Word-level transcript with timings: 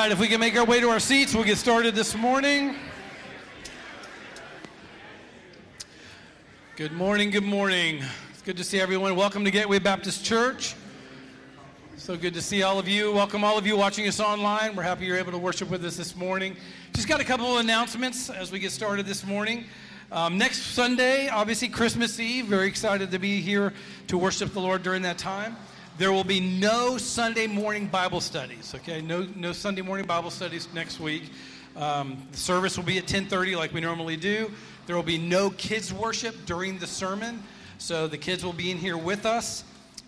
Right, 0.00 0.12
if 0.12 0.18
we 0.18 0.28
can 0.28 0.40
make 0.40 0.56
our 0.56 0.64
way 0.64 0.80
to 0.80 0.88
our 0.88 0.98
seats, 0.98 1.34
we'll 1.34 1.44
get 1.44 1.58
started 1.58 1.94
this 1.94 2.16
morning. 2.16 2.74
Good 6.76 6.92
morning, 6.92 7.28
good 7.30 7.44
morning. 7.44 8.02
It's 8.30 8.40
good 8.40 8.56
to 8.56 8.64
see 8.64 8.80
everyone. 8.80 9.14
Welcome 9.14 9.44
to 9.44 9.50
Gateway 9.50 9.78
Baptist 9.78 10.24
Church. 10.24 10.74
So 11.98 12.16
good 12.16 12.32
to 12.32 12.40
see 12.40 12.62
all 12.62 12.78
of 12.78 12.88
you. 12.88 13.12
Welcome 13.12 13.44
all 13.44 13.58
of 13.58 13.66
you 13.66 13.76
watching 13.76 14.08
us 14.08 14.20
online. 14.20 14.74
We're 14.74 14.84
happy 14.84 15.04
you're 15.04 15.18
able 15.18 15.32
to 15.32 15.38
worship 15.38 15.68
with 15.68 15.84
us 15.84 15.98
this 15.98 16.16
morning. 16.16 16.56
Just 16.94 17.06
got 17.06 17.20
a 17.20 17.24
couple 17.24 17.52
of 17.52 17.60
announcements 17.60 18.30
as 18.30 18.50
we 18.50 18.58
get 18.58 18.72
started 18.72 19.04
this 19.04 19.26
morning. 19.26 19.66
Um, 20.10 20.38
next 20.38 20.62
Sunday, 20.62 21.28
obviously 21.28 21.68
Christmas 21.68 22.18
Eve. 22.18 22.46
Very 22.46 22.68
excited 22.68 23.10
to 23.10 23.18
be 23.18 23.42
here 23.42 23.74
to 24.06 24.16
worship 24.16 24.54
the 24.54 24.60
Lord 24.60 24.82
during 24.82 25.02
that 25.02 25.18
time. 25.18 25.58
There 26.00 26.12
will 26.12 26.24
be 26.24 26.40
no 26.40 26.96
Sunday 26.96 27.46
morning 27.46 27.86
Bible 27.86 28.22
studies. 28.22 28.74
Okay, 28.74 29.02
no 29.02 29.28
no 29.36 29.52
Sunday 29.52 29.82
morning 29.82 30.06
Bible 30.06 30.30
studies 30.30 30.66
next 30.72 30.98
week. 30.98 31.24
Um, 31.76 32.26
the 32.32 32.38
service 32.38 32.78
will 32.78 32.86
be 32.86 32.96
at 32.96 33.06
10:30 33.06 33.54
like 33.54 33.74
we 33.74 33.82
normally 33.82 34.16
do. 34.16 34.50
There 34.86 34.96
will 34.96 35.02
be 35.02 35.18
no 35.18 35.50
kids 35.50 35.92
worship 35.92 36.46
during 36.46 36.78
the 36.78 36.86
sermon, 36.86 37.42
so 37.76 38.08
the 38.08 38.16
kids 38.16 38.42
will 38.42 38.54
be 38.54 38.70
in 38.70 38.78
here 38.78 38.96
with 38.96 39.26
us. 39.26 39.62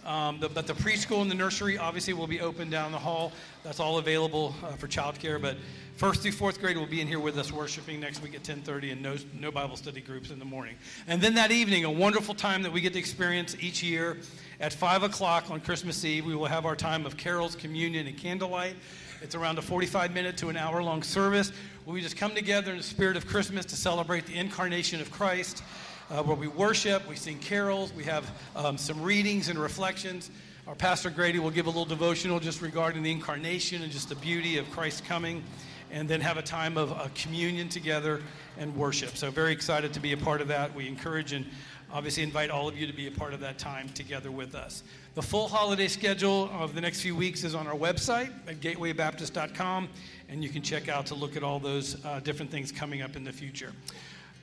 Um, 0.04 0.40
the, 0.40 0.48
but 0.48 0.66
the 0.66 0.72
preschool 0.72 1.22
and 1.22 1.30
the 1.30 1.34
nursery 1.34 1.78
obviously 1.78 2.12
will 2.12 2.26
be 2.26 2.40
open 2.40 2.70
down 2.70 2.90
the 2.90 2.98
hall. 2.98 3.32
That's 3.62 3.78
all 3.78 3.98
available 3.98 4.54
uh, 4.64 4.72
for 4.72 4.88
childcare. 4.88 5.40
But 5.40 5.56
first 5.96 6.22
through 6.22 6.32
fourth 6.32 6.60
grade 6.60 6.76
will 6.76 6.86
be 6.86 7.00
in 7.00 7.06
here 7.06 7.20
with 7.20 7.38
us 7.38 7.52
worshiping 7.52 8.00
next 8.00 8.20
week 8.20 8.34
at 8.34 8.42
10:30, 8.42 8.92
and 8.92 9.02
no 9.02 9.16
no 9.38 9.52
Bible 9.52 9.76
study 9.76 10.00
groups 10.00 10.30
in 10.30 10.40
the 10.40 10.44
morning. 10.44 10.74
And 11.06 11.22
then 11.22 11.34
that 11.34 11.52
evening, 11.52 11.84
a 11.84 11.90
wonderful 11.90 12.34
time 12.34 12.62
that 12.62 12.72
we 12.72 12.80
get 12.80 12.92
to 12.94 12.98
experience 12.98 13.56
each 13.60 13.82
year 13.82 14.18
at 14.58 14.72
five 14.72 15.04
o'clock 15.04 15.50
on 15.50 15.60
Christmas 15.60 16.04
Eve. 16.04 16.26
We 16.26 16.34
will 16.34 16.46
have 16.46 16.66
our 16.66 16.76
time 16.76 17.06
of 17.06 17.16
carols, 17.16 17.54
communion, 17.54 18.08
and 18.08 18.18
candlelight. 18.18 18.74
It's 19.22 19.36
around 19.36 19.56
a 19.58 19.62
45 19.62 20.12
minute 20.12 20.36
to 20.38 20.48
an 20.48 20.56
hour 20.56 20.82
long 20.82 21.04
service 21.04 21.52
where 21.84 21.94
we 21.94 22.00
just 22.00 22.16
come 22.16 22.34
together 22.34 22.72
in 22.72 22.78
the 22.78 22.82
spirit 22.82 23.16
of 23.16 23.24
Christmas 23.24 23.64
to 23.66 23.76
celebrate 23.76 24.26
the 24.26 24.34
incarnation 24.34 25.00
of 25.00 25.12
Christ 25.12 25.62
uh, 26.10 26.22
where 26.22 26.36
we 26.36 26.48
worship, 26.48 27.08
we 27.08 27.16
sing 27.16 27.38
carols, 27.38 27.92
we 27.92 28.04
have 28.04 28.30
um, 28.56 28.76
some 28.76 29.02
readings 29.02 29.48
and 29.48 29.58
reflections. 29.58 30.30
Our 30.66 30.74
Pastor 30.74 31.10
Grady 31.10 31.38
will 31.38 31.50
give 31.50 31.66
a 31.66 31.70
little 31.70 31.84
devotional 31.84 32.38
just 32.38 32.62
regarding 32.62 33.02
the 33.02 33.10
incarnation 33.10 33.82
and 33.82 33.90
just 33.90 34.08
the 34.08 34.14
beauty 34.16 34.58
of 34.58 34.70
Christ 34.70 35.04
coming, 35.04 35.42
and 35.90 36.08
then 36.08 36.20
have 36.20 36.36
a 36.36 36.42
time 36.42 36.76
of 36.76 36.92
uh, 36.92 37.08
communion 37.14 37.68
together 37.68 38.22
and 38.58 38.74
worship. 38.76 39.16
So, 39.16 39.30
very 39.30 39.52
excited 39.52 39.92
to 39.94 40.00
be 40.00 40.12
a 40.12 40.16
part 40.16 40.40
of 40.40 40.48
that. 40.48 40.74
We 40.74 40.86
encourage 40.86 41.32
and 41.32 41.46
obviously 41.92 42.22
invite 42.22 42.50
all 42.50 42.68
of 42.68 42.76
you 42.76 42.86
to 42.86 42.92
be 42.92 43.06
a 43.06 43.10
part 43.10 43.34
of 43.34 43.40
that 43.40 43.58
time 43.58 43.88
together 43.90 44.30
with 44.30 44.54
us. 44.54 44.82
The 45.14 45.22
full 45.22 45.48
holiday 45.48 45.88
schedule 45.88 46.48
of 46.52 46.74
the 46.74 46.80
next 46.80 47.02
few 47.02 47.14
weeks 47.14 47.44
is 47.44 47.54
on 47.54 47.66
our 47.66 47.74
website 47.74 48.30
at 48.48 48.60
gatewaybaptist.com, 48.60 49.88
and 50.30 50.42
you 50.42 50.48
can 50.48 50.62
check 50.62 50.88
out 50.88 51.06
to 51.06 51.14
look 51.14 51.36
at 51.36 51.42
all 51.42 51.58
those 51.58 52.02
uh, 52.04 52.20
different 52.20 52.50
things 52.50 52.72
coming 52.72 53.02
up 53.02 53.14
in 53.14 53.24
the 53.24 53.32
future. 53.32 53.72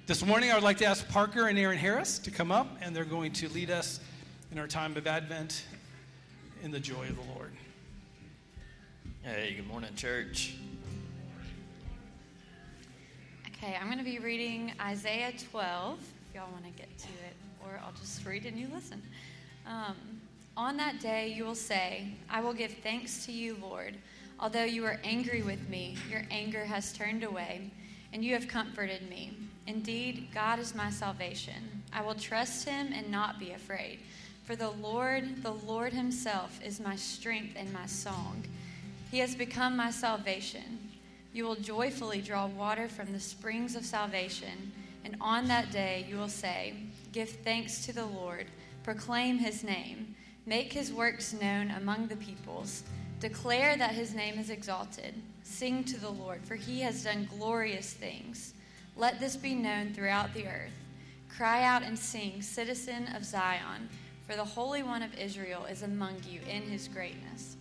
This 0.10 0.26
morning, 0.26 0.50
I 0.50 0.56
would 0.56 0.64
like 0.64 0.80
to 0.80 0.86
ask 0.86 1.08
Parker 1.08 1.50
and 1.50 1.60
Aaron 1.60 1.78
Harris 1.78 2.18
to 2.18 2.32
come 2.32 2.52
up, 2.52 2.68
and 2.82 2.96
they're 2.96 3.06
going 3.06 3.32
to 3.34 3.50
lead 3.50 3.70
us 3.70 4.00
in 4.52 4.58
our 4.58 4.66
time 4.66 4.98
of 4.98 5.06
Advent 5.06 5.66
in 6.64 6.72
the 6.72 6.80
joy 6.80 7.04
of 7.04 7.16
the 7.16 7.32
Lord. 7.36 7.52
Hey, 9.22 9.54
good 9.56 9.68
morning, 9.68 9.94
church. 9.96 10.56
Okay, 13.56 13.78
I'm 13.80 13.86
going 13.86 14.00
to 14.00 14.04
be 14.04 14.18
reading 14.18 14.74
Isaiah 14.82 15.32
12, 15.52 16.00
if 16.00 16.36
y'all 16.36 16.52
want 16.52 16.64
to 16.64 16.72
get 16.72 16.90
to 16.98 17.10
it, 17.10 17.36
or 17.64 17.80
I'll 17.86 17.94
just 17.94 18.26
read 18.26 18.48
and 18.48 18.58
you 18.58 18.68
listen. 18.74 19.04
Um, 19.68 19.96
on 20.58 20.76
that 20.78 21.00
day, 21.00 21.28
you 21.28 21.46
will 21.46 21.54
say, 21.54 22.16
I 22.32 22.42
will 22.42 22.54
give 22.54 22.72
thanks 22.82 23.28
to 23.28 23.32
you, 23.32 23.58
Lord. 23.62 23.96
Although 24.40 24.64
you 24.64 24.82
were 24.82 25.00
angry 25.04 25.44
with 25.44 25.70
me, 25.70 25.98
your 26.10 26.24
anger 26.32 26.66
has 26.66 26.94
turned 26.94 27.24
away, 27.24 27.70
and 28.12 28.26
you 28.26 28.34
have 28.34 28.48
comforted 28.48 29.08
me. 29.08 29.38
Indeed, 29.70 30.30
God 30.34 30.58
is 30.58 30.74
my 30.74 30.90
salvation. 30.90 31.84
I 31.94 32.02
will 32.02 32.16
trust 32.16 32.68
him 32.68 32.92
and 32.92 33.12
not 33.12 33.40
be 33.40 33.52
afraid. 33.52 34.00
For 34.44 34.56
the 34.56 34.72
Lord, 34.72 35.44
the 35.44 35.54
Lord 35.54 35.94
himself, 35.94 36.60
is 36.66 36.80
my 36.80 36.96
strength 36.96 37.54
and 37.56 37.72
my 37.72 37.86
song. 37.86 38.46
He 39.12 39.20
has 39.20 39.36
become 39.36 39.78
my 39.78 39.92
salvation. 39.92 40.90
You 41.34 41.44
will 41.44 41.54
joyfully 41.56 42.20
draw 42.20 42.48
water 42.48 42.88
from 42.88 43.14
the 43.14 43.20
springs 43.20 43.76
of 43.76 43.86
salvation, 43.86 44.72
and 45.06 45.16
on 45.22 45.48
that 45.50 45.72
day 45.72 46.04
you 46.10 46.18
will 46.18 46.30
say, 46.30 46.74
Give 47.12 47.30
thanks 47.30 47.86
to 47.86 47.94
the 47.94 48.08
Lord, 48.08 48.48
proclaim 48.82 49.38
his 49.38 49.64
name, 49.64 50.16
make 50.48 50.74
his 50.74 50.92
works 50.92 51.32
known 51.40 51.70
among 51.70 52.08
the 52.08 52.16
peoples, 52.16 52.82
declare 53.20 53.78
that 53.78 53.94
his 53.94 54.16
name 54.16 54.40
is 54.40 54.50
exalted, 54.50 55.14
sing 55.44 55.84
to 55.84 56.00
the 56.00 56.10
Lord, 56.10 56.44
for 56.44 56.56
he 56.56 56.80
has 56.82 57.04
done 57.04 57.30
glorious 57.38 57.94
things. 57.94 58.56
Let 59.00 59.18
this 59.18 59.38
be 59.38 59.56
known 59.56 59.94
throughout 59.94 60.34
the 60.34 60.46
earth. 60.46 60.74
Cry 61.30 61.64
out 61.64 61.84
and 61.84 61.98
sing, 61.98 62.42
citizen 62.42 63.08
of 63.16 63.24
Zion, 63.24 63.88
for 64.28 64.36
the 64.36 64.44
Holy 64.44 64.84
One 64.84 65.02
of 65.02 65.18
Israel 65.18 65.64
is 65.64 65.84
among 65.84 66.18
you 66.30 66.42
in 66.50 66.64
his 66.64 66.90
greatness. 66.90 67.56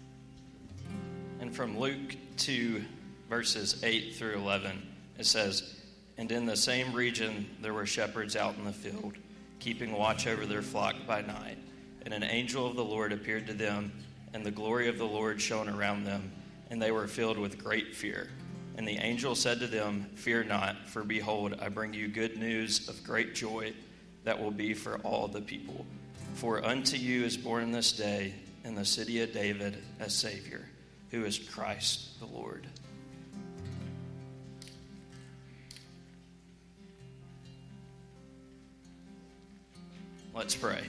And 1.39 1.55
from 1.55 1.79
Luke 1.79 2.17
2, 2.39 2.83
verses 3.31 3.85
8 3.85 4.17
through 4.17 4.35
11, 4.35 4.83
it 5.17 5.27
says, 5.27 5.77
And 6.17 6.33
in 6.33 6.45
the 6.45 6.57
same 6.57 6.93
region 6.93 7.49
there 7.63 7.73
were 7.73 7.87
shepherds 7.87 8.35
out 8.35 8.57
in 8.57 8.65
the 8.65 8.73
field, 8.73 9.15
keeping 9.61 9.93
watch 9.93 10.27
over 10.27 10.45
their 10.45 10.61
flock 10.61 10.97
by 11.07 11.23
night. 11.23 11.59
And 12.03 12.13
an 12.13 12.25
angel 12.25 12.67
of 12.67 12.75
the 12.75 12.85
Lord 12.85 13.13
appeared 13.13 13.47
to 13.47 13.55
them, 13.55 13.93
and 14.35 14.45
the 14.45 14.51
glory 14.51 14.89
of 14.89 14.99
the 14.99 15.07
Lord 15.07 15.41
shone 15.41 15.69
around 15.69 16.03
them, 16.03 16.33
and 16.69 16.83
they 16.83 16.91
were 16.91 17.07
filled 17.07 17.39
with 17.39 17.63
great 17.63 17.95
fear. 17.95 18.29
And 18.79 18.87
the 18.87 18.99
angel 18.99 19.35
said 19.35 19.59
to 19.59 19.67
them, 19.67 20.07
Fear 20.15 20.45
not, 20.45 20.89
for 20.89 21.03
behold, 21.03 21.57
I 21.61 21.69
bring 21.69 21.93
you 21.93 22.07
good 22.07 22.37
news 22.37 22.89
of 22.89 23.03
great 23.03 23.35
joy 23.35 23.73
that 24.23 24.41
will 24.41 24.53
be 24.53 24.73
for 24.73 24.99
all 24.99 25.27
the 25.27 25.41
people. 25.41 25.85
For 26.35 26.65
unto 26.65 26.97
you 26.97 27.25
is 27.25 27.37
born 27.37 27.73
this 27.73 27.91
day 27.91 28.33
in 28.63 28.77
the 28.77 28.85
city 28.85 29.21
of 29.21 29.33
David 29.33 29.79
a 29.99 30.09
Savior, 30.09 30.65
who 31.11 31.25
is 31.25 31.41
Christ 31.41 32.21
the 32.21 32.27
Lord. 32.27 32.69
Let's 40.33 40.55
pray. 40.55 40.85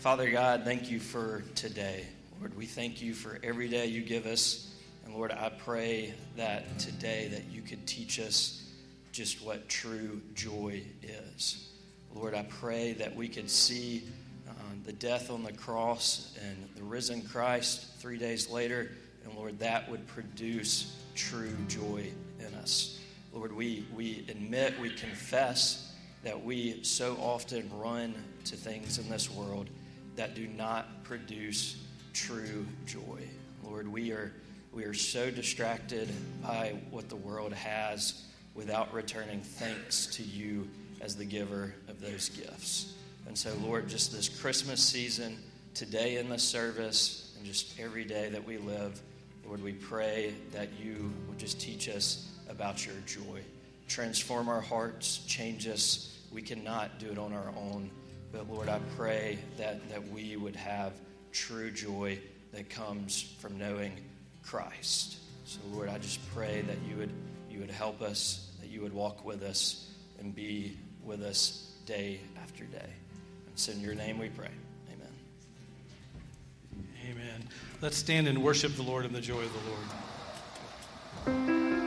Father 0.00 0.30
God, 0.30 0.64
thank 0.66 0.90
you 0.90 1.00
for 1.00 1.44
today. 1.54 2.04
Lord, 2.40 2.54
we 2.58 2.66
thank 2.66 3.00
you 3.00 3.14
for 3.14 3.38
every 3.42 3.68
day 3.68 3.86
you 3.86 4.02
give 4.02 4.26
us. 4.26 4.69
And 5.10 5.18
Lord, 5.18 5.32
I 5.32 5.48
pray 5.48 6.14
that 6.36 6.78
today 6.78 7.26
that 7.32 7.50
you 7.50 7.62
could 7.62 7.84
teach 7.84 8.20
us 8.20 8.62
just 9.10 9.44
what 9.44 9.68
true 9.68 10.22
joy 10.36 10.84
is. 11.02 11.68
Lord, 12.14 12.32
I 12.32 12.44
pray 12.44 12.92
that 12.92 13.16
we 13.16 13.26
could 13.26 13.50
see 13.50 14.04
uh, 14.48 14.52
the 14.84 14.92
death 14.92 15.28
on 15.32 15.42
the 15.42 15.52
cross 15.52 16.38
and 16.40 16.56
the 16.76 16.84
risen 16.84 17.22
Christ 17.22 17.86
three 17.98 18.18
days 18.18 18.48
later, 18.48 18.92
and 19.24 19.34
Lord, 19.34 19.58
that 19.58 19.90
would 19.90 20.06
produce 20.06 20.96
true 21.16 21.56
joy 21.66 22.06
in 22.38 22.54
us. 22.54 23.00
Lord, 23.32 23.52
we, 23.52 23.84
we 23.92 24.24
admit, 24.28 24.78
we 24.78 24.90
confess 24.90 25.92
that 26.22 26.40
we 26.40 26.84
so 26.84 27.16
often 27.16 27.68
run 27.80 28.14
to 28.44 28.54
things 28.54 28.98
in 28.98 29.08
this 29.08 29.28
world 29.28 29.70
that 30.14 30.36
do 30.36 30.46
not 30.46 31.02
produce 31.02 31.84
true 32.12 32.64
joy. 32.86 33.28
Lord, 33.64 33.88
we 33.88 34.12
are 34.12 34.32
we 34.72 34.84
are 34.84 34.94
so 34.94 35.30
distracted 35.30 36.08
by 36.42 36.74
what 36.90 37.08
the 37.08 37.16
world 37.16 37.52
has 37.52 38.22
without 38.54 38.92
returning 38.94 39.40
thanks 39.40 40.06
to 40.06 40.22
you 40.22 40.68
as 41.00 41.16
the 41.16 41.24
giver 41.24 41.74
of 41.88 42.00
those 42.00 42.28
gifts. 42.28 42.94
And 43.26 43.36
so, 43.36 43.52
Lord, 43.62 43.88
just 43.88 44.12
this 44.12 44.28
Christmas 44.28 44.80
season, 44.80 45.36
today 45.74 46.18
in 46.18 46.28
the 46.28 46.38
service, 46.38 47.34
and 47.36 47.46
just 47.46 47.78
every 47.80 48.04
day 48.04 48.28
that 48.28 48.44
we 48.44 48.58
live, 48.58 49.00
Lord, 49.46 49.62
we 49.62 49.72
pray 49.72 50.34
that 50.52 50.68
you 50.80 51.12
would 51.28 51.38
just 51.38 51.60
teach 51.60 51.88
us 51.88 52.30
about 52.48 52.86
your 52.86 52.96
joy. 53.06 53.40
Transform 53.88 54.48
our 54.48 54.60
hearts, 54.60 55.18
change 55.26 55.66
us. 55.66 56.18
We 56.32 56.42
cannot 56.42 57.00
do 57.00 57.10
it 57.10 57.18
on 57.18 57.32
our 57.32 57.48
own. 57.56 57.90
But 58.30 58.48
Lord, 58.48 58.68
I 58.68 58.78
pray 58.96 59.38
that, 59.58 59.88
that 59.90 60.06
we 60.08 60.36
would 60.36 60.54
have 60.54 60.92
true 61.32 61.72
joy 61.72 62.18
that 62.52 62.70
comes 62.70 63.34
from 63.40 63.58
knowing 63.58 63.92
Christ. 64.42 65.16
So 65.44 65.60
Lord, 65.72 65.88
I 65.88 65.98
just 65.98 66.20
pray 66.34 66.62
that 66.62 66.76
you 66.88 66.96
would 66.96 67.12
you 67.50 67.60
would 67.60 67.70
help 67.70 68.00
us, 68.00 68.50
that 68.60 68.68
you 68.68 68.80
would 68.82 68.92
walk 68.92 69.24
with 69.24 69.42
us 69.42 69.90
and 70.18 70.34
be 70.34 70.76
with 71.04 71.22
us 71.22 71.72
day 71.86 72.20
after 72.42 72.64
day. 72.64 72.78
And 73.46 73.58
so 73.58 73.72
in 73.72 73.80
your 73.80 73.94
name 73.94 74.18
we 74.18 74.28
pray. 74.28 74.50
Amen. 74.92 75.12
Amen. 77.10 77.48
Let's 77.80 77.96
stand 77.96 78.28
and 78.28 78.42
worship 78.42 78.76
the 78.76 78.82
Lord 78.82 79.04
in 79.04 79.12
the 79.12 79.20
joy 79.20 79.42
of 79.42 79.52
the 79.52 79.60
Lord. 81.36 81.79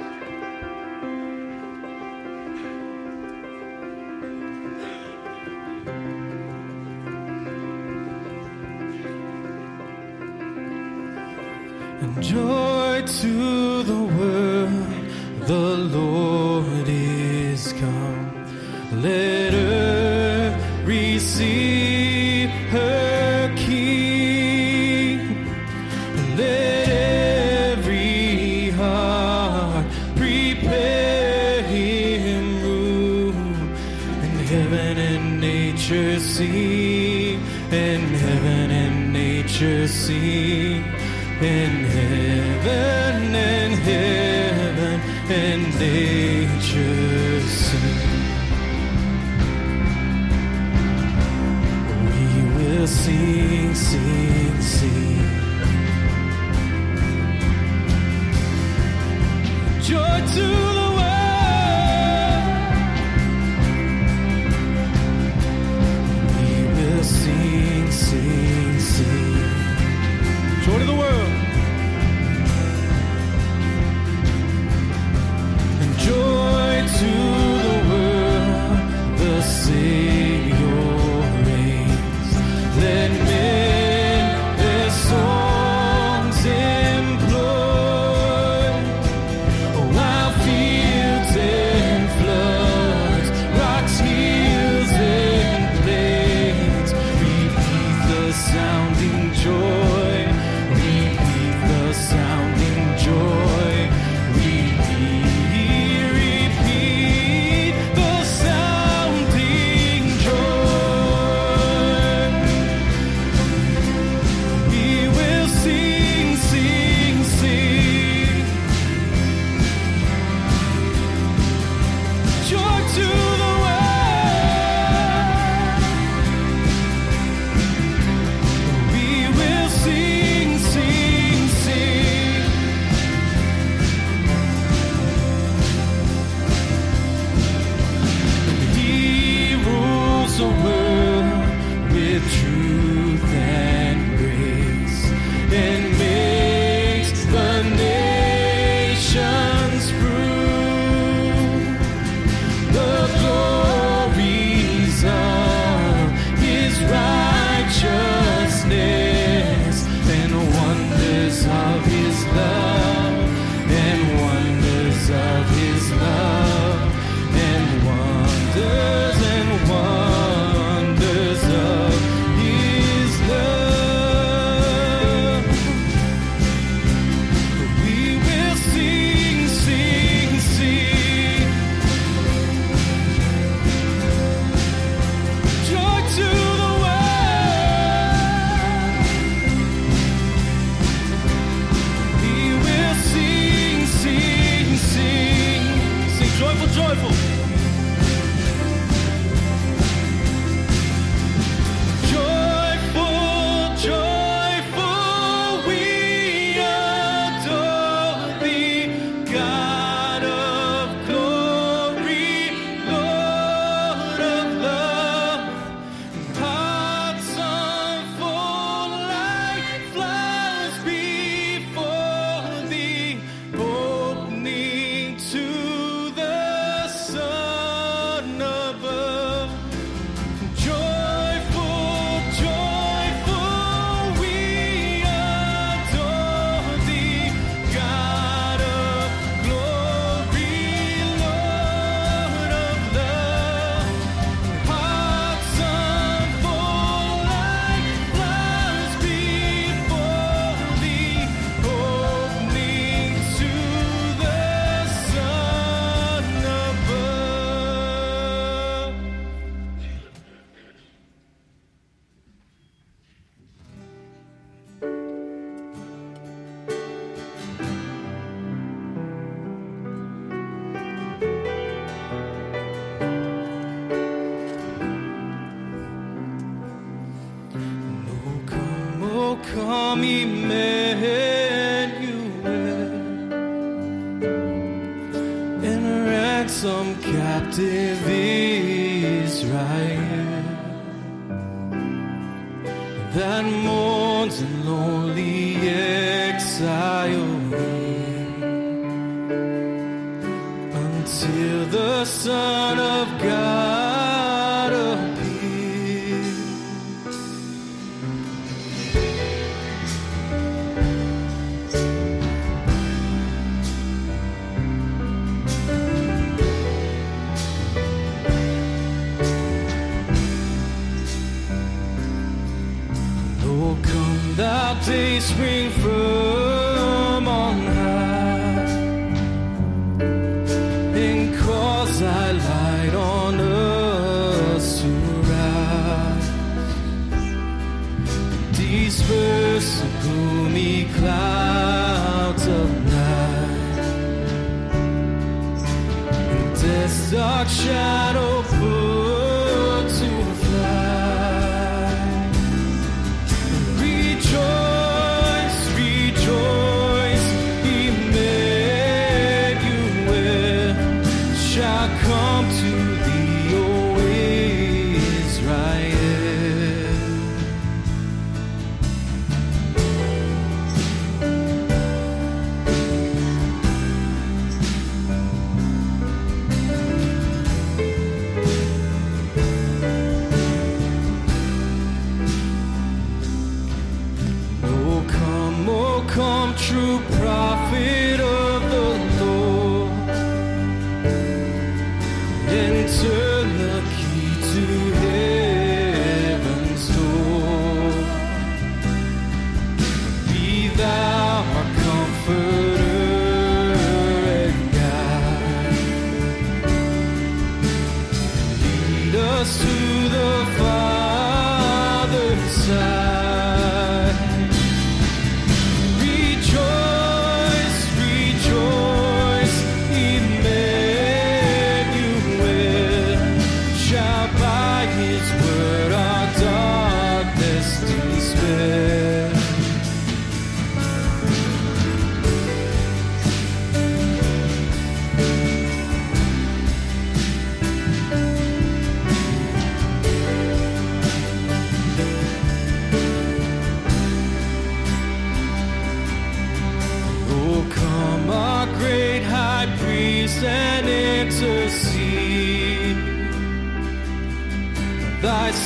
Joy 12.24 13.04
to 13.06 13.84
the 13.84 14.04
world, 14.18 15.46
the 15.46 15.78
Lord 15.98 16.88
is 16.88 17.74
come. 17.74 19.02
Let 19.02 19.54
earth 19.54 20.88
receive. 20.88 21.92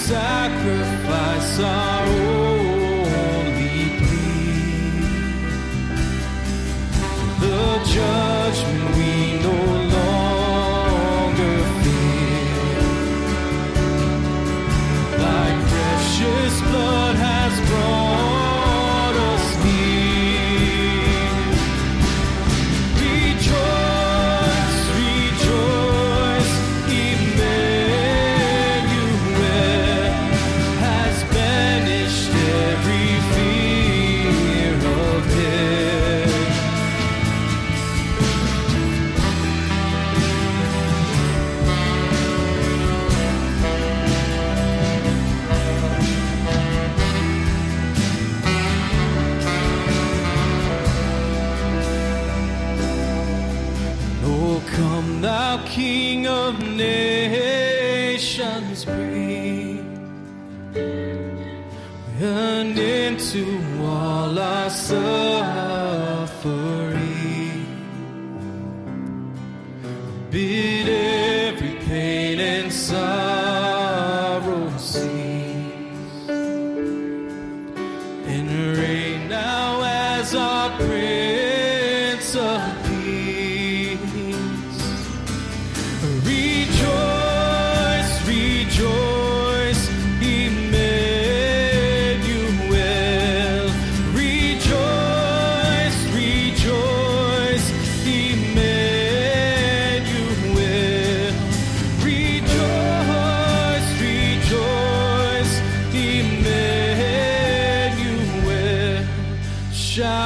Sacrifice, 0.08 1.97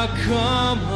come 0.07 0.90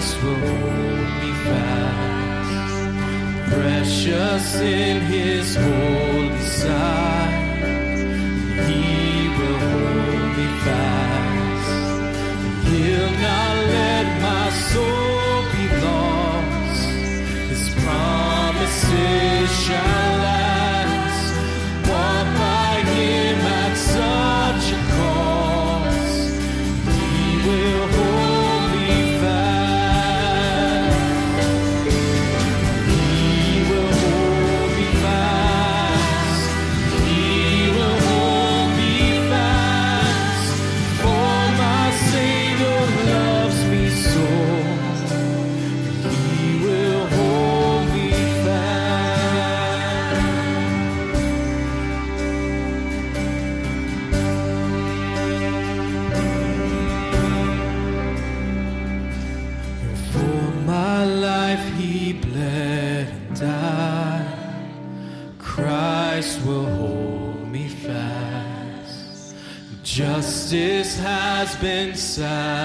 Christ 0.00 0.22
will 0.22 0.34
hold 0.34 1.08
me 1.20 1.32
fast, 1.44 2.52
precious 3.52 4.60
in 4.62 5.00
his 5.02 5.54
holy 5.56 6.40
sight. 6.40 7.19
been 71.60 71.94
sad. 71.94 72.59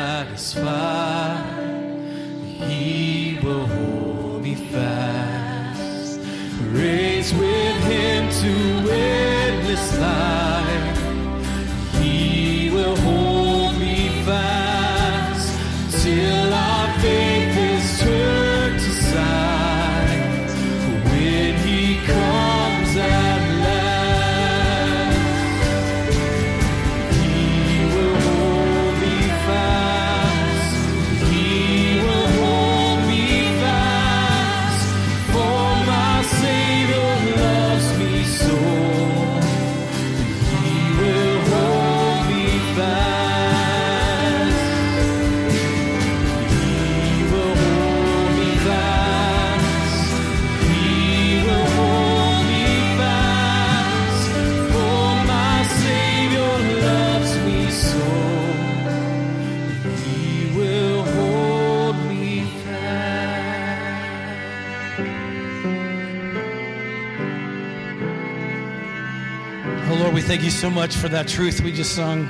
Thank 70.36 70.44
you 70.44 70.52
so 70.52 70.70
much 70.70 70.98
for 70.98 71.08
that 71.08 71.30
truth 71.30 71.62
we 71.62 71.72
just 71.72 71.96
sung. 71.96 72.28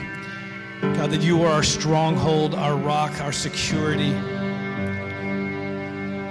God, 0.80 1.10
that 1.10 1.22
you 1.22 1.42
are 1.42 1.52
our 1.52 1.64
stronghold, 1.64 2.54
our 2.54 2.78
rock, 2.78 3.20
our 3.20 3.32
security. 3.32 4.12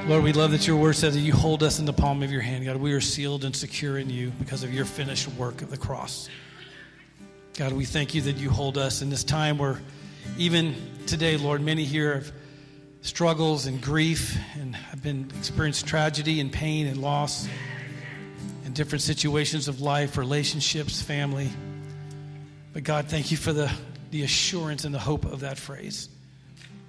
Lord, 0.07 0.23
we 0.23 0.33
love 0.33 0.53
that 0.53 0.69
your 0.69 0.77
word 0.77 0.95
says 0.95 1.15
that 1.15 1.21
you 1.21 1.33
hold 1.33 1.65
us 1.65 1.81
in 1.81 1.85
the 1.85 1.93
palm 1.93 2.23
of 2.23 2.31
your 2.31 2.43
hand. 2.43 2.65
God, 2.65 2.77
we 2.77 2.93
are 2.93 3.01
sealed 3.01 3.45
and 3.45 3.57
secure 3.57 3.99
in 3.99 4.09
you 4.09 4.31
because 4.39 4.63
of 4.63 4.73
your 4.73 4.85
finished 4.85 5.27
work 5.31 5.63
of 5.63 5.71
the 5.71 5.77
cross. 5.77 6.29
God, 7.59 7.73
we 7.73 7.85
thank 7.85 8.15
you 8.15 8.21
that 8.21 8.37
you 8.37 8.51
hold 8.51 8.79
us 8.79 9.03
in 9.03 9.11
this 9.11 9.25
time 9.25 9.59
where 9.59 9.83
even 10.39 10.77
today, 11.09 11.37
Lord, 11.37 11.61
many 11.61 11.85
here 11.85 12.15
have 12.15 12.33
struggles 13.01 13.67
and 13.67 13.83
grief 13.83 14.39
and 14.61 14.77
have 14.77 15.03
been 15.03 15.29
experienced 15.37 15.89
tragedy 15.89 16.39
and 16.39 16.53
pain 16.53 16.87
and 16.87 16.99
loss 16.99 17.49
different 18.75 19.03
situations 19.03 19.69
of 19.69 19.81
life, 19.81 20.17
relationships, 20.17 21.01
family. 21.01 21.49
But 22.73 22.83
God, 22.83 23.07
thank 23.07 23.31
you 23.31 23.37
for 23.37 23.53
the, 23.53 23.71
the 24.11 24.25
assurance 24.25 24.85
and 24.85 24.95
the 24.95 24.99
hope 24.99 25.25
of 25.25 25.41
that 25.41 25.59
phrase 25.59 26.09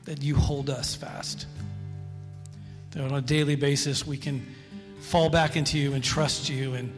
that 0.06 0.22
you 0.22 0.36
hold 0.36 0.70
us 0.70 0.96
fast. 0.96 1.46
That 2.92 3.04
on 3.04 3.14
a 3.14 3.22
daily 3.22 3.56
basis 3.56 4.06
we 4.06 4.18
can 4.18 4.46
fall 5.02 5.30
back 5.30 5.56
into 5.56 5.78
you 5.78 5.94
and 5.94 6.04
trust 6.04 6.50
you 6.50 6.74
and 6.74 6.92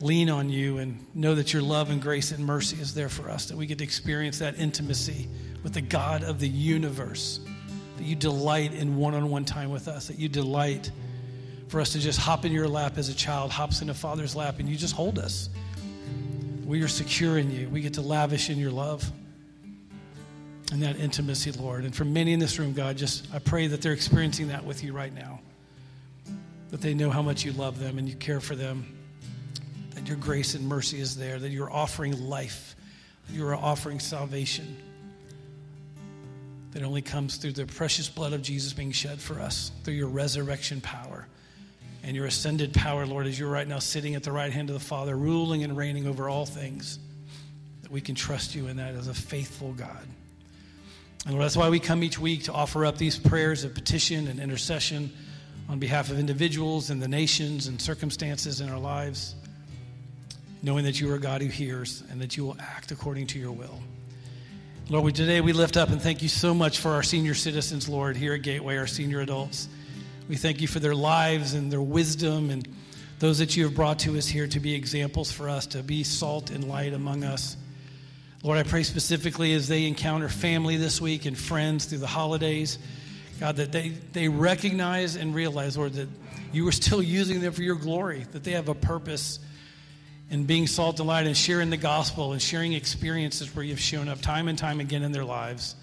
lean 0.00 0.30
on 0.30 0.48
you 0.48 0.78
and 0.78 1.04
know 1.14 1.34
that 1.34 1.52
your 1.52 1.62
love 1.62 1.90
and 1.90 2.00
grace 2.00 2.30
and 2.30 2.44
mercy 2.44 2.80
is 2.80 2.94
there 2.94 3.08
for 3.08 3.28
us, 3.28 3.46
that 3.46 3.56
we 3.56 3.66
get 3.66 3.78
to 3.78 3.84
experience 3.84 4.38
that 4.38 4.58
intimacy 4.58 5.28
with 5.64 5.74
the 5.74 5.80
God 5.80 6.22
of 6.22 6.38
the 6.38 6.48
universe, 6.48 7.40
that 7.96 8.04
you 8.04 8.14
delight 8.14 8.72
in 8.72 8.96
one 8.96 9.14
on 9.14 9.28
one 9.28 9.44
time 9.44 9.70
with 9.70 9.88
us, 9.88 10.06
that 10.06 10.18
you 10.18 10.28
delight 10.28 10.92
for 11.68 11.80
us 11.80 11.92
to 11.92 11.98
just 11.98 12.18
hop 12.18 12.44
in 12.44 12.52
your 12.52 12.66
lap 12.66 12.96
as 12.96 13.08
a 13.08 13.14
child 13.14 13.50
hops 13.50 13.82
in 13.82 13.90
a 13.90 13.94
father's 13.94 14.34
lap 14.34 14.58
and 14.58 14.68
you 14.68 14.76
just 14.76 14.94
hold 14.94 15.18
us. 15.18 15.50
We 16.64 16.82
are 16.82 16.88
secure 16.88 17.38
in 17.38 17.50
you. 17.50 17.68
We 17.68 17.80
get 17.80 17.94
to 17.94 18.02
lavish 18.02 18.50
in 18.50 18.58
your 18.58 18.70
love 18.70 19.10
and 20.72 20.82
that 20.82 20.98
intimacy, 20.98 21.52
Lord. 21.52 21.84
And 21.84 21.94
for 21.94 22.04
many 22.04 22.32
in 22.32 22.40
this 22.40 22.58
room, 22.58 22.72
God, 22.72 22.96
just 22.96 23.26
I 23.32 23.38
pray 23.38 23.66
that 23.68 23.82
they're 23.82 23.92
experiencing 23.92 24.48
that 24.48 24.64
with 24.64 24.82
you 24.82 24.92
right 24.92 25.14
now. 25.14 25.40
That 26.70 26.80
they 26.80 26.92
know 26.92 27.10
how 27.10 27.22
much 27.22 27.44
you 27.44 27.52
love 27.52 27.78
them 27.78 27.98
and 27.98 28.08
you 28.08 28.14
care 28.16 28.40
for 28.40 28.54
them. 28.54 28.94
That 29.94 30.08
your 30.08 30.18
grace 30.18 30.54
and 30.54 30.66
mercy 30.66 31.00
is 31.00 31.16
there. 31.16 31.38
That 31.38 31.50
you're 31.50 31.72
offering 31.72 32.28
life. 32.28 32.76
That 33.26 33.34
you 33.34 33.46
are 33.46 33.56
offering 33.56 34.00
salvation. 34.00 34.76
That 36.72 36.82
only 36.82 37.02
comes 37.02 37.36
through 37.36 37.52
the 37.52 37.66
precious 37.66 38.08
blood 38.10 38.34
of 38.34 38.42
Jesus 38.42 38.74
being 38.74 38.92
shed 38.92 39.20
for 39.20 39.40
us, 39.40 39.72
through 39.84 39.94
your 39.94 40.08
resurrection 40.08 40.82
power 40.82 41.26
and 42.08 42.16
your 42.16 42.24
ascended 42.24 42.72
power, 42.72 43.04
Lord, 43.04 43.26
as 43.26 43.38
you're 43.38 43.50
right 43.50 43.68
now 43.68 43.80
sitting 43.80 44.14
at 44.14 44.22
the 44.22 44.32
right 44.32 44.50
hand 44.50 44.70
of 44.70 44.74
the 44.74 44.80
Father, 44.80 45.14
ruling 45.14 45.62
and 45.62 45.76
reigning 45.76 46.06
over 46.06 46.26
all 46.26 46.46
things. 46.46 46.98
That 47.82 47.92
we 47.92 48.00
can 48.00 48.14
trust 48.14 48.54
you 48.54 48.66
in 48.66 48.78
that 48.78 48.94
as 48.94 49.08
a 49.08 49.14
faithful 49.14 49.74
God. 49.74 50.06
And 51.26 51.34
Lord, 51.34 51.44
that's 51.44 51.56
why 51.56 51.68
we 51.68 51.78
come 51.78 52.02
each 52.02 52.18
week 52.18 52.44
to 52.44 52.52
offer 52.54 52.86
up 52.86 52.96
these 52.96 53.18
prayers 53.18 53.62
of 53.62 53.74
petition 53.74 54.26
and 54.26 54.40
intercession 54.40 55.12
on 55.68 55.78
behalf 55.78 56.10
of 56.10 56.18
individuals 56.18 56.88
and 56.88 57.02
the 57.02 57.08
nations 57.08 57.66
and 57.66 57.78
circumstances 57.78 58.62
in 58.62 58.70
our 58.70 58.78
lives, 58.78 59.34
knowing 60.62 60.84
that 60.86 60.98
you 60.98 61.12
are 61.12 61.16
a 61.16 61.20
God 61.20 61.42
who 61.42 61.48
hears 61.48 62.02
and 62.10 62.22
that 62.22 62.38
you 62.38 62.46
will 62.46 62.56
act 62.58 62.90
according 62.90 63.26
to 63.26 63.38
your 63.38 63.52
will. 63.52 63.80
Lord, 64.88 65.04
we, 65.04 65.12
today 65.12 65.42
we 65.42 65.52
lift 65.52 65.76
up 65.76 65.90
and 65.90 66.00
thank 66.00 66.22
you 66.22 66.30
so 66.30 66.54
much 66.54 66.78
for 66.78 66.92
our 66.92 67.02
senior 67.02 67.34
citizens, 67.34 67.86
Lord, 67.86 68.16
here 68.16 68.32
at 68.32 68.40
Gateway, 68.40 68.78
our 68.78 68.86
senior 68.86 69.20
adults. 69.20 69.68
We 70.28 70.36
thank 70.36 70.60
you 70.60 70.68
for 70.68 70.78
their 70.78 70.94
lives 70.94 71.54
and 71.54 71.72
their 71.72 71.80
wisdom 71.80 72.50
and 72.50 72.68
those 73.18 73.38
that 73.38 73.56
you 73.56 73.64
have 73.64 73.74
brought 73.74 74.00
to 74.00 74.16
us 74.18 74.28
here 74.28 74.46
to 74.46 74.60
be 74.60 74.74
examples 74.74 75.32
for 75.32 75.48
us, 75.48 75.66
to 75.68 75.82
be 75.82 76.04
salt 76.04 76.50
and 76.50 76.68
light 76.68 76.92
among 76.92 77.24
us. 77.24 77.56
Lord, 78.42 78.58
I 78.58 78.62
pray 78.62 78.82
specifically 78.82 79.54
as 79.54 79.66
they 79.68 79.86
encounter 79.86 80.28
family 80.28 80.76
this 80.76 81.00
week 81.00 81.24
and 81.24 81.36
friends 81.36 81.86
through 81.86 81.98
the 81.98 82.06
holidays, 82.06 82.78
God, 83.40 83.56
that 83.56 83.72
they, 83.72 83.88
they 84.12 84.28
recognize 84.28 85.16
and 85.16 85.34
realize, 85.34 85.78
Lord, 85.78 85.94
that 85.94 86.08
you 86.52 86.68
are 86.68 86.72
still 86.72 87.02
using 87.02 87.40
them 87.40 87.52
for 87.52 87.62
your 87.62 87.76
glory, 87.76 88.26
that 88.32 88.44
they 88.44 88.52
have 88.52 88.68
a 88.68 88.74
purpose 88.74 89.40
in 90.30 90.44
being 90.44 90.66
salt 90.66 91.00
and 91.00 91.08
light 91.08 91.26
and 91.26 91.36
sharing 91.36 91.70
the 91.70 91.76
gospel 91.78 92.32
and 92.32 92.42
sharing 92.42 92.74
experiences 92.74 93.56
where 93.56 93.64
you've 93.64 93.80
shown 93.80 94.08
up 94.08 94.20
time 94.20 94.46
and 94.46 94.58
time 94.58 94.78
again 94.78 95.02
in 95.02 95.10
their 95.10 95.24
lives, 95.24 95.74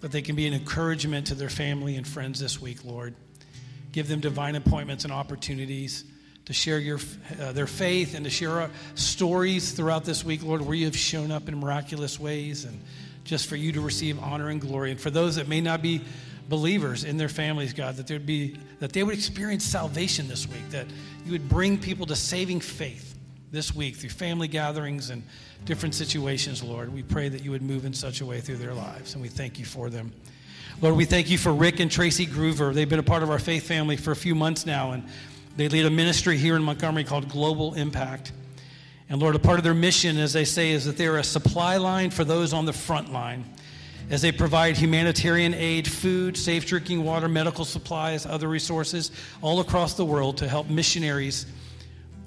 that 0.00 0.12
they 0.12 0.22
can 0.22 0.34
be 0.34 0.46
an 0.46 0.54
encouragement 0.54 1.26
to 1.26 1.34
their 1.34 1.50
family 1.50 1.96
and 1.96 2.08
friends 2.08 2.40
this 2.40 2.60
week, 2.60 2.82
Lord. 2.82 3.14
Give 3.96 4.06
them 4.06 4.20
divine 4.20 4.56
appointments 4.56 5.04
and 5.04 5.12
opportunities 5.12 6.04
to 6.44 6.52
share 6.52 6.78
your, 6.78 6.98
uh, 7.40 7.52
their 7.52 7.66
faith 7.66 8.14
and 8.14 8.24
to 8.26 8.30
share 8.30 8.68
stories 8.94 9.72
throughout 9.72 10.04
this 10.04 10.22
week, 10.22 10.42
Lord, 10.42 10.60
where 10.60 10.74
you 10.74 10.84
have 10.84 10.94
shown 10.94 11.30
up 11.30 11.48
in 11.48 11.58
miraculous 11.58 12.20
ways 12.20 12.66
and 12.66 12.78
just 13.24 13.46
for 13.46 13.56
you 13.56 13.72
to 13.72 13.80
receive 13.80 14.22
honor 14.22 14.50
and 14.50 14.60
glory. 14.60 14.90
And 14.90 15.00
for 15.00 15.08
those 15.08 15.36
that 15.36 15.48
may 15.48 15.62
not 15.62 15.80
be 15.80 16.02
believers 16.46 17.04
in 17.04 17.16
their 17.16 17.30
families, 17.30 17.72
God, 17.72 17.96
that 17.96 18.06
there'd 18.06 18.26
be 18.26 18.58
that 18.80 18.92
they 18.92 19.02
would 19.02 19.14
experience 19.14 19.64
salvation 19.64 20.28
this 20.28 20.46
week, 20.46 20.68
that 20.72 20.86
you 21.24 21.32
would 21.32 21.48
bring 21.48 21.78
people 21.78 22.04
to 22.04 22.16
saving 22.16 22.60
faith 22.60 23.18
this 23.50 23.74
week 23.74 23.96
through 23.96 24.10
family 24.10 24.46
gatherings 24.46 25.08
and 25.08 25.22
different 25.64 25.94
situations, 25.94 26.62
Lord. 26.62 26.92
We 26.92 27.02
pray 27.02 27.30
that 27.30 27.42
you 27.42 27.50
would 27.50 27.62
move 27.62 27.86
in 27.86 27.94
such 27.94 28.20
a 28.20 28.26
way 28.26 28.42
through 28.42 28.58
their 28.58 28.74
lives, 28.74 29.14
and 29.14 29.22
we 29.22 29.30
thank 29.30 29.58
you 29.58 29.64
for 29.64 29.88
them. 29.88 30.12
Lord, 30.82 30.94
we 30.94 31.06
thank 31.06 31.30
you 31.30 31.38
for 31.38 31.54
Rick 31.54 31.80
and 31.80 31.90
Tracy 31.90 32.26
Groover. 32.26 32.74
They've 32.74 32.88
been 32.88 32.98
a 32.98 33.02
part 33.02 33.22
of 33.22 33.30
our 33.30 33.38
faith 33.38 33.66
family 33.66 33.96
for 33.96 34.10
a 34.10 34.16
few 34.16 34.34
months 34.34 34.66
now, 34.66 34.92
and 34.92 35.04
they 35.56 35.70
lead 35.70 35.86
a 35.86 35.90
ministry 35.90 36.36
here 36.36 36.54
in 36.54 36.62
Montgomery 36.62 37.02
called 37.02 37.30
Global 37.30 37.72
Impact. 37.72 38.32
And 39.08 39.18
Lord, 39.18 39.34
a 39.34 39.38
part 39.38 39.56
of 39.56 39.64
their 39.64 39.72
mission, 39.72 40.18
as 40.18 40.34
they 40.34 40.44
say, 40.44 40.72
is 40.72 40.84
that 40.84 40.98
they're 40.98 41.16
a 41.16 41.24
supply 41.24 41.78
line 41.78 42.10
for 42.10 42.24
those 42.24 42.52
on 42.52 42.66
the 42.66 42.74
front 42.74 43.10
line 43.10 43.46
as 44.10 44.20
they 44.20 44.30
provide 44.30 44.76
humanitarian 44.76 45.54
aid, 45.54 45.88
food, 45.88 46.36
safe 46.36 46.66
drinking 46.66 47.02
water, 47.02 47.26
medical 47.26 47.64
supplies, 47.64 48.26
other 48.26 48.46
resources 48.46 49.12
all 49.40 49.60
across 49.60 49.94
the 49.94 50.04
world 50.04 50.36
to 50.36 50.46
help 50.46 50.68
missionaries 50.68 51.46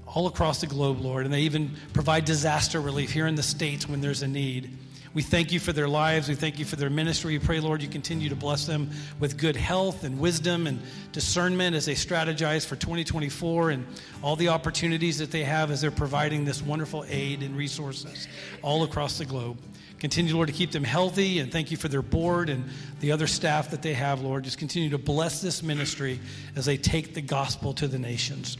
all 0.07 0.25
across 0.25 0.59
the 0.59 0.67
globe, 0.67 1.01
Lord. 1.01 1.25
And 1.25 1.31
they 1.31 1.41
even 1.41 1.75
provide 1.93 2.25
disaster 2.25 2.81
relief 2.81 3.11
here 3.11 3.27
in 3.27 3.35
the 3.35 3.43
States 3.43 3.87
when 3.87 4.01
there's 4.01 4.23
a 4.23 4.27
need. 4.27 4.75
We 5.13 5.23
thank 5.23 5.51
you 5.51 5.59
for 5.59 5.73
their 5.73 5.87
lives. 5.87 6.29
We 6.29 6.35
thank 6.35 6.59
you 6.59 6.65
for 6.65 6.75
their 6.75 6.89
ministry. 6.89 7.37
We 7.37 7.43
pray, 7.43 7.59
Lord, 7.59 7.81
you 7.81 7.87
continue 7.87 8.29
to 8.29 8.35
bless 8.35 8.67
them 8.67 8.91
with 9.19 9.37
good 9.37 9.55
health 9.55 10.03
and 10.03 10.19
wisdom 10.19 10.67
and 10.67 10.79
discernment 11.13 11.75
as 11.75 11.85
they 11.85 11.95
strategize 11.95 12.63
for 12.63 12.75
2024 12.75 13.71
and 13.71 13.87
all 14.21 14.35
the 14.35 14.49
opportunities 14.49 15.17
that 15.17 15.31
they 15.31 15.43
have 15.43 15.71
as 15.71 15.81
they're 15.81 15.89
providing 15.89 16.45
this 16.45 16.61
wonderful 16.61 17.05
aid 17.09 17.41
and 17.41 17.57
resources 17.57 18.27
all 18.61 18.83
across 18.83 19.17
the 19.17 19.25
globe. 19.25 19.57
Continue, 19.97 20.35
Lord, 20.35 20.47
to 20.47 20.53
keep 20.53 20.71
them 20.71 20.83
healthy 20.83 21.39
and 21.39 21.51
thank 21.51 21.71
you 21.71 21.77
for 21.77 21.87
their 21.87 22.03
board 22.03 22.49
and 22.49 22.63
the 22.99 23.11
other 23.11 23.27
staff 23.27 23.71
that 23.71 23.81
they 23.81 23.93
have, 23.93 24.21
Lord. 24.21 24.43
Just 24.43 24.59
continue 24.59 24.91
to 24.91 24.99
bless 24.99 25.41
this 25.41 25.63
ministry 25.63 26.19
as 26.55 26.65
they 26.65 26.77
take 26.77 27.15
the 27.15 27.21
gospel 27.21 27.73
to 27.73 27.87
the 27.87 27.99
nations. 27.99 28.57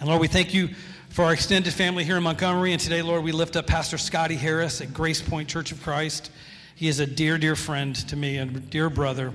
And 0.00 0.08
Lord, 0.08 0.20
we 0.20 0.28
thank 0.28 0.52
you 0.52 0.70
for 1.16 1.24
our 1.24 1.32
extended 1.32 1.72
family 1.72 2.04
here 2.04 2.18
in 2.18 2.22
Montgomery. 2.22 2.72
And 2.74 2.80
today, 2.80 3.00
Lord, 3.00 3.24
we 3.24 3.32
lift 3.32 3.56
up 3.56 3.66
Pastor 3.66 3.96
Scotty 3.96 4.34
Harris 4.34 4.82
at 4.82 4.92
Grace 4.92 5.22
Point 5.22 5.48
Church 5.48 5.72
of 5.72 5.82
Christ. 5.82 6.30
He 6.74 6.88
is 6.88 7.00
a 7.00 7.06
dear, 7.06 7.38
dear 7.38 7.56
friend 7.56 7.96
to 8.08 8.16
me 8.16 8.36
and 8.36 8.68
dear 8.68 8.90
brother. 8.90 9.32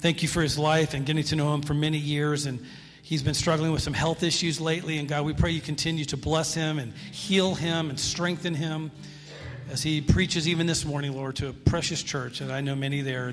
Thank 0.00 0.20
you 0.20 0.28
for 0.28 0.42
his 0.42 0.58
life 0.58 0.92
and 0.92 1.06
getting 1.06 1.24
to 1.24 1.34
know 1.34 1.54
him 1.54 1.62
for 1.62 1.72
many 1.72 1.96
years. 1.96 2.44
And 2.44 2.62
he's 3.00 3.22
been 3.22 3.32
struggling 3.32 3.72
with 3.72 3.80
some 3.80 3.94
health 3.94 4.22
issues 4.22 4.60
lately. 4.60 4.98
And 4.98 5.08
God, 5.08 5.24
we 5.24 5.32
pray 5.32 5.52
you 5.52 5.62
continue 5.62 6.04
to 6.04 6.18
bless 6.18 6.52
him 6.52 6.78
and 6.78 6.92
heal 6.92 7.54
him 7.54 7.88
and 7.88 7.98
strengthen 7.98 8.52
him 8.52 8.90
as 9.70 9.82
he 9.82 10.02
preaches 10.02 10.46
even 10.46 10.66
this 10.66 10.84
morning, 10.84 11.14
Lord, 11.14 11.36
to 11.36 11.48
a 11.48 11.52
precious 11.54 12.02
church. 12.02 12.42
And 12.42 12.52
I 12.52 12.60
know 12.60 12.76
many 12.76 13.00
there. 13.00 13.32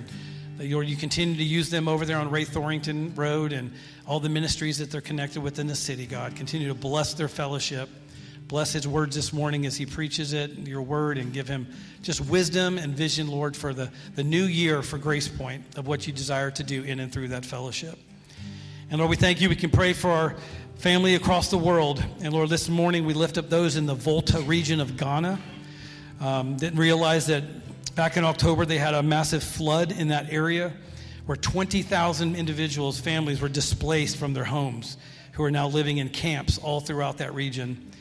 Lord, 0.64 0.88
you 0.88 0.96
continue 0.96 1.36
to 1.38 1.44
use 1.44 1.70
them 1.70 1.88
over 1.88 2.06
there 2.06 2.18
on 2.18 2.30
Ray 2.30 2.46
Thorington 2.46 3.18
Road 3.18 3.54
and 3.54 3.72
all 4.06 4.20
the 4.20 4.30
ministries 4.30 4.78
that 4.78 4.92
they're 4.92 5.02
connected 5.02 5.42
with 5.42 5.60
in 5.60 5.68
the 5.68 5.76
city, 5.76 6.06
God. 6.06 6.36
Continue 6.36 6.68
to 6.68 6.74
bless 6.74 7.14
their 7.14 7.28
fellowship. 7.28 7.90
Bless 8.48 8.74
his 8.74 8.88
words 8.88 9.16
this 9.16 9.32
morning 9.32 9.66
as 9.66 9.78
he 9.78 9.86
preaches 9.86 10.34
it, 10.34 10.52
your 10.68 10.82
word, 10.82 11.18
and 11.18 11.32
give 11.32 11.48
him 11.48 11.68
just 12.04 12.20
wisdom 12.22 12.78
and 12.78 12.94
vision, 12.94 13.28
Lord, 13.30 13.56
for 13.56 13.74
the, 13.74 13.90
the 14.16 14.24
new 14.24 14.44
year 14.44 14.84
for 14.84 14.98
Grace 14.98 15.30
Point 15.30 15.64
of 15.78 15.88
what 15.88 16.06
you 16.06 16.12
desire 16.12 16.52
to 16.52 16.64
do 16.64 16.84
in 16.84 17.00
and 17.00 17.14
through 17.14 17.30
that 17.30 17.46
fellowship. 17.46 17.98
And 18.90 19.00
Lord, 19.00 19.10
we 19.10 19.16
thank 19.16 19.40
you. 19.40 19.48
We 19.48 19.56
can 19.56 19.70
pray 19.70 19.94
for 19.94 20.10
our 20.10 20.36
family 20.76 21.16
across 21.16 21.50
the 21.50 21.58
world. 21.58 22.04
And 22.22 22.34
Lord, 22.34 22.50
this 22.50 22.68
morning 22.68 23.06
we 23.06 23.14
lift 23.14 23.38
up 23.38 23.50
those 23.50 23.78
in 23.78 23.86
the 23.86 23.96
Volta 23.96 24.42
region 24.42 24.82
of 24.82 24.98
Ghana. 24.98 25.40
Um, 26.20 26.58
didn't 26.58 26.78
realize 26.78 27.28
that 27.28 27.44
back 27.96 28.18
in 28.18 28.24
October 28.24 28.66
they 28.66 28.78
had 28.78 28.94
a 28.94 29.04
massive 29.04 29.44
flood 29.44 29.92
in 29.92 30.10
that 30.10 30.32
area 30.32 30.74
where 31.26 31.36
20,000 31.36 32.36
individuals, 32.36 33.00
families 33.00 33.42
were 33.42 33.50
displaced 33.50 34.18
from 34.18 34.34
their 34.34 34.44
homes 34.44 34.98
who 35.34 35.44
are 35.44 35.52
now 35.52 35.68
living 35.68 35.98
in 35.98 36.10
camps 36.10 36.58
all 36.58 36.80
throughout 36.80 37.18
that 37.20 37.34
region. 37.34 37.92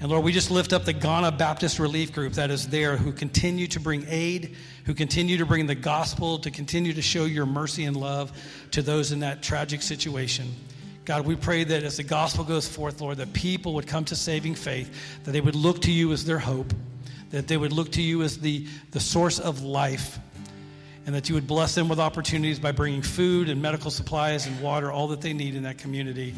And 0.00 0.10
Lord, 0.10 0.24
we 0.24 0.32
just 0.32 0.50
lift 0.50 0.72
up 0.72 0.84
the 0.84 0.92
Ghana 0.92 1.32
Baptist 1.32 1.78
Relief 1.78 2.12
Group 2.12 2.34
that 2.34 2.50
is 2.50 2.68
there 2.68 2.96
who 2.96 3.12
continue 3.12 3.66
to 3.68 3.80
bring 3.80 4.04
aid, 4.08 4.56
who 4.84 4.92
continue 4.92 5.38
to 5.38 5.46
bring 5.46 5.66
the 5.66 5.74
gospel, 5.74 6.38
to 6.40 6.50
continue 6.50 6.92
to 6.92 7.02
show 7.02 7.24
your 7.24 7.46
mercy 7.46 7.84
and 7.84 7.96
love 7.96 8.32
to 8.72 8.82
those 8.82 9.12
in 9.12 9.20
that 9.20 9.42
tragic 9.42 9.82
situation. 9.82 10.52
God, 11.04 11.26
we 11.26 11.36
pray 11.36 11.64
that 11.64 11.84
as 11.84 11.96
the 11.98 12.02
gospel 12.02 12.44
goes 12.44 12.66
forth, 12.66 13.00
Lord, 13.00 13.18
that 13.18 13.32
people 13.32 13.74
would 13.74 13.86
come 13.86 14.04
to 14.06 14.16
saving 14.16 14.56
faith, 14.56 15.22
that 15.24 15.30
they 15.30 15.40
would 15.40 15.54
look 15.54 15.82
to 15.82 15.92
you 15.92 16.12
as 16.12 16.24
their 16.24 16.38
hope, 16.38 16.72
that 17.34 17.48
they 17.48 17.56
would 17.56 17.72
look 17.72 17.90
to 17.90 18.02
you 18.02 18.22
as 18.22 18.38
the, 18.38 18.64
the 18.92 19.00
source 19.00 19.40
of 19.40 19.62
life, 19.62 20.20
and 21.04 21.14
that 21.14 21.28
you 21.28 21.34
would 21.34 21.48
bless 21.48 21.74
them 21.74 21.88
with 21.88 21.98
opportunities 21.98 22.60
by 22.60 22.70
bringing 22.70 23.02
food 23.02 23.48
and 23.48 23.60
medical 23.60 23.90
supplies 23.90 24.46
and 24.46 24.60
water, 24.60 24.92
all 24.92 25.08
that 25.08 25.20
they 25.20 25.32
need 25.32 25.56
in 25.56 25.64
that 25.64 25.76
community 25.76 26.32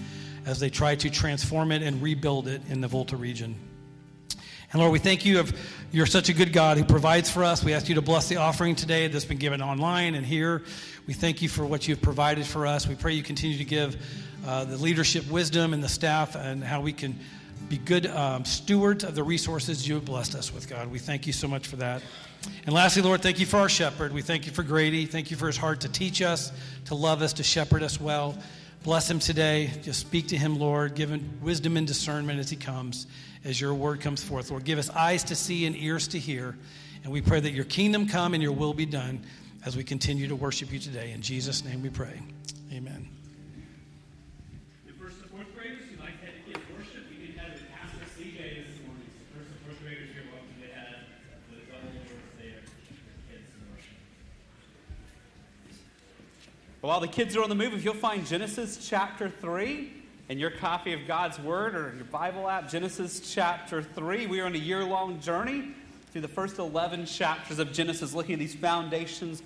as 0.47 0.59
they 0.59 0.71
try 0.71 0.95
to 0.95 1.11
transform 1.11 1.71
it 1.71 1.83
and 1.83 2.01
rebuild 2.01 2.49
it 2.49 2.63
in 2.71 2.81
the 2.81 2.89
Volta 2.89 3.17
region. 3.17 3.55
And 4.73 4.81
Lord, 4.81 4.91
we 4.91 4.99
thank 4.99 5.27
you 5.27 5.39
of 5.39 5.55
you're 5.93 6.07
such 6.07 6.31
a 6.31 6.33
good 6.33 6.53
God 6.53 6.79
who 6.79 6.85
provides 6.85 7.31
for 7.31 7.45
us. 7.45 7.63
We 7.63 7.75
ask 7.75 7.89
you 7.91 7.95
to 7.97 8.03
bless 8.03 8.29
the 8.29 8.37
offering 8.37 8.75
today 8.75 9.07
that's 9.09 9.25
been 9.27 9.37
given 9.37 9.61
online 9.61 10.15
and 10.15 10.25
here. 10.25 10.63
We 11.07 11.13
thank 11.13 11.43
you 11.43 11.49
for 11.51 11.67
what 11.67 11.87
you've 11.87 12.01
provided 12.01 12.47
for 12.47 12.67
us. 12.67 12.89
We 12.89 12.95
pray 12.95 13.13
you 13.13 13.23
continue 13.23 13.59
to 13.59 13.65
give 13.65 13.97
uh, 14.47 14.65
the 14.65 14.79
leadership 14.79 15.31
wisdom 15.31 15.75
and 15.75 15.85
the 15.85 15.89
staff 15.89 16.37
and 16.37 16.65
how 16.65 16.81
we 16.81 16.95
can 16.95 17.19
be 17.69 17.79
good 17.79 18.07
um, 18.07 18.45
stewards 18.45 19.05
of 19.05 19.15
the 19.15 19.23
resources 19.23 19.87
you 19.87 19.95
have 19.95 20.05
blessed 20.05 20.35
us 20.35 20.53
with, 20.53 20.69
God. 20.69 20.91
We 20.91 20.99
thank 20.99 21.27
you 21.27 21.33
so 21.33 21.49
much 21.49 21.67
for 21.67 21.77
that. 21.77 22.03
And 22.65 22.75
lastly, 22.75 23.03
Lord, 23.03 23.23
thank 23.23 23.41
you 23.41 23.47
for 23.47 23.59
our 23.59 23.69
shepherd. 23.69 24.13
We 24.13 24.23
thank 24.23 24.47
you 24.47 24.53
for 24.53 24.63
Grady. 24.63 25.07
Thank 25.07 25.31
you 25.31 25.37
for 25.37 25.47
his 25.47 25.57
heart 25.57 25.81
to 25.81 25.89
teach 25.89 26.23
us, 26.23 26.53
to 26.87 26.95
love 26.95 27.23
us, 27.23 27.33
to 27.35 27.43
shepherd 27.43 27.83
us 27.83 28.01
well. 28.01 28.39
Bless 28.83 29.11
him 29.11 29.19
today. 29.19 29.71
Just 29.83 30.01
speak 30.01 30.29
to 30.29 30.37
him, 30.37 30.59
Lord. 30.59 30.95
Give 30.95 31.11
him 31.11 31.39
wisdom 31.43 31.77
and 31.77 31.87
discernment 31.87 32.39
as 32.39 32.49
he 32.51 32.57
comes, 32.57 33.07
as 33.45 33.61
your 33.61 33.75
word 33.75 34.01
comes 34.01 34.23
forth. 34.23 34.51
Lord, 34.51 34.65
give 34.65 34.79
us 34.79 34.91
eyes 34.91 35.25
to 35.25 35.35
see 35.35 35.67
and 35.67 35.77
ears 35.77 36.07
to 36.09 36.19
hear. 36.19 36.57
And 37.03 37.13
we 37.13 37.21
pray 37.21 37.41
that 37.41 37.53
your 37.53 37.65
kingdom 37.65 38.09
come 38.09 38.35
and 38.35 38.43
your 38.43 38.53
will 38.53 38.75
be 38.75 38.87
done 38.87 39.25
as 39.65 39.77
we 39.77 39.83
continue 39.83 40.29
to 40.29 40.37
worship 40.37 40.73
you 40.73 40.79
today. 40.79 41.11
In 41.11 41.21
Jesus' 41.21 41.65
name 41.65 41.83
we 41.83 41.89
pray. 41.91 42.21
Amen. 42.73 43.09
The 44.87 44.93
first 44.93 45.21
and 45.21 45.31
fourth 45.31 45.53
graders 45.55 45.83
who 45.91 46.03
like 46.03 46.21
to 46.21 46.31
get 46.51 46.63
worship, 46.79 47.03
we 47.11 47.27
did 47.27 47.37
have 47.37 47.51
a 47.51 47.63
Pastor 47.75 48.07
CJ 48.15 48.67
this 48.67 48.79
morning. 48.87 49.11
So 49.19 49.23
first 49.35 49.51
and 49.51 49.61
fourth 49.67 49.83
graders, 49.83 50.11
you're 50.15 50.31
welcome 50.31 50.55
to 50.63 50.69
have 50.71 51.03
the 51.51 51.59
double 51.67 51.91
doors 51.95 52.31
there 52.39 52.63
for 52.63 52.75
kids 53.27 53.51
in 53.55 53.63
worship. 53.75 53.99
While 56.87 57.01
the 57.01 57.09
kids 57.09 57.35
are 57.35 57.43
on 57.43 57.49
the 57.49 57.57
move, 57.57 57.75
if 57.75 57.85
you'll 57.85 57.95
find 57.95 58.25
Genesis 58.25 58.87
chapter 58.89 59.29
3 59.29 59.93
in 60.29 60.39
your 60.39 60.53
copy 60.53 60.93
of 60.93 61.01
God's 61.05 61.37
Word 61.37 61.75
or 61.75 61.93
your 61.97 62.05
Bible 62.05 62.49
app, 62.49 62.71
Genesis 62.71 63.35
chapter 63.35 63.83
3, 63.83 64.29
we 64.29 64.39
are 64.39 64.47
on 64.47 64.55
a 64.55 64.59
year 64.59 64.85
long 64.85 65.19
journey 65.19 65.75
through 66.13 66.21
the 66.21 66.29
first 66.29 66.61
11 66.61 67.07
chapters 67.07 67.59
of 67.59 67.73
Genesis, 67.73 68.15
looking 68.15 68.35
at 68.35 68.39
these 68.39 68.55
foundations 68.55 69.43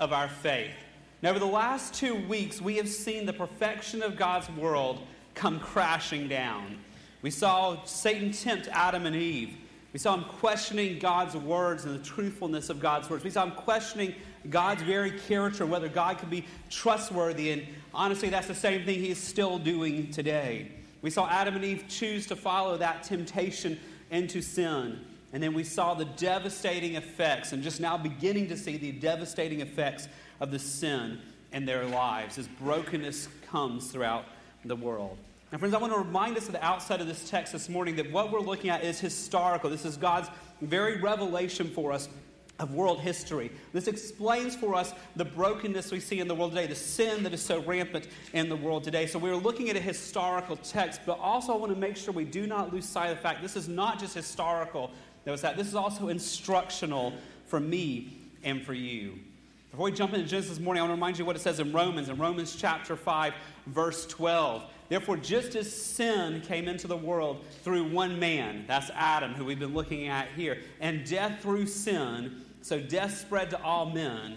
of 0.00 0.12
our 0.12 0.26
faith. 0.26 0.72
Now, 1.22 1.30
over 1.30 1.38
the 1.38 1.46
last 1.46 1.94
two 1.94 2.16
weeks, 2.26 2.60
we 2.60 2.78
have 2.78 2.88
seen 2.88 3.24
the 3.24 3.32
perfection 3.32 4.02
of 4.02 4.16
God's 4.16 4.50
world 4.50 4.98
come 5.36 5.60
crashing 5.60 6.26
down. 6.26 6.76
We 7.22 7.30
saw 7.30 7.84
Satan 7.84 8.32
tempt 8.32 8.66
Adam 8.66 9.06
and 9.06 9.14
Eve. 9.14 9.56
We 9.92 10.00
saw 10.00 10.14
him 10.14 10.24
questioning 10.24 10.98
God's 10.98 11.36
words 11.36 11.84
and 11.84 11.94
the 11.94 12.04
truthfulness 12.04 12.68
of 12.68 12.80
God's 12.80 13.08
words. 13.08 13.22
We 13.22 13.30
saw 13.30 13.44
him 13.44 13.52
questioning 13.52 14.12
God's 14.48 14.82
very 14.82 15.10
character 15.10 15.66
whether 15.66 15.88
God 15.88 16.18
could 16.18 16.30
be 16.30 16.46
trustworthy. 16.70 17.50
And 17.50 17.66
honestly, 17.92 18.30
that's 18.30 18.46
the 18.46 18.54
same 18.54 18.84
thing 18.84 18.98
he 18.98 19.10
is 19.10 19.18
still 19.18 19.58
doing 19.58 20.10
today. 20.10 20.72
We 21.02 21.10
saw 21.10 21.28
Adam 21.28 21.56
and 21.56 21.64
Eve 21.64 21.84
choose 21.88 22.26
to 22.28 22.36
follow 22.36 22.76
that 22.78 23.02
temptation 23.02 23.78
into 24.10 24.42
sin. 24.42 25.00
And 25.32 25.42
then 25.42 25.54
we 25.54 25.64
saw 25.64 25.94
the 25.94 26.04
devastating 26.04 26.96
effects, 26.96 27.52
and 27.52 27.62
just 27.62 27.80
now 27.80 27.96
beginning 27.96 28.48
to 28.48 28.56
see 28.56 28.76
the 28.76 28.92
devastating 28.92 29.60
effects 29.60 30.08
of 30.40 30.50
the 30.50 30.58
sin 30.58 31.20
in 31.52 31.64
their 31.64 31.84
lives 31.84 32.36
as 32.38 32.48
brokenness 32.48 33.28
comes 33.48 33.90
throughout 33.90 34.24
the 34.64 34.76
world. 34.76 35.16
Now, 35.52 35.58
friends, 35.58 35.74
I 35.74 35.78
want 35.78 35.92
to 35.92 35.98
remind 35.98 36.36
us 36.36 36.46
at 36.46 36.52
the 36.52 36.64
outset 36.64 37.00
of 37.00 37.06
this 37.06 37.28
text 37.28 37.52
this 37.52 37.68
morning 37.68 37.96
that 37.96 38.10
what 38.12 38.30
we're 38.30 38.40
looking 38.40 38.70
at 38.70 38.84
is 38.84 39.00
historical. 39.00 39.70
This 39.70 39.84
is 39.84 39.96
God's 39.96 40.28
very 40.60 41.00
revelation 41.00 41.70
for 41.70 41.92
us 41.92 42.08
of 42.60 42.74
world 42.74 43.00
history. 43.00 43.50
This 43.72 43.88
explains 43.88 44.54
for 44.54 44.74
us 44.74 44.92
the 45.16 45.24
brokenness 45.24 45.90
we 45.90 45.98
see 45.98 46.20
in 46.20 46.28
the 46.28 46.34
world 46.34 46.52
today, 46.52 46.66
the 46.66 46.74
sin 46.74 47.22
that 47.24 47.32
is 47.32 47.42
so 47.42 47.60
rampant 47.62 48.06
in 48.34 48.48
the 48.48 48.56
world 48.56 48.84
today. 48.84 49.06
So 49.06 49.18
we're 49.18 49.34
looking 49.34 49.70
at 49.70 49.76
a 49.76 49.80
historical 49.80 50.56
text, 50.56 51.00
but 51.06 51.18
also 51.18 51.54
I 51.54 51.56
want 51.56 51.72
to 51.72 51.78
make 51.78 51.96
sure 51.96 52.12
we 52.12 52.24
do 52.24 52.46
not 52.46 52.72
lose 52.72 52.84
sight 52.84 53.08
of 53.08 53.16
the 53.16 53.22
fact 53.22 53.42
this 53.42 53.56
is 53.56 53.68
not 53.68 53.98
just 53.98 54.14
historical. 54.14 54.90
Notice 55.26 55.40
that 55.40 55.56
this 55.56 55.66
is 55.66 55.74
also 55.74 56.08
instructional 56.08 57.14
for 57.46 57.58
me 57.58 58.18
and 58.44 58.62
for 58.62 58.74
you. 58.74 59.18
Before 59.70 59.84
we 59.84 59.92
jump 59.92 60.12
into 60.14 60.26
Genesis 60.26 60.50
this 60.50 60.60
morning, 60.60 60.80
I 60.80 60.82
want 60.84 60.90
to 60.90 60.94
remind 60.96 61.18
you 61.18 61.24
what 61.24 61.36
it 61.36 61.40
says 61.40 61.60
in 61.60 61.72
Romans, 61.72 62.08
in 62.08 62.16
Romans 62.18 62.56
chapter 62.58 62.96
5, 62.96 63.32
verse 63.68 64.04
12. 64.06 64.64
Therefore, 64.88 65.16
just 65.16 65.54
as 65.54 65.72
sin 65.72 66.40
came 66.40 66.66
into 66.66 66.88
the 66.88 66.96
world 66.96 67.44
through 67.62 67.84
one 67.84 68.18
man, 68.18 68.64
that's 68.66 68.90
Adam, 68.90 69.32
who 69.32 69.44
we've 69.44 69.60
been 69.60 69.72
looking 69.72 70.08
at 70.08 70.26
here, 70.34 70.58
and 70.80 71.06
death 71.06 71.40
through 71.40 71.66
sin, 71.66 72.42
so 72.62 72.80
death 72.80 73.18
spread 73.18 73.50
to 73.50 73.62
all 73.62 73.86
men 73.86 74.36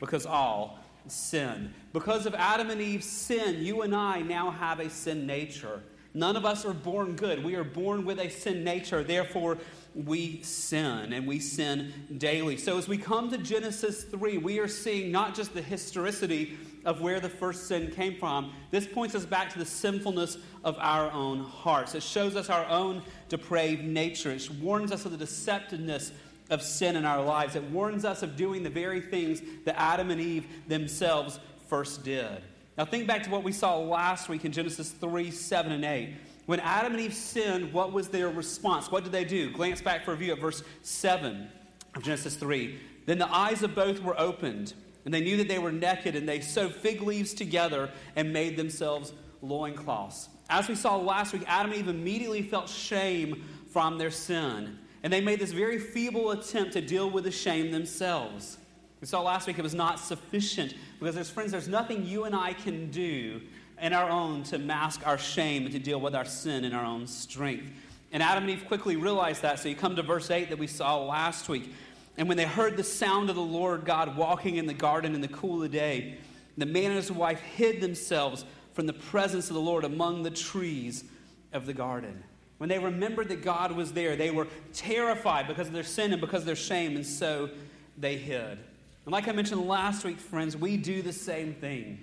because 0.00 0.26
all 0.26 0.78
sin. 1.06 1.72
Because 1.92 2.26
of 2.26 2.34
Adam 2.34 2.70
and 2.70 2.80
Eve's 2.80 3.08
sin, 3.08 3.62
you 3.62 3.82
and 3.82 3.94
I 3.94 4.20
now 4.20 4.50
have 4.50 4.80
a 4.80 4.90
sin 4.90 5.26
nature. 5.26 5.82
None 6.16 6.36
of 6.36 6.44
us 6.44 6.64
are 6.64 6.72
born 6.72 7.16
good. 7.16 7.42
We 7.42 7.56
are 7.56 7.64
born 7.64 8.04
with 8.04 8.20
a 8.20 8.30
sin 8.30 8.62
nature. 8.62 9.02
Therefore, 9.02 9.58
we 9.96 10.40
sin 10.42 11.12
and 11.12 11.26
we 11.26 11.40
sin 11.40 11.92
daily. 12.18 12.56
So, 12.56 12.78
as 12.78 12.86
we 12.86 12.98
come 12.98 13.30
to 13.30 13.38
Genesis 13.38 14.04
3, 14.04 14.38
we 14.38 14.60
are 14.60 14.68
seeing 14.68 15.10
not 15.10 15.34
just 15.34 15.54
the 15.54 15.62
historicity 15.62 16.56
of 16.84 17.00
where 17.00 17.18
the 17.18 17.28
first 17.28 17.66
sin 17.66 17.90
came 17.90 18.16
from, 18.16 18.52
this 18.70 18.86
points 18.86 19.14
us 19.14 19.24
back 19.24 19.52
to 19.52 19.58
the 19.58 19.64
sinfulness 19.64 20.38
of 20.62 20.76
our 20.78 21.10
own 21.10 21.40
hearts. 21.40 21.94
It 21.94 22.02
shows 22.02 22.36
us 22.36 22.48
our 22.48 22.66
own 22.66 23.02
depraved 23.28 23.82
nature. 23.82 24.30
It 24.30 24.48
warns 24.60 24.92
us 24.92 25.04
of 25.04 25.18
the 25.18 25.24
deceptiveness 25.24 26.12
of 26.50 26.62
sin 26.62 26.96
in 26.96 27.04
our 27.04 27.22
lives. 27.22 27.56
It 27.56 27.64
warns 27.64 28.04
us 28.04 28.22
of 28.22 28.36
doing 28.36 28.62
the 28.62 28.70
very 28.70 29.00
things 29.00 29.42
that 29.64 29.80
Adam 29.80 30.10
and 30.10 30.20
Eve 30.20 30.46
themselves 30.68 31.40
first 31.68 32.04
did. 32.04 32.42
Now, 32.76 32.84
think 32.84 33.06
back 33.06 33.22
to 33.22 33.30
what 33.30 33.44
we 33.44 33.52
saw 33.52 33.78
last 33.78 34.28
week 34.28 34.44
in 34.44 34.52
Genesis 34.52 34.90
3 34.90 35.30
7 35.30 35.72
and 35.72 35.84
8. 35.84 36.14
When 36.46 36.60
Adam 36.60 36.92
and 36.92 37.00
Eve 37.00 37.14
sinned, 37.14 37.72
what 37.72 37.92
was 37.92 38.08
their 38.08 38.28
response? 38.28 38.90
What 38.90 39.04
did 39.04 39.12
they 39.12 39.24
do? 39.24 39.50
Glance 39.50 39.80
back 39.80 40.04
for 40.04 40.12
a 40.12 40.16
view 40.16 40.32
at 40.32 40.40
verse 40.40 40.62
7 40.82 41.48
of 41.94 42.02
Genesis 42.02 42.36
3. 42.36 42.78
Then 43.06 43.18
the 43.18 43.32
eyes 43.32 43.62
of 43.62 43.74
both 43.74 44.02
were 44.02 44.18
opened, 44.20 44.74
and 45.04 45.14
they 45.14 45.20
knew 45.20 45.36
that 45.38 45.48
they 45.48 45.58
were 45.58 45.72
naked, 45.72 46.16
and 46.16 46.28
they 46.28 46.40
sewed 46.40 46.74
fig 46.74 47.00
leaves 47.00 47.32
together 47.32 47.90
and 48.16 48.32
made 48.32 48.56
themselves 48.56 49.12
loincloths. 49.40 50.28
As 50.50 50.68
we 50.68 50.74
saw 50.74 50.96
last 50.96 51.32
week, 51.32 51.44
Adam 51.46 51.72
and 51.72 51.80
Eve 51.80 51.88
immediately 51.88 52.42
felt 52.42 52.68
shame 52.68 53.44
from 53.70 53.96
their 53.98 54.10
sin, 54.10 54.78
and 55.04 55.12
they 55.12 55.20
made 55.20 55.38
this 55.38 55.52
very 55.52 55.78
feeble 55.78 56.30
attempt 56.30 56.72
to 56.72 56.80
deal 56.80 57.10
with 57.10 57.24
the 57.24 57.30
shame 57.30 57.70
themselves. 57.70 58.56
We 59.02 59.06
saw 59.06 59.20
last 59.20 59.46
week 59.46 59.58
it 59.58 59.62
was 59.62 59.74
not 59.74 60.00
sufficient 60.00 60.74
because, 60.98 61.14
there's 61.14 61.28
friends, 61.28 61.52
there's 61.52 61.68
nothing 61.68 62.06
you 62.06 62.24
and 62.24 62.34
I 62.34 62.54
can 62.54 62.90
do 62.90 63.42
in 63.78 63.92
our 63.92 64.08
own 64.08 64.44
to 64.44 64.58
mask 64.58 65.06
our 65.06 65.18
shame 65.18 65.64
and 65.64 65.72
to 65.72 65.78
deal 65.78 66.00
with 66.00 66.14
our 66.14 66.24
sin 66.24 66.64
in 66.64 66.72
our 66.72 66.86
own 66.86 67.06
strength. 67.06 67.66
And 68.12 68.22
Adam 68.22 68.44
and 68.44 68.52
Eve 68.52 68.66
quickly 68.66 68.96
realized 68.96 69.42
that. 69.42 69.58
So 69.58 69.68
you 69.68 69.76
come 69.76 69.94
to 69.96 70.02
verse 70.02 70.30
8 70.30 70.48
that 70.48 70.58
we 70.58 70.66
saw 70.66 71.04
last 71.04 71.50
week. 71.50 71.74
And 72.16 72.26
when 72.26 72.38
they 72.38 72.46
heard 72.46 72.78
the 72.78 72.84
sound 72.84 73.28
of 73.28 73.36
the 73.36 73.42
Lord 73.42 73.84
God 73.84 74.16
walking 74.16 74.56
in 74.56 74.64
the 74.64 74.72
garden 74.72 75.14
in 75.14 75.20
the 75.20 75.28
cool 75.28 75.56
of 75.56 75.70
the 75.70 75.76
day, 75.76 76.16
the 76.56 76.64
man 76.64 76.86
and 76.86 76.96
his 76.96 77.12
wife 77.12 77.40
hid 77.40 77.82
themselves 77.82 78.46
from 78.72 78.86
the 78.86 78.94
presence 78.94 79.48
of 79.48 79.54
the 79.54 79.60
Lord 79.60 79.84
among 79.84 80.22
the 80.22 80.30
trees 80.30 81.04
of 81.52 81.66
the 81.66 81.74
garden. 81.74 82.24
When 82.58 82.68
they 82.68 82.78
remembered 82.78 83.28
that 83.28 83.42
God 83.42 83.72
was 83.72 83.92
there, 83.92 84.16
they 84.16 84.30
were 84.30 84.46
terrified 84.72 85.48
because 85.48 85.66
of 85.66 85.72
their 85.72 85.82
sin 85.82 86.12
and 86.12 86.20
because 86.20 86.42
of 86.42 86.46
their 86.46 86.56
shame, 86.56 86.96
and 86.96 87.06
so 87.06 87.50
they 87.98 88.16
hid. 88.16 88.58
And 89.04 89.12
like 89.12 89.28
I 89.28 89.32
mentioned 89.32 89.66
last 89.66 90.04
week, 90.04 90.18
friends, 90.18 90.56
we 90.56 90.76
do 90.76 91.02
the 91.02 91.12
same 91.12 91.54
thing. 91.54 91.98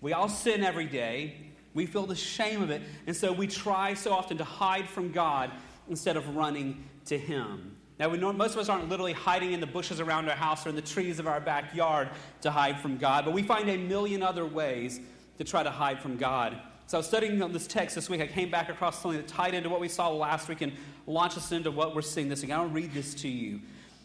We 0.00 0.12
all 0.12 0.28
sin 0.28 0.62
every 0.62 0.86
day. 0.86 1.36
We 1.72 1.86
feel 1.86 2.06
the 2.06 2.14
shame 2.14 2.62
of 2.62 2.70
it. 2.70 2.82
And 3.06 3.16
so 3.16 3.32
we 3.32 3.46
try 3.46 3.94
so 3.94 4.12
often 4.12 4.38
to 4.38 4.44
hide 4.44 4.88
from 4.88 5.10
God 5.10 5.50
instead 5.88 6.16
of 6.16 6.36
running 6.36 6.84
to 7.06 7.18
Him. 7.18 7.76
Now, 7.98 8.08
know, 8.08 8.32
most 8.32 8.54
of 8.54 8.58
us 8.58 8.68
aren't 8.68 8.88
literally 8.88 9.12
hiding 9.12 9.52
in 9.52 9.60
the 9.60 9.66
bushes 9.66 10.00
around 10.00 10.28
our 10.28 10.36
house 10.36 10.66
or 10.66 10.68
in 10.68 10.76
the 10.76 10.82
trees 10.82 11.18
of 11.18 11.26
our 11.26 11.40
backyard 11.40 12.10
to 12.42 12.50
hide 12.50 12.80
from 12.80 12.98
God, 12.98 13.24
but 13.24 13.32
we 13.32 13.42
find 13.42 13.68
a 13.68 13.76
million 13.76 14.22
other 14.22 14.44
ways 14.44 15.00
to 15.38 15.44
try 15.44 15.62
to 15.62 15.70
hide 15.70 16.00
from 16.00 16.16
God. 16.16 16.56
So 16.86 16.98
I 16.98 17.00
was 17.00 17.06
studying 17.06 17.40
on 17.40 17.52
this 17.52 17.66
text 17.66 17.94
this 17.94 18.10
week. 18.10 18.20
I 18.20 18.26
came 18.26 18.50
back 18.50 18.68
across 18.68 19.00
something 19.00 19.18
that 19.18 19.26
tied 19.26 19.54
into 19.54 19.70
what 19.70 19.80
we 19.80 19.88
saw 19.88 20.10
last 20.10 20.50
week 20.50 20.60
and 20.60 20.72
launched 21.06 21.38
us 21.38 21.50
into 21.50 21.70
what 21.70 21.94
we're 21.94 22.02
seeing 22.02 22.28
this 22.28 22.42
week. 22.42 22.50
I 22.52 22.58
want 22.58 22.70
to 22.70 22.74
read 22.74 22.92
this 22.92 23.14
to 23.16 23.28
you. 23.28 23.60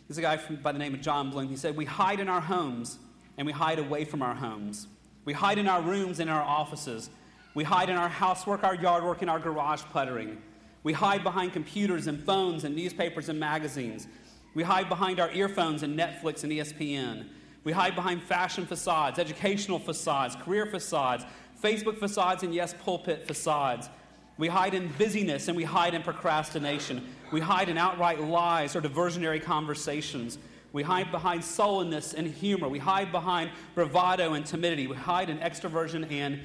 There's 0.08 0.18
a 0.18 0.22
guy 0.22 0.38
from, 0.38 0.56
by 0.58 0.72
the 0.72 0.80
name 0.80 0.94
of 0.94 1.02
John 1.02 1.30
Bloom. 1.30 1.50
He 1.50 1.58
said, 1.58 1.76
We 1.76 1.84
hide 1.84 2.22
in 2.22 2.30
our 2.30 2.40
homes 2.40 2.98
and 3.38 3.46
we 3.46 3.52
hide 3.52 3.80
away 3.80 4.06
from 4.06 4.22
our 4.22 4.34
homes. 4.34 4.88
We 5.26 5.34
hide 5.34 5.58
in 5.58 5.68
our 5.68 5.82
rooms 5.82 6.22
and 6.22 6.30
our 6.30 6.42
offices. 6.42 7.10
We 7.54 7.66
hide 7.66 7.90
in 7.90 7.98
our 7.98 8.08
housework, 8.08 8.64
our 8.64 8.76
yard 8.76 9.04
work, 9.04 9.22
and 9.22 9.30
our 9.30 9.40
garage 9.40 9.82
puttering. 9.92 10.42
We 10.84 10.94
hide 10.94 11.24
behind 11.24 11.52
computers 11.52 12.08
and 12.08 12.24
phones 12.24 12.64
and 12.64 12.78
newspapers 12.78 13.28
and 13.28 13.38
magazines. 13.38 14.08
We 14.56 14.64
hide 14.64 14.88
behind 14.88 15.20
our 15.20 15.30
earphones 15.32 15.84
and 15.84 16.00
Netflix 16.00 16.44
and 16.44 16.52
ESPN. 16.54 17.28
We 17.66 17.74
hide 17.74 17.96
behind 17.96 18.24
fashion 18.24 18.66
facades, 18.66 19.20
educational 19.20 19.80
facades, 19.80 20.38
career 20.38 20.66
facades, 20.66 21.26
Facebook 21.62 21.98
facades 21.98 22.44
and, 22.44 22.54
yes, 22.54 22.74
pulpit 22.84 23.28
facades. 23.28 23.90
We 24.38 24.48
hide 24.48 24.74
in 24.74 24.88
busyness 24.98 25.50
and 25.50 25.58
we 25.58 25.66
hide 25.66 25.94
in 25.94 26.02
procrastination. 26.02 27.06
We 27.32 27.42
hide 27.42 27.68
in 27.68 27.78
outright 27.78 28.22
lies 28.22 28.76
or 28.76 28.82
diversionary 28.82 29.44
conversations. 29.44 30.38
We 30.72 30.84
hide 30.84 31.12
behind 31.12 31.44
sullenness 31.44 32.14
and 32.14 32.28
humor. 32.28 32.70
We 32.70 32.80
hide 32.80 33.12
behind 33.12 33.52
bravado 33.76 34.34
and 34.34 34.46
timidity. 34.46 34.88
We 34.88 34.96
hide 34.96 35.30
in 35.30 35.40
extroversion 35.40 36.10
and 36.12 36.40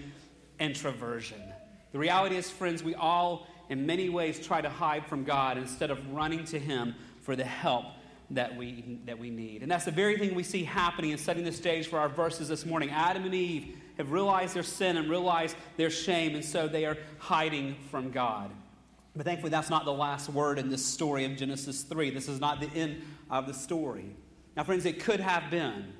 introversion. 0.58 1.40
The 1.92 1.98
reality 1.98 2.36
is, 2.36 2.50
friends, 2.50 2.82
we 2.82 2.96
all, 2.96 3.46
in 3.68 3.86
many 3.86 4.08
ways, 4.08 4.44
try 4.44 4.60
to 4.60 4.68
hide 4.68 5.06
from 5.06 5.22
God 5.22 5.56
instead 5.56 5.90
of 5.90 6.12
running 6.12 6.44
to 6.46 6.58
Him 6.58 6.96
for 7.20 7.36
the 7.36 7.44
help 7.44 7.84
that 8.30 8.56
we, 8.56 8.98
that 9.06 9.18
we 9.18 9.30
need. 9.30 9.62
And 9.62 9.70
that's 9.70 9.84
the 9.84 9.90
very 9.90 10.18
thing 10.18 10.34
we 10.34 10.42
see 10.42 10.64
happening 10.64 11.12
and 11.12 11.20
setting 11.20 11.44
the 11.44 11.52
stage 11.52 11.86
for 11.86 11.98
our 11.98 12.08
verses 12.08 12.48
this 12.48 12.66
morning. 12.66 12.90
Adam 12.90 13.24
and 13.24 13.34
Eve 13.34 13.76
have 13.96 14.10
realized 14.12 14.54
their 14.54 14.62
sin 14.62 14.96
and 14.96 15.08
realized 15.08 15.56
their 15.76 15.90
shame, 15.90 16.34
and 16.34 16.44
so 16.44 16.68
they 16.68 16.84
are 16.84 16.96
hiding 17.18 17.76
from 17.90 18.10
God. 18.10 18.50
But 19.16 19.24
thankfully, 19.26 19.50
that's 19.50 19.70
not 19.70 19.84
the 19.84 19.92
last 19.92 20.28
word 20.28 20.58
in 20.58 20.68
this 20.68 20.84
story 20.84 21.24
of 21.24 21.36
Genesis 21.36 21.82
3. 21.82 22.10
This 22.10 22.28
is 22.28 22.40
not 22.40 22.60
the 22.60 22.68
end 22.74 23.02
of 23.30 23.46
the 23.46 23.54
story. 23.54 24.16
Now, 24.56 24.64
friends, 24.64 24.84
it 24.86 25.00
could 25.00 25.20
have 25.20 25.50
been. 25.50 25.92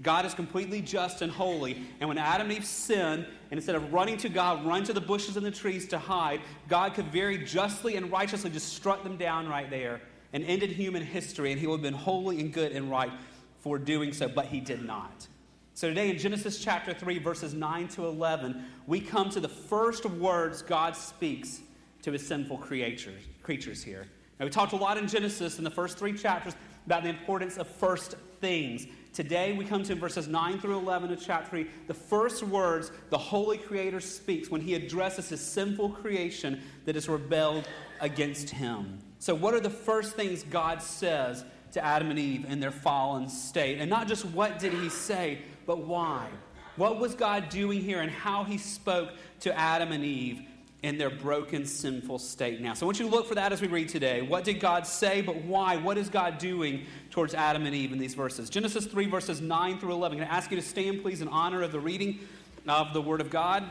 God 0.00 0.24
is 0.24 0.34
completely 0.34 0.80
just 0.80 1.22
and 1.22 1.30
holy. 1.30 1.82
And 2.00 2.08
when 2.08 2.18
Adam 2.18 2.48
and 2.48 2.56
Eve 2.56 2.64
sinned, 2.64 3.26
and 3.50 3.58
instead 3.58 3.76
of 3.76 3.92
running 3.92 4.16
to 4.18 4.28
God, 4.28 4.64
run 4.64 4.84
to 4.84 4.92
the 4.92 5.00
bushes 5.00 5.36
and 5.36 5.44
the 5.44 5.50
trees 5.50 5.86
to 5.88 5.98
hide, 5.98 6.40
God 6.68 6.94
could 6.94 7.06
very 7.06 7.38
justly 7.38 7.96
and 7.96 8.10
righteously 8.10 8.50
just 8.50 8.72
struck 8.72 9.04
them 9.04 9.16
down 9.16 9.48
right 9.48 9.70
there 9.70 10.00
and 10.32 10.44
ended 10.44 10.70
human 10.70 11.02
history, 11.02 11.52
and 11.52 11.60
he 11.60 11.66
would 11.66 11.76
have 11.76 11.82
been 11.82 11.94
holy 11.94 12.40
and 12.40 12.52
good 12.52 12.72
and 12.72 12.90
right 12.90 13.12
for 13.60 13.78
doing 13.78 14.12
so, 14.12 14.28
but 14.28 14.46
he 14.46 14.60
did 14.60 14.82
not. 14.84 15.28
So 15.74 15.88
today 15.88 16.10
in 16.10 16.18
Genesis 16.18 16.62
chapter 16.62 16.92
3, 16.92 17.18
verses 17.18 17.54
9 17.54 17.88
to 17.88 18.04
11, 18.06 18.62
we 18.86 19.00
come 19.00 19.30
to 19.30 19.40
the 19.40 19.48
first 19.48 20.04
words 20.04 20.60
God 20.60 20.94
speaks 20.94 21.62
to 22.02 22.12
his 22.12 22.26
sinful 22.26 22.58
creatures, 22.58 23.22
creatures 23.42 23.82
here. 23.82 24.06
Now, 24.38 24.44
we 24.44 24.50
talked 24.50 24.74
a 24.74 24.76
lot 24.76 24.98
in 24.98 25.08
Genesis 25.08 25.56
in 25.56 25.64
the 25.64 25.70
first 25.70 25.96
three 25.96 26.12
chapters 26.12 26.54
about 26.84 27.04
the 27.04 27.08
importance 27.08 27.56
of 27.56 27.66
first 27.66 28.16
things. 28.40 28.86
Today, 29.14 29.54
we 29.54 29.64
come 29.64 29.82
to 29.84 29.94
verses 29.94 30.28
9 30.28 30.60
through 30.60 30.76
11 30.76 31.10
of 31.10 31.24
chapter 31.24 31.48
3, 31.48 31.66
the 31.86 31.94
first 31.94 32.42
words 32.42 32.92
the 33.08 33.18
Holy 33.18 33.56
Creator 33.56 34.00
speaks 34.00 34.50
when 34.50 34.60
he 34.60 34.74
addresses 34.74 35.30
his 35.30 35.40
sinful 35.40 35.90
creation 35.90 36.60
that 36.84 36.96
has 36.96 37.08
rebelled 37.08 37.66
against 38.00 38.50
him. 38.50 38.98
So, 39.20 39.34
what 39.34 39.54
are 39.54 39.60
the 39.60 39.70
first 39.70 40.16
things 40.16 40.42
God 40.42 40.82
says 40.82 41.44
to 41.72 41.84
Adam 41.84 42.10
and 42.10 42.18
Eve 42.18 42.44
in 42.46 42.60
their 42.60 42.72
fallen 42.72 43.28
state? 43.28 43.78
And 43.78 43.88
not 43.88 44.08
just 44.08 44.24
what 44.26 44.58
did 44.58 44.72
he 44.72 44.88
say, 44.88 45.42
but 45.66 45.78
why? 45.78 46.28
What 46.76 46.98
was 46.98 47.14
God 47.14 47.48
doing 47.48 47.80
here 47.80 48.00
and 48.00 48.10
how 48.10 48.44
he 48.44 48.58
spoke 48.58 49.10
to 49.40 49.56
Adam 49.58 49.92
and 49.92 50.04
Eve 50.04 50.42
in 50.82 50.98
their 50.98 51.10
broken, 51.10 51.64
sinful 51.64 52.18
state 52.18 52.60
now. 52.60 52.74
So 52.74 52.84
I 52.84 52.86
want 52.86 52.98
you 52.98 53.08
to 53.08 53.14
look 53.14 53.26
for 53.26 53.36
that 53.36 53.52
as 53.52 53.60
we 53.60 53.68
read 53.68 53.88
today. 53.88 54.20
What 54.20 54.44
did 54.44 54.58
God 54.58 54.84
say, 54.84 55.20
but 55.20 55.36
why? 55.36 55.76
What 55.76 55.96
is 55.96 56.08
God 56.08 56.38
doing 56.38 56.86
towards 57.10 57.34
Adam 57.34 57.66
and 57.66 57.74
Eve 57.74 57.92
in 57.92 57.98
these 57.98 58.14
verses? 58.14 58.50
Genesis 58.50 58.86
3, 58.86 59.06
verses 59.06 59.40
9 59.40 59.78
through 59.78 59.92
11. 59.92 60.18
I'm 60.18 60.18
going 60.18 60.28
to 60.28 60.34
ask 60.34 60.50
you 60.50 60.56
to 60.56 60.62
stand, 60.62 61.02
please, 61.02 61.20
in 61.20 61.28
honor 61.28 61.62
of 61.62 61.70
the 61.70 61.78
reading 61.78 62.18
of 62.66 62.92
the 62.92 63.00
Word 63.00 63.20
of 63.20 63.30
God. 63.30 63.62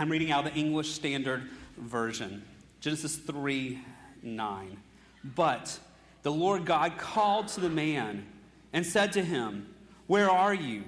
I'm 0.00 0.10
reading 0.10 0.32
out 0.32 0.42
the 0.44 0.54
English 0.54 0.90
Standard 0.90 1.48
Version. 1.78 2.42
Genesis 2.80 3.16
3, 3.16 3.78
9. 4.22 4.76
But 5.22 5.78
the 6.24 6.32
Lord 6.32 6.64
God 6.64 6.98
called 6.98 7.46
to 7.48 7.60
the 7.60 7.68
man 7.68 8.26
and 8.72 8.84
said 8.84 9.12
to 9.12 9.22
him, 9.22 9.72
Where 10.08 10.30
are 10.30 10.54
you? 10.54 10.82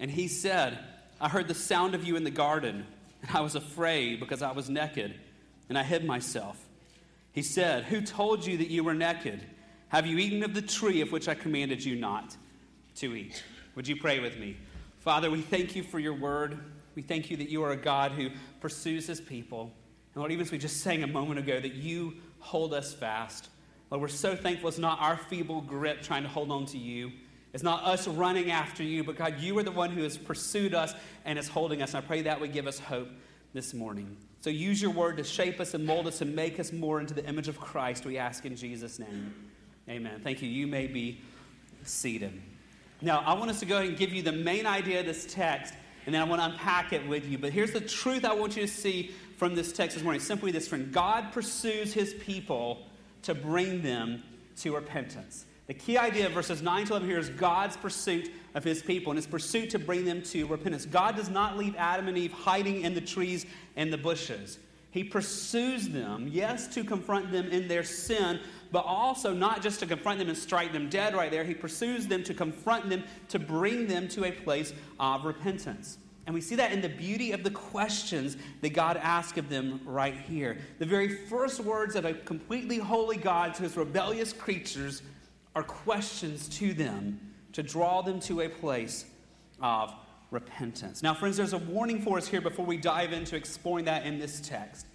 And 0.00 0.10
he 0.10 0.26
said, 0.26 0.78
I 1.20 1.28
heard 1.28 1.46
the 1.46 1.54
sound 1.54 1.94
of 1.94 2.02
you 2.02 2.16
in 2.16 2.24
the 2.24 2.30
garden 2.30 2.86
and 3.22 3.36
I 3.36 3.40
was 3.40 3.54
afraid 3.54 4.20
because 4.20 4.42
I 4.42 4.52
was 4.52 4.68
naked, 4.68 5.14
and 5.68 5.78
I 5.78 5.82
hid 5.82 6.04
myself. 6.04 6.56
He 7.32 7.42
said, 7.42 7.84
Who 7.84 8.00
told 8.00 8.46
you 8.46 8.56
that 8.58 8.68
you 8.68 8.82
were 8.82 8.94
naked? 8.94 9.44
Have 9.88 10.06
you 10.06 10.18
eaten 10.18 10.42
of 10.42 10.54
the 10.54 10.62
tree 10.62 11.00
of 11.00 11.12
which 11.12 11.28
I 11.28 11.34
commanded 11.34 11.84
you 11.84 11.96
not 11.96 12.36
to 12.96 13.14
eat? 13.14 13.42
Would 13.74 13.88
you 13.88 13.96
pray 13.96 14.20
with 14.20 14.38
me? 14.38 14.56
Father, 15.00 15.30
we 15.30 15.40
thank 15.40 15.74
you 15.74 15.82
for 15.82 15.98
your 15.98 16.14
word. 16.14 16.58
We 16.94 17.02
thank 17.02 17.30
you 17.30 17.36
that 17.38 17.48
you 17.48 17.62
are 17.62 17.70
a 17.70 17.76
God 17.76 18.12
who 18.12 18.30
pursues 18.60 19.06
his 19.06 19.20
people. 19.20 19.72
And 20.14 20.20
Lord, 20.20 20.32
even 20.32 20.44
as 20.44 20.52
we 20.52 20.58
just 20.58 20.80
sang 20.80 21.02
a 21.02 21.06
moment 21.06 21.38
ago, 21.38 21.58
that 21.60 21.74
you 21.74 22.14
hold 22.38 22.74
us 22.74 22.92
fast. 22.92 23.48
Lord, 23.90 24.02
we're 24.02 24.08
so 24.08 24.36
thankful 24.36 24.68
it's 24.68 24.78
not 24.78 25.00
our 25.00 25.16
feeble 25.16 25.60
grip 25.60 26.02
trying 26.02 26.22
to 26.22 26.28
hold 26.28 26.50
on 26.50 26.66
to 26.66 26.78
you. 26.78 27.12
It's 27.52 27.62
not 27.62 27.84
us 27.84 28.06
running 28.06 28.50
after 28.50 28.82
you, 28.82 29.02
but 29.02 29.16
God, 29.16 29.40
you 29.40 29.58
are 29.58 29.62
the 29.62 29.72
one 29.72 29.90
who 29.90 30.02
has 30.02 30.16
pursued 30.16 30.74
us 30.74 30.94
and 31.24 31.38
is 31.38 31.48
holding 31.48 31.82
us. 31.82 31.94
And 31.94 32.04
I 32.04 32.06
pray 32.06 32.22
that 32.22 32.40
would 32.40 32.52
give 32.52 32.66
us 32.66 32.78
hope 32.78 33.08
this 33.52 33.74
morning. 33.74 34.16
So 34.40 34.50
use 34.50 34.80
your 34.80 34.92
word 34.92 35.16
to 35.16 35.24
shape 35.24 35.60
us 35.60 35.74
and 35.74 35.84
mold 35.84 36.06
us 36.06 36.20
and 36.20 36.34
make 36.34 36.60
us 36.60 36.72
more 36.72 37.00
into 37.00 37.12
the 37.12 37.26
image 37.26 37.48
of 37.48 37.60
Christ, 37.60 38.06
we 38.06 38.16
ask 38.16 38.46
in 38.46 38.56
Jesus' 38.56 38.98
name. 38.98 39.34
Amen. 39.88 40.20
Thank 40.22 40.40
you. 40.42 40.48
You 40.48 40.66
may 40.66 40.86
be 40.86 41.20
seated. 41.82 42.40
Now, 43.02 43.20
I 43.26 43.34
want 43.34 43.50
us 43.50 43.60
to 43.60 43.66
go 43.66 43.76
ahead 43.76 43.88
and 43.88 43.98
give 43.98 44.12
you 44.12 44.22
the 44.22 44.32
main 44.32 44.66
idea 44.66 45.00
of 45.00 45.06
this 45.06 45.26
text, 45.28 45.74
and 46.06 46.14
then 46.14 46.22
I 46.22 46.24
want 46.24 46.40
to 46.40 46.46
unpack 46.46 46.92
it 46.92 47.06
with 47.08 47.26
you. 47.26 47.38
But 47.38 47.52
here's 47.52 47.72
the 47.72 47.80
truth 47.80 48.24
I 48.24 48.34
want 48.34 48.56
you 48.56 48.62
to 48.62 48.68
see 48.68 49.10
from 49.36 49.54
this 49.54 49.72
text 49.72 49.96
this 49.96 50.04
morning. 50.04 50.20
Simply 50.20 50.52
this, 50.52 50.68
friend 50.68 50.92
God 50.92 51.32
pursues 51.32 51.92
his 51.92 52.14
people 52.14 52.86
to 53.22 53.34
bring 53.34 53.82
them 53.82 54.22
to 54.58 54.74
repentance. 54.74 55.46
The 55.70 55.74
key 55.74 55.96
idea 55.96 56.26
of 56.26 56.32
verses 56.32 56.62
9 56.62 56.86
to 56.86 56.92
11 56.94 57.08
here 57.08 57.18
is 57.20 57.28
God's 57.28 57.76
pursuit 57.76 58.32
of 58.56 58.64
his 58.64 58.82
people 58.82 59.12
and 59.12 59.16
his 59.16 59.28
pursuit 59.28 59.70
to 59.70 59.78
bring 59.78 60.04
them 60.04 60.20
to 60.22 60.44
repentance. 60.48 60.84
God 60.84 61.14
does 61.14 61.30
not 61.30 61.56
leave 61.56 61.76
Adam 61.76 62.08
and 62.08 62.18
Eve 62.18 62.32
hiding 62.32 62.80
in 62.80 62.92
the 62.92 63.00
trees 63.00 63.46
and 63.76 63.92
the 63.92 63.96
bushes. 63.96 64.58
He 64.90 65.04
pursues 65.04 65.88
them, 65.88 66.26
yes, 66.28 66.66
to 66.74 66.82
confront 66.82 67.30
them 67.30 67.48
in 67.50 67.68
their 67.68 67.84
sin, 67.84 68.40
but 68.72 68.80
also 68.80 69.32
not 69.32 69.62
just 69.62 69.78
to 69.78 69.86
confront 69.86 70.18
them 70.18 70.28
and 70.28 70.36
strike 70.36 70.72
them 70.72 70.88
dead 70.88 71.14
right 71.14 71.30
there. 71.30 71.44
He 71.44 71.54
pursues 71.54 72.08
them 72.08 72.24
to 72.24 72.34
confront 72.34 72.90
them, 72.90 73.04
to 73.28 73.38
bring 73.38 73.86
them 73.86 74.08
to 74.08 74.24
a 74.24 74.32
place 74.32 74.74
of 74.98 75.24
repentance. 75.24 75.98
And 76.26 76.34
we 76.34 76.40
see 76.40 76.56
that 76.56 76.72
in 76.72 76.80
the 76.80 76.88
beauty 76.88 77.30
of 77.30 77.44
the 77.44 77.50
questions 77.50 78.36
that 78.60 78.70
God 78.70 78.96
asks 78.96 79.38
of 79.38 79.48
them 79.48 79.80
right 79.84 80.16
here. 80.16 80.58
The 80.80 80.86
very 80.86 81.08
first 81.26 81.60
words 81.60 81.94
of 81.94 82.04
a 82.04 82.14
completely 82.14 82.78
holy 82.78 83.18
God 83.18 83.54
to 83.54 83.62
his 83.62 83.76
rebellious 83.76 84.32
creatures 84.32 85.02
are 85.54 85.62
questions 85.62 86.48
to 86.58 86.72
them 86.72 87.20
to 87.52 87.62
draw 87.62 88.02
them 88.02 88.20
to 88.20 88.42
a 88.42 88.48
place 88.48 89.04
of 89.60 89.92
repentance. 90.30 91.02
Now, 91.02 91.14
friends, 91.14 91.36
there's 91.36 91.52
a 91.52 91.58
warning 91.58 92.02
for 92.02 92.18
us 92.18 92.28
here 92.28 92.40
before 92.40 92.64
we 92.64 92.76
dive 92.76 93.12
into 93.12 93.36
exploring 93.36 93.84
that 93.86 94.06
in 94.06 94.18
this 94.18 94.40
text. 94.40 94.86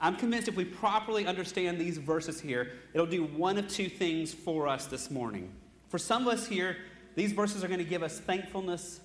I'm 0.00 0.16
convinced 0.16 0.48
if 0.48 0.56
we 0.56 0.64
properly 0.64 1.26
understand 1.26 1.78
these 1.78 1.98
verses 1.98 2.40
here, 2.40 2.72
it'll 2.92 3.06
do 3.06 3.24
one 3.24 3.58
of 3.58 3.68
two 3.68 3.88
things 3.88 4.34
for 4.34 4.66
us 4.66 4.86
this 4.86 5.10
morning. 5.10 5.52
For 5.88 5.98
some 5.98 6.26
of 6.26 6.32
us 6.32 6.46
here, 6.46 6.76
these 7.14 7.32
verses 7.32 7.62
are 7.62 7.68
going 7.68 7.78
to 7.78 7.84
give 7.84 8.02
us 8.02 8.18
thankfulness 8.18 9.00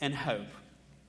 and 0.00 0.14
hope. 0.14 0.46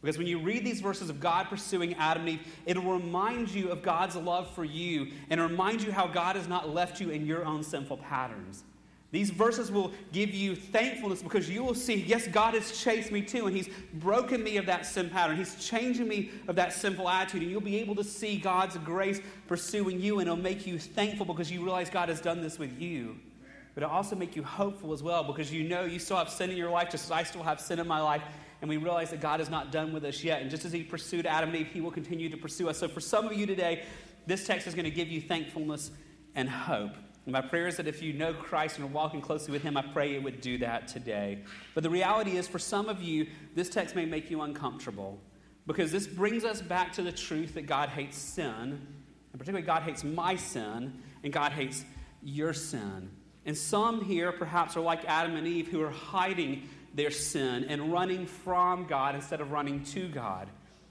Because 0.01 0.17
when 0.17 0.27
you 0.27 0.39
read 0.39 0.65
these 0.65 0.81
verses 0.81 1.09
of 1.09 1.19
God 1.19 1.47
pursuing 1.47 1.93
Adam 1.93 2.23
and 2.23 2.31
Eve, 2.31 2.47
it'll 2.65 2.91
remind 2.91 3.49
you 3.49 3.69
of 3.69 3.83
God's 3.83 4.15
love 4.15 4.49
for 4.53 4.65
you 4.65 5.11
and 5.29 5.39
remind 5.39 5.81
you 5.83 5.91
how 5.91 6.07
God 6.07 6.35
has 6.35 6.47
not 6.47 6.73
left 6.73 6.99
you 6.99 7.11
in 7.11 7.25
your 7.25 7.45
own 7.45 7.63
sinful 7.63 7.97
patterns. 7.97 8.63
These 9.11 9.29
verses 9.29 9.69
will 9.69 9.91
give 10.13 10.33
you 10.33 10.55
thankfulness 10.55 11.21
because 11.21 11.49
you 11.49 11.63
will 11.63 11.75
see, 11.75 11.95
yes, 11.95 12.27
God 12.27 12.53
has 12.53 12.81
chased 12.81 13.11
me 13.11 13.21
too, 13.21 13.45
and 13.45 13.55
He's 13.55 13.69
broken 13.95 14.41
me 14.41 14.55
of 14.55 14.65
that 14.67 14.85
sin 14.85 15.09
pattern. 15.09 15.35
He's 15.35 15.55
changing 15.55 16.07
me 16.07 16.31
of 16.47 16.55
that 16.55 16.71
sinful 16.71 17.09
attitude, 17.09 17.41
and 17.41 17.51
you'll 17.51 17.59
be 17.59 17.77
able 17.79 17.95
to 17.95 18.05
see 18.05 18.37
God's 18.37 18.77
grace 18.77 19.19
pursuing 19.47 19.99
you, 19.99 20.19
and 20.19 20.29
it'll 20.29 20.41
make 20.41 20.65
you 20.65 20.79
thankful 20.79 21.25
because 21.25 21.51
you 21.51 21.61
realize 21.61 21.89
God 21.89 22.07
has 22.07 22.21
done 22.21 22.41
this 22.41 22.57
with 22.57 22.79
you. 22.81 23.17
But 23.75 23.83
it'll 23.83 23.95
also 23.95 24.15
make 24.15 24.35
you 24.37 24.43
hopeful 24.43 24.93
as 24.93 25.03
well 25.03 25.23
because 25.23 25.51
you 25.51 25.63
know 25.63 25.83
you 25.83 25.99
still 25.99 26.17
have 26.17 26.29
sin 26.29 26.49
in 26.49 26.55
your 26.55 26.69
life, 26.69 26.89
just 26.89 27.05
as 27.05 27.11
I 27.11 27.23
still 27.23 27.43
have 27.43 27.59
sin 27.59 27.79
in 27.79 27.87
my 27.87 28.01
life, 28.01 28.21
and 28.61 28.69
we 28.69 28.77
realize 28.77 29.09
that 29.09 29.19
God 29.19 29.41
is 29.41 29.49
not 29.49 29.73
done 29.73 29.91
with 29.91 30.05
us 30.05 30.23
yet. 30.23 30.41
And 30.41 30.49
just 30.49 30.63
as 30.63 30.71
He 30.71 30.83
pursued 30.83 31.25
Adam 31.25 31.49
and 31.49 31.57
Eve, 31.57 31.67
He 31.67 31.81
will 31.81 31.91
continue 31.91 32.29
to 32.29 32.37
pursue 32.37 32.69
us. 32.69 32.77
So 32.77 32.87
for 32.87 33.01
some 33.01 33.25
of 33.25 33.33
you 33.33 33.45
today, 33.45 33.83
this 34.25 34.47
text 34.47 34.67
is 34.67 34.73
going 34.73 34.85
to 34.85 34.91
give 34.91 35.09
you 35.09 35.19
thankfulness 35.19 35.91
and 36.33 36.49
hope. 36.49 36.93
And 37.31 37.41
my 37.41 37.49
prayer 37.49 37.67
is 37.67 37.77
that 37.77 37.87
if 37.87 38.01
you 38.01 38.11
know 38.11 38.33
Christ 38.33 38.75
and 38.75 38.83
are 38.83 38.91
walking 38.91 39.21
closely 39.21 39.53
with 39.53 39.61
Him, 39.63 39.77
I 39.77 39.83
pray 39.83 40.15
it 40.15 40.21
would 40.21 40.41
do 40.41 40.57
that 40.57 40.89
today. 40.89 41.39
But 41.73 41.81
the 41.81 41.89
reality 41.89 42.35
is, 42.35 42.45
for 42.45 42.59
some 42.59 42.89
of 42.89 43.01
you, 43.01 43.25
this 43.55 43.69
text 43.69 43.95
may 43.95 44.03
make 44.03 44.29
you 44.29 44.41
uncomfortable 44.41 45.17
because 45.65 45.93
this 45.93 46.07
brings 46.07 46.43
us 46.43 46.61
back 46.61 46.91
to 46.91 47.01
the 47.01 47.11
truth 47.13 47.53
that 47.53 47.67
God 47.67 47.87
hates 47.87 48.17
sin, 48.17 48.85
and 49.31 49.39
particularly 49.39 49.65
God 49.65 49.83
hates 49.83 50.03
my 50.03 50.35
sin, 50.35 51.01
and 51.23 51.31
God 51.31 51.53
hates 51.53 51.85
your 52.21 52.51
sin. 52.51 53.09
And 53.45 53.57
some 53.57 54.03
here 54.03 54.33
perhaps 54.33 54.75
are 54.75 54.81
like 54.81 55.05
Adam 55.05 55.37
and 55.37 55.47
Eve 55.47 55.69
who 55.69 55.81
are 55.81 55.89
hiding 55.89 56.67
their 56.93 57.11
sin 57.11 57.63
and 57.69 57.93
running 57.93 58.25
from 58.25 58.87
God 58.87 59.15
instead 59.15 59.39
of 59.39 59.51
running 59.53 59.85
to 59.85 60.09
God. 60.09 60.49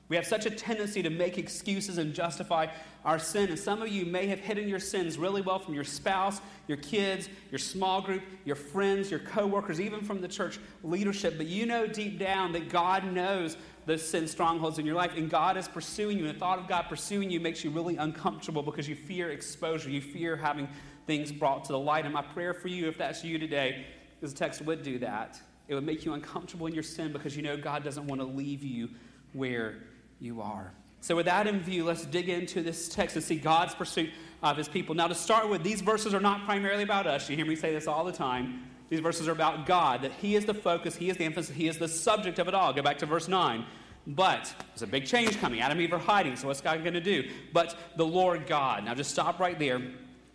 We 0.09 0.16
have 0.16 0.26
such 0.26 0.47
a 0.47 0.51
tendency 0.51 1.03
to 1.03 1.11
make 1.11 1.36
excuses 1.36 1.99
and 1.99 2.14
justify 2.14 2.68
our 3.05 3.18
sin. 3.18 3.48
And 3.48 3.59
some 3.59 3.82
of 3.82 3.88
you 3.88 4.05
may 4.05 4.26
have 4.26 4.40
hidden 4.40 4.68
your 4.68 4.78
sins 4.78 5.18
really 5.18 5.40
well 5.40 5.59
from 5.59 5.74
your 5.74 5.84
spouse, 5.84 6.40
your 6.68 6.76
kids, 6.78 7.28
your 7.51 7.59
small 7.59 8.03
group, 8.03 8.22
your 8.44 8.57
friends, 8.57 9.11
your 9.11 9.20
coworkers, 9.20 9.80
even 9.80 10.03
from 10.03 10.20
the 10.20 10.28
church 10.28 10.59
leadership. 10.82 11.36
But 11.36 11.46
you 11.46 11.66
know 11.66 11.86
deep 11.86 12.18
down 12.18 12.53
that 12.53 12.68
God 12.68 13.05
knows 13.12 13.57
those 13.86 14.07
sin 14.07 14.28
strongholds 14.28 14.78
in 14.78 14.86
your 14.86 14.94
life, 14.94 15.12
and 15.16 15.30
God 15.30 15.57
is 15.57 15.66
pursuing 15.66 16.18
you, 16.18 16.26
and 16.26 16.34
the 16.34 16.38
thought 16.38 16.59
of 16.59 16.68
God 16.68 16.82
pursuing 16.88 17.30
you 17.30 17.40
makes 17.40 17.64
you 17.64 17.70
really 17.70 17.96
uncomfortable 17.96 18.62
because 18.62 18.88
you 18.88 18.94
fear 18.94 19.30
exposure. 19.30 19.90
You 19.90 20.01
fear 20.01 20.36
having 20.36 20.68
things 21.07 21.32
brought 21.32 21.64
to 21.64 21.72
the 21.72 21.78
light. 21.78 22.05
And 22.05 22.14
my 22.14 22.22
prayer 22.22 22.55
for 22.55 22.68
you, 22.68 22.88
if 22.88 22.98
that's 22.98 23.24
you 23.24 23.38
today, 23.38 23.86
is 24.22 24.32
the 24.32 24.38
text 24.38 24.62
would 24.62 24.82
do 24.82 24.98
that. 24.98 25.40
It 25.66 25.74
would 25.74 25.84
make 25.84 26.05
you 26.05 26.12
uncomfortable 26.12 26.66
in 26.66 26.74
your 26.74 26.82
sin 26.82 27.12
because 27.12 27.36
you 27.36 27.42
know 27.42 27.57
God 27.57 27.82
doesn't 27.82 28.07
want 28.07 28.20
to 28.20 28.26
leave 28.26 28.62
you 28.62 28.90
where 29.32 29.76
you 30.20 30.42
are. 30.42 30.72
So, 31.01 31.16
with 31.16 31.26
that 31.26 31.46
in 31.46 31.61
view, 31.61 31.84
let's 31.84 32.05
dig 32.05 32.28
into 32.28 32.62
this 32.62 32.88
text 32.88 33.16
and 33.16 33.24
see 33.24 33.36
God's 33.36 33.74
pursuit 33.74 34.11
of 34.42 34.57
his 34.57 34.68
people. 34.68 34.94
Now, 34.94 35.09
to 35.09 35.14
start 35.14 35.48
with, 35.48 35.62
these 35.62 35.80
verses 35.80 36.14
are 36.14 36.20
not 36.20 36.44
primarily 36.44 36.82
about 36.82 37.07
us. 37.07 37.28
You 37.28 37.36
hear 37.36 37.46
me 37.46 37.57
say 37.57 37.72
this 37.72 37.86
all 37.86 38.05
the 38.05 38.12
time. 38.12 38.70
These 38.90 39.01
verses 39.01 39.28
are 39.28 39.32
about 39.32 39.66
God, 39.66 40.03
that 40.03 40.12
He 40.20 40.34
is 40.34 40.44
the 40.44 40.55
focus, 40.55 40.96
He 40.96 41.09
is 41.09 41.16
the 41.16 41.24
emphasis, 41.24 41.55
He 41.55 41.68
is 41.68 41.78
the 41.78 41.88
subject 41.88 42.38
of 42.38 42.48
it 42.48 42.55
all. 42.55 42.72
Go 42.72 42.82
back 42.82 42.98
to 42.98 43.07
verse 43.07 43.28
9. 43.28 43.64
But 44.07 44.53
there's 44.70 44.82
a 44.82 44.86
big 44.86 45.07
change 45.07 45.38
coming. 45.38 45.61
Adam 45.61 45.78
and 45.78 45.86
Eve 45.86 45.92
are 45.92 45.98
hiding, 45.98 46.34
so 46.34 46.48
what's 46.48 46.61
God 46.61 46.82
going 46.82 46.94
to 46.94 47.01
do? 47.01 47.28
But 47.53 47.76
the 47.96 48.07
Lord 48.07 48.46
God. 48.46 48.84
Now, 48.84 48.94
just 48.94 49.11
stop 49.11 49.38
right 49.38 49.59
there. 49.59 49.80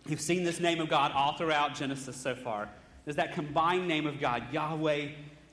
You've 0.08 0.20
seen 0.20 0.44
this 0.44 0.60
name 0.60 0.80
of 0.80 0.88
God 0.88 1.12
all 1.12 1.36
throughout 1.36 1.74
Genesis 1.74 2.16
so 2.16 2.34
far. 2.34 2.68
There's 3.04 3.16
that 3.16 3.34
combined 3.34 3.86
name 3.86 4.06
of 4.06 4.20
God, 4.20 4.52
Yahweh 4.52 5.08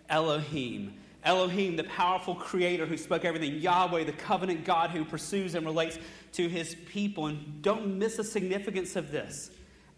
Elohim. 0.10 0.94
Elohim, 1.24 1.76
the 1.76 1.86
powerful 1.86 2.36
creator 2.36 2.86
who 2.86 2.98
spoke 2.98 3.26
everything. 3.26 3.56
Yahweh, 3.60 4.04
the 4.04 4.12
covenant 4.12 4.66
God 4.66 4.90
who 4.90 5.06
pursues 5.06 5.56
and 5.56 5.66
relates 5.66 5.98
to 6.34 6.50
his 6.50 6.76
people. 6.86 7.28
And 7.28 7.62
don't 7.62 7.98
miss 7.98 8.18
the 8.18 8.24
significance 8.24 8.96
of 8.96 9.12
this. 9.12 9.52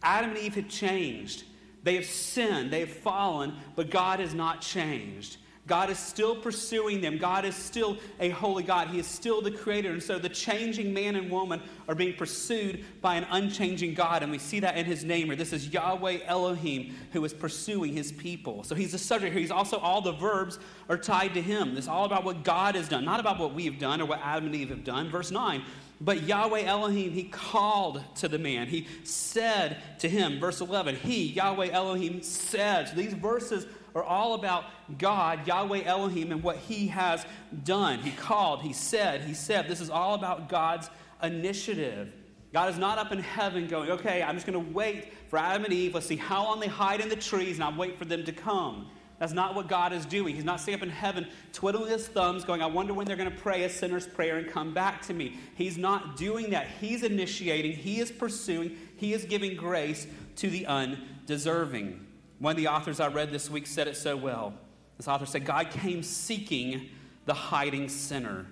Adam 0.03 0.31
and 0.31 0.39
Eve 0.39 0.55
had 0.55 0.69
changed. 0.69 1.43
They 1.83 1.95
have 1.95 2.05
sinned, 2.05 2.71
they 2.71 2.79
have 2.81 2.89
fallen, 2.89 3.55
but 3.75 3.89
God 3.89 4.19
has 4.19 4.33
not 4.33 4.61
changed. 4.61 5.37
God 5.67 5.89
is 5.89 5.97
still 5.97 6.35
pursuing 6.35 7.01
them. 7.01 7.17
God 7.17 7.43
is 7.43 7.55
still 7.55 7.97
a 8.19 8.29
holy 8.29 8.61
God. 8.61 8.89
He 8.89 8.99
is 8.99 9.07
still 9.07 9.41
the 9.41 9.49
creator. 9.49 9.91
And 9.91 10.01
so 10.01 10.19
the 10.19 10.29
changing 10.29 10.93
man 10.93 11.15
and 11.15 11.31
woman 11.31 11.61
are 11.87 11.95
being 11.95 12.15
pursued 12.15 12.85
by 13.01 13.15
an 13.15 13.25
unchanging 13.31 13.95
God. 13.95 14.21
And 14.21 14.31
we 14.31 14.37
see 14.37 14.59
that 14.59 14.77
in 14.77 14.85
his 14.85 15.03
name 15.03 15.27
here. 15.27 15.35
This 15.35 15.53
is 15.53 15.69
Yahweh 15.69 16.19
Elohim 16.25 16.95
who 17.13 17.25
is 17.25 17.33
pursuing 17.33 17.93
his 17.93 18.11
people. 18.11 18.63
So 18.63 18.75
he's 18.75 18.91
the 18.91 18.99
subject 18.99 19.33
here. 19.33 19.41
He's 19.41 19.51
also, 19.51 19.77
all 19.77 20.01
the 20.01 20.11
verbs 20.11 20.59
are 20.87 20.97
tied 20.97 21.33
to 21.33 21.41
him. 21.41 21.77
It's 21.77 21.87
all 21.87 22.05
about 22.05 22.23
what 22.23 22.43
God 22.43 22.75
has 22.75 22.87
done, 22.87 23.03
not 23.03 23.19
about 23.19 23.39
what 23.39 23.55
we 23.55 23.65
have 23.65 23.79
done 23.79 24.01
or 24.01 24.05
what 24.05 24.19
Adam 24.23 24.45
and 24.45 24.55
Eve 24.55 24.69
have 24.69 24.83
done. 24.83 25.09
Verse 25.09 25.31
9. 25.31 25.63
But 25.99 26.23
Yahweh 26.23 26.63
Elohim, 26.63 27.11
he 27.11 27.23
called 27.23 28.03
to 28.17 28.27
the 28.27 28.37
man. 28.37 28.67
He 28.67 28.87
said 29.03 29.77
to 29.99 30.09
him, 30.09 30.39
verse 30.39 30.61
11, 30.61 30.97
he, 30.97 31.31
Yahweh 31.31 31.69
Elohim, 31.69 32.21
said. 32.21 32.89
So 32.89 32.95
these 32.95 33.13
verses 33.13 33.65
are 33.95 34.03
all 34.03 34.33
about 34.33 34.65
God, 34.97 35.47
Yahweh 35.47 35.83
Elohim, 35.83 36.31
and 36.31 36.43
what 36.43 36.57
he 36.57 36.87
has 36.87 37.25
done. 37.63 37.99
He 37.99 38.11
called, 38.11 38.61
he 38.61 38.73
said, 38.73 39.21
he 39.21 39.33
said. 39.33 39.67
This 39.67 39.81
is 39.81 39.89
all 39.89 40.13
about 40.13 40.49
God's 40.49 40.89
initiative. 41.23 42.11
God 42.53 42.69
is 42.69 42.77
not 42.77 42.97
up 42.97 43.11
in 43.11 43.19
heaven 43.19 43.67
going, 43.67 43.89
okay, 43.91 44.21
I'm 44.21 44.35
just 44.35 44.45
going 44.45 44.63
to 44.63 44.71
wait 44.73 45.13
for 45.29 45.39
Adam 45.39 45.65
and 45.65 45.73
Eve. 45.73 45.93
Let's 45.93 46.05
see 46.05 46.17
how 46.17 46.43
long 46.43 46.59
they 46.59 46.67
hide 46.67 47.01
in 47.01 47.09
the 47.09 47.15
trees, 47.15 47.55
and 47.55 47.63
I'll 47.63 47.75
wait 47.75 47.97
for 47.97 48.05
them 48.05 48.23
to 48.25 48.31
come. 48.31 48.89
That's 49.17 49.33
not 49.33 49.55
what 49.55 49.69
God 49.69 49.93
is 49.93 50.05
doing. 50.05 50.35
He's 50.35 50.43
not 50.43 50.59
sitting 50.59 50.75
up 50.75 50.83
in 50.83 50.89
heaven 50.89 51.27
twiddling 51.53 51.89
his 51.89 52.07
thumbs, 52.07 52.43
going, 52.43 52.61
I 52.61 52.65
wonder 52.65 52.93
when 52.93 53.07
they're 53.07 53.15
going 53.15 53.31
to 53.31 53.37
pray 53.37 53.63
a 53.63 53.69
sinner's 53.69 54.05
prayer 54.05 54.37
and 54.37 54.47
come 54.47 54.73
back 54.73 55.01
to 55.03 55.13
me. 55.13 55.37
He's 55.55 55.77
not 55.77 56.17
doing 56.17 56.49
that. 56.49 56.67
He's 56.81 57.03
initiating, 57.03 57.73
He 57.73 57.99
is 57.99 58.11
pursuing, 58.11 58.75
He 58.97 59.13
is 59.13 59.23
giving 59.23 59.55
grace 59.55 60.05
to 60.37 60.49
the 60.49 60.65
undeserving. 60.65 62.04
One 62.45 62.51
of 62.51 62.57
the 62.57 62.67
authors 62.67 62.99
I 62.99 63.07
read 63.07 63.31
this 63.31 63.49
week 63.49 63.65
said 63.65 63.87
it 63.87 63.97
so 63.97 64.15
well. 64.15 64.53
This 64.97 65.07
author 65.07 65.25
said, 65.25 65.45
God 65.45 65.71
came 65.71 66.03
seeking 66.03 66.89
the 67.25 67.33
hiding 67.33 67.89
sinner. 67.89 68.45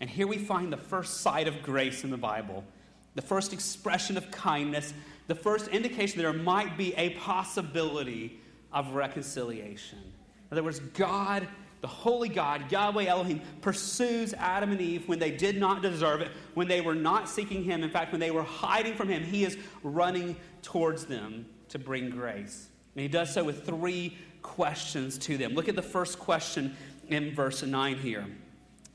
And 0.00 0.10
here 0.10 0.26
we 0.26 0.36
find 0.36 0.72
the 0.72 0.76
first 0.76 1.20
sight 1.20 1.46
of 1.46 1.62
grace 1.62 2.02
in 2.02 2.10
the 2.10 2.16
Bible, 2.16 2.64
the 3.14 3.22
first 3.22 3.52
expression 3.52 4.16
of 4.16 4.32
kindness, 4.32 4.92
the 5.28 5.36
first 5.36 5.68
indication 5.68 6.20
there 6.20 6.32
might 6.32 6.76
be 6.76 6.92
a 6.96 7.10
possibility 7.10 8.40
of 8.72 8.94
reconciliation. 8.94 10.00
In 10.00 10.48
other 10.50 10.64
words, 10.64 10.80
God, 10.80 11.46
the 11.82 11.86
holy 11.86 12.28
God, 12.28 12.72
Yahweh 12.72 13.04
Elohim, 13.04 13.40
pursues 13.60 14.34
Adam 14.34 14.72
and 14.72 14.80
Eve 14.80 15.08
when 15.08 15.20
they 15.20 15.30
did 15.30 15.56
not 15.56 15.82
deserve 15.82 16.20
it, 16.20 16.32
when 16.54 16.66
they 16.66 16.80
were 16.80 16.96
not 16.96 17.28
seeking 17.28 17.62
Him. 17.62 17.84
In 17.84 17.90
fact, 17.90 18.10
when 18.10 18.20
they 18.20 18.32
were 18.32 18.42
hiding 18.42 18.96
from 18.96 19.08
Him, 19.08 19.22
He 19.22 19.44
is 19.44 19.56
running 19.84 20.34
towards 20.62 21.06
them 21.06 21.46
to 21.68 21.78
bring 21.78 22.10
grace. 22.10 22.70
And 22.96 23.02
He 23.02 23.08
does 23.08 23.32
so 23.32 23.44
with 23.44 23.64
three 23.64 24.16
questions 24.42 25.18
to 25.18 25.36
them. 25.36 25.52
Look 25.54 25.68
at 25.68 25.76
the 25.76 25.82
first 25.82 26.18
question 26.18 26.74
in 27.08 27.34
verse 27.34 27.62
9 27.62 27.98
here. 27.98 28.26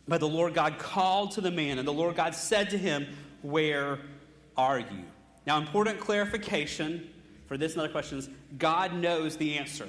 But 0.07 0.19
the 0.19 0.27
Lord 0.27 0.53
God 0.53 0.79
called 0.79 1.31
to 1.31 1.41
the 1.41 1.51
man, 1.51 1.79
and 1.79 1.87
the 1.87 1.93
Lord 1.93 2.15
God 2.15 2.35
said 2.35 2.69
to 2.71 2.77
him, 2.77 3.07
Where 3.43 3.99
are 4.57 4.79
you? 4.79 5.05
Now, 5.45 5.57
important 5.57 5.99
clarification 5.99 7.07
for 7.47 7.57
this 7.57 7.73
and 7.73 7.81
other 7.81 7.91
questions 7.91 8.29
God 8.57 8.93
knows 8.93 9.37
the 9.37 9.57
answer. 9.57 9.87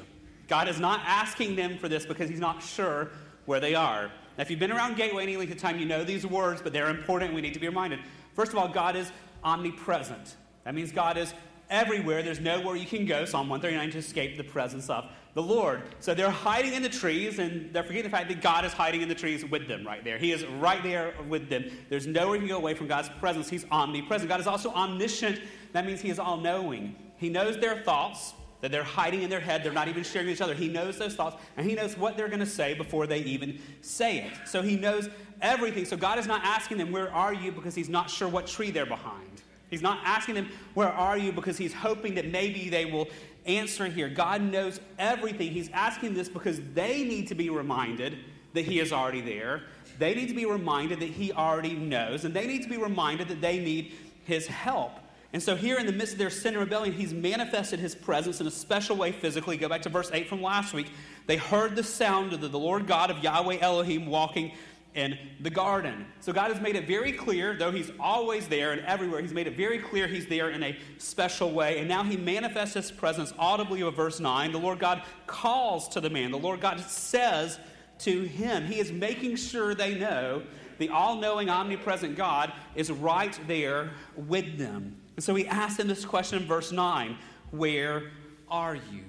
God 0.48 0.68
is 0.68 0.78
not 0.78 1.00
asking 1.06 1.56
them 1.56 1.78
for 1.78 1.88
this 1.88 2.04
because 2.04 2.28
He's 2.28 2.40
not 2.40 2.62
sure 2.62 3.10
where 3.46 3.60
they 3.60 3.74
are. 3.74 4.10
Now, 4.36 4.42
if 4.42 4.50
you've 4.50 4.60
been 4.60 4.72
around 4.72 4.96
Gateway 4.96 5.22
any 5.22 5.36
length 5.36 5.52
of 5.52 5.58
time, 5.58 5.78
you 5.78 5.86
know 5.86 6.04
these 6.04 6.26
words, 6.26 6.60
but 6.62 6.72
they're 6.72 6.90
important 6.90 7.34
we 7.34 7.40
need 7.40 7.54
to 7.54 7.60
be 7.60 7.68
reminded. 7.68 8.00
First 8.34 8.52
of 8.52 8.58
all, 8.58 8.68
God 8.68 8.96
is 8.96 9.10
omnipresent. 9.44 10.36
That 10.64 10.74
means 10.74 10.92
God 10.92 11.16
is 11.16 11.34
everywhere. 11.72 12.22
There's 12.22 12.38
nowhere 12.38 12.76
you 12.76 12.86
can 12.86 13.06
go, 13.06 13.24
Psalm 13.24 13.48
139, 13.48 13.90
to 13.92 13.98
escape 13.98 14.36
the 14.36 14.44
presence 14.44 14.88
of 14.90 15.06
the 15.34 15.42
Lord. 15.42 15.82
So 15.98 16.14
they're 16.14 16.30
hiding 16.30 16.74
in 16.74 16.82
the 16.82 16.88
trees, 16.88 17.38
and 17.38 17.72
they're 17.72 17.82
forgetting 17.82 18.10
the 18.10 18.16
fact 18.16 18.28
that 18.28 18.42
God 18.42 18.64
is 18.64 18.72
hiding 18.72 19.00
in 19.00 19.08
the 19.08 19.14
trees 19.14 19.44
with 19.44 19.66
them 19.66 19.84
right 19.84 20.04
there. 20.04 20.18
He 20.18 20.30
is 20.30 20.44
right 20.46 20.82
there 20.82 21.14
with 21.28 21.48
them. 21.48 21.64
There's 21.88 22.06
nowhere 22.06 22.36
you 22.36 22.42
can 22.42 22.48
go 22.48 22.58
away 22.58 22.74
from 22.74 22.86
God's 22.86 23.08
presence. 23.08 23.48
He's 23.48 23.66
omnipresent. 23.72 24.28
God 24.28 24.40
is 24.40 24.46
also 24.46 24.70
omniscient. 24.72 25.40
That 25.72 25.86
means 25.86 26.00
He 26.00 26.10
is 26.10 26.18
all 26.18 26.36
knowing. 26.36 26.94
He 27.16 27.30
knows 27.30 27.58
their 27.58 27.78
thoughts 27.82 28.34
that 28.60 28.70
they're 28.70 28.84
hiding 28.84 29.22
in 29.22 29.30
their 29.30 29.40
head. 29.40 29.64
They're 29.64 29.72
not 29.72 29.88
even 29.88 30.04
sharing 30.04 30.28
with 30.28 30.36
each 30.36 30.42
other. 30.42 30.54
He 30.54 30.68
knows 30.68 30.98
those 30.98 31.14
thoughts, 31.14 31.42
and 31.56 31.68
He 31.68 31.74
knows 31.74 31.96
what 31.96 32.16
they're 32.16 32.28
going 32.28 32.40
to 32.40 32.46
say 32.46 32.74
before 32.74 33.06
they 33.06 33.20
even 33.20 33.58
say 33.80 34.18
it. 34.18 34.32
So 34.44 34.60
He 34.60 34.76
knows 34.76 35.08
everything. 35.40 35.86
So 35.86 35.96
God 35.96 36.18
is 36.18 36.26
not 36.26 36.44
asking 36.44 36.76
them, 36.76 36.92
Where 36.92 37.12
are 37.12 37.32
you? 37.32 37.50
because 37.50 37.74
He's 37.74 37.88
not 37.88 38.10
sure 38.10 38.28
what 38.28 38.46
tree 38.46 38.70
they're 38.70 38.86
behind. 38.86 39.42
He's 39.72 39.80
not 39.80 40.00
asking 40.04 40.34
them, 40.34 40.50
Where 40.74 40.92
are 40.92 41.16
you? 41.16 41.32
because 41.32 41.56
He's 41.56 41.72
hoping 41.72 42.14
that 42.16 42.26
maybe 42.26 42.68
they 42.68 42.84
will 42.84 43.08
answer 43.46 43.86
here. 43.86 44.10
God 44.10 44.42
knows 44.42 44.80
everything. 44.98 45.50
He's 45.50 45.70
asking 45.70 46.12
this 46.12 46.28
because 46.28 46.60
they 46.74 47.04
need 47.04 47.28
to 47.28 47.34
be 47.34 47.48
reminded 47.48 48.18
that 48.52 48.66
He 48.66 48.80
is 48.80 48.92
already 48.92 49.22
there. 49.22 49.62
They 49.98 50.14
need 50.14 50.28
to 50.28 50.34
be 50.34 50.44
reminded 50.44 51.00
that 51.00 51.08
He 51.08 51.32
already 51.32 51.74
knows, 51.74 52.26
and 52.26 52.34
they 52.34 52.46
need 52.46 52.62
to 52.64 52.68
be 52.68 52.76
reminded 52.76 53.28
that 53.28 53.40
they 53.40 53.58
need 53.60 53.92
His 54.26 54.46
help. 54.46 54.92
And 55.32 55.42
so, 55.42 55.56
here 55.56 55.78
in 55.78 55.86
the 55.86 55.92
midst 55.92 56.12
of 56.12 56.18
their 56.18 56.28
sin 56.28 56.52
and 56.52 56.62
rebellion, 56.62 56.94
he's 56.94 57.14
manifested 57.14 57.78
his 57.78 57.94
presence 57.94 58.42
in 58.42 58.46
a 58.46 58.50
special 58.50 58.96
way 58.96 59.12
physically. 59.12 59.56
Go 59.56 59.66
back 59.66 59.80
to 59.82 59.88
verse 59.88 60.10
8 60.12 60.28
from 60.28 60.42
last 60.42 60.74
week. 60.74 60.90
They 61.26 61.38
heard 61.38 61.74
the 61.74 61.82
sound 61.82 62.34
of 62.34 62.42
the 62.42 62.58
Lord 62.58 62.86
God 62.86 63.10
of 63.10 63.24
Yahweh 63.24 63.56
Elohim 63.62 64.04
walking 64.04 64.52
in 64.95 65.18
the 65.40 65.51
garden. 65.51 66.07
So, 66.20 66.32
God 66.32 66.51
has 66.53 66.61
made 66.61 66.76
it 66.76 66.86
very 66.86 67.12
clear, 67.12 67.57
though 67.57 67.70
he's 67.70 67.90
always 67.99 68.49
there 68.49 68.72
and 68.72 68.82
everywhere, 68.82 69.20
he's 69.20 69.32
made 69.32 69.47
it 69.47 69.57
very 69.57 69.78
clear 69.78 70.07
he's 70.07 70.26
there 70.26 70.51
in 70.51 70.62
a 70.62 70.76
special 70.99 71.53
way. 71.53 71.78
And 71.78 71.88
now 71.88 72.03
he 72.03 72.16
manifests 72.16 72.74
his 72.74 72.90
presence 72.90 73.32
audibly 73.38 73.82
with 73.82 73.95
verse 73.95 74.20
9. 74.20 74.53
The 74.53 74.59
Lord 74.59 74.78
God 74.78 75.03
calls 75.26 75.88
to 75.90 76.01
the 76.01 76.11
man, 76.11 76.30
the 76.30 76.38
Lord 76.38 76.61
God 76.61 76.80
says 76.80 77.59
to 78.01 78.22
him, 78.24 78.66
He 78.66 78.78
is 78.78 78.93
making 78.93 79.36
sure 79.36 79.74
they 79.74 79.99
know 79.99 80.43
the 80.78 80.88
all 80.88 81.16
knowing, 81.16 81.49
omnipresent 81.49 82.16
God 82.16 82.53
is 82.74 82.90
right 82.90 83.38
there 83.47 83.93
with 84.16 84.59
them. 84.59 84.97
And 85.16 85.24
so 85.24 85.34
he 85.34 85.47
asks 85.47 85.76
them 85.76 85.88
this 85.88 86.05
question 86.05 86.43
in 86.43 86.49
verse 86.49 86.72
9 86.72 87.16
Where 87.51 88.11
are 88.49 88.74
you? 88.74 89.05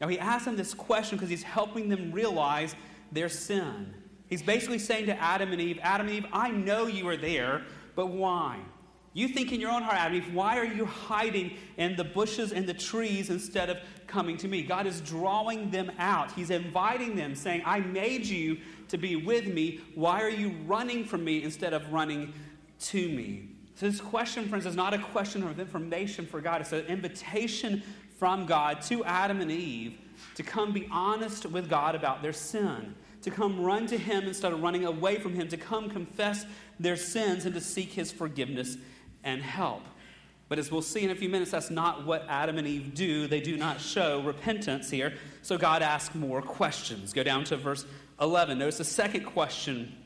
Now, 0.00 0.08
he 0.08 0.18
asks 0.18 0.46
them 0.46 0.56
this 0.56 0.74
question 0.74 1.16
because 1.16 1.30
he's 1.30 1.44
helping 1.44 1.88
them 1.88 2.10
realize 2.10 2.74
their 3.12 3.28
sin. 3.28 3.94
He's 4.32 4.40
basically 4.40 4.78
saying 4.78 5.04
to 5.06 5.22
Adam 5.22 5.52
and 5.52 5.60
Eve, 5.60 5.78
Adam 5.82 6.06
and 6.06 6.16
Eve, 6.16 6.26
I 6.32 6.50
know 6.50 6.86
you 6.86 7.06
are 7.06 7.18
there, 7.18 7.66
but 7.94 8.06
why? 8.06 8.60
You 9.12 9.28
think 9.28 9.52
in 9.52 9.60
your 9.60 9.70
own 9.70 9.82
heart, 9.82 9.98
Adam 9.98 10.14
and 10.14 10.24
Eve, 10.24 10.34
why 10.34 10.56
are 10.56 10.64
you 10.64 10.86
hiding 10.86 11.58
in 11.76 11.96
the 11.96 12.04
bushes 12.04 12.50
and 12.50 12.66
the 12.66 12.72
trees 12.72 13.28
instead 13.28 13.68
of 13.68 13.76
coming 14.06 14.38
to 14.38 14.48
me? 14.48 14.62
God 14.62 14.86
is 14.86 15.02
drawing 15.02 15.70
them 15.70 15.92
out. 15.98 16.32
He's 16.32 16.48
inviting 16.48 17.14
them, 17.14 17.34
saying, 17.34 17.60
I 17.66 17.80
made 17.80 18.24
you 18.24 18.56
to 18.88 18.96
be 18.96 19.16
with 19.16 19.48
me. 19.48 19.82
Why 19.94 20.22
are 20.22 20.30
you 20.30 20.54
running 20.64 21.04
from 21.04 21.26
me 21.26 21.42
instead 21.42 21.74
of 21.74 21.92
running 21.92 22.32
to 22.84 23.06
me? 23.10 23.50
So, 23.74 23.84
this 23.84 24.00
question, 24.00 24.48
friends, 24.48 24.64
is 24.64 24.74
not 24.74 24.94
a 24.94 24.98
question 24.98 25.42
of 25.42 25.60
information 25.60 26.24
for 26.24 26.40
God. 26.40 26.62
It's 26.62 26.72
an 26.72 26.86
invitation 26.86 27.82
from 28.18 28.46
God 28.46 28.80
to 28.84 29.04
Adam 29.04 29.42
and 29.42 29.50
Eve 29.50 29.98
to 30.34 30.42
come 30.42 30.72
be 30.72 30.88
honest 30.90 31.46
with 31.46 31.68
God 31.68 31.94
about 31.94 32.22
their 32.22 32.32
sin, 32.32 32.94
to 33.22 33.30
come 33.30 33.60
run 33.60 33.86
to 33.86 33.98
Him 33.98 34.24
instead 34.24 34.52
of 34.52 34.62
running 34.62 34.84
away 34.84 35.18
from 35.18 35.34
Him, 35.34 35.48
to 35.48 35.56
come 35.56 35.88
confess 35.88 36.44
their 36.78 36.96
sins 36.96 37.44
and 37.44 37.54
to 37.54 37.60
seek 37.60 37.92
His 37.92 38.12
forgiveness 38.12 38.76
and 39.24 39.42
help. 39.42 39.82
But 40.48 40.58
as 40.58 40.70
we'll 40.70 40.82
see 40.82 41.02
in 41.02 41.10
a 41.10 41.14
few 41.14 41.30
minutes, 41.30 41.50
that's 41.52 41.70
not 41.70 42.04
what 42.04 42.26
Adam 42.28 42.58
and 42.58 42.66
Eve 42.66 42.94
do. 42.94 43.26
They 43.26 43.40
do 43.40 43.56
not 43.56 43.80
show 43.80 44.20
repentance 44.20 44.90
here. 44.90 45.14
So 45.40 45.56
God 45.56 45.80
asks 45.80 46.14
more 46.14 46.42
questions. 46.42 47.14
Go 47.14 47.22
down 47.22 47.44
to 47.44 47.56
verse 47.56 47.86
11. 48.20 48.58
Notice 48.58 48.76
the 48.76 48.84
second 48.84 49.24
question 49.24 49.96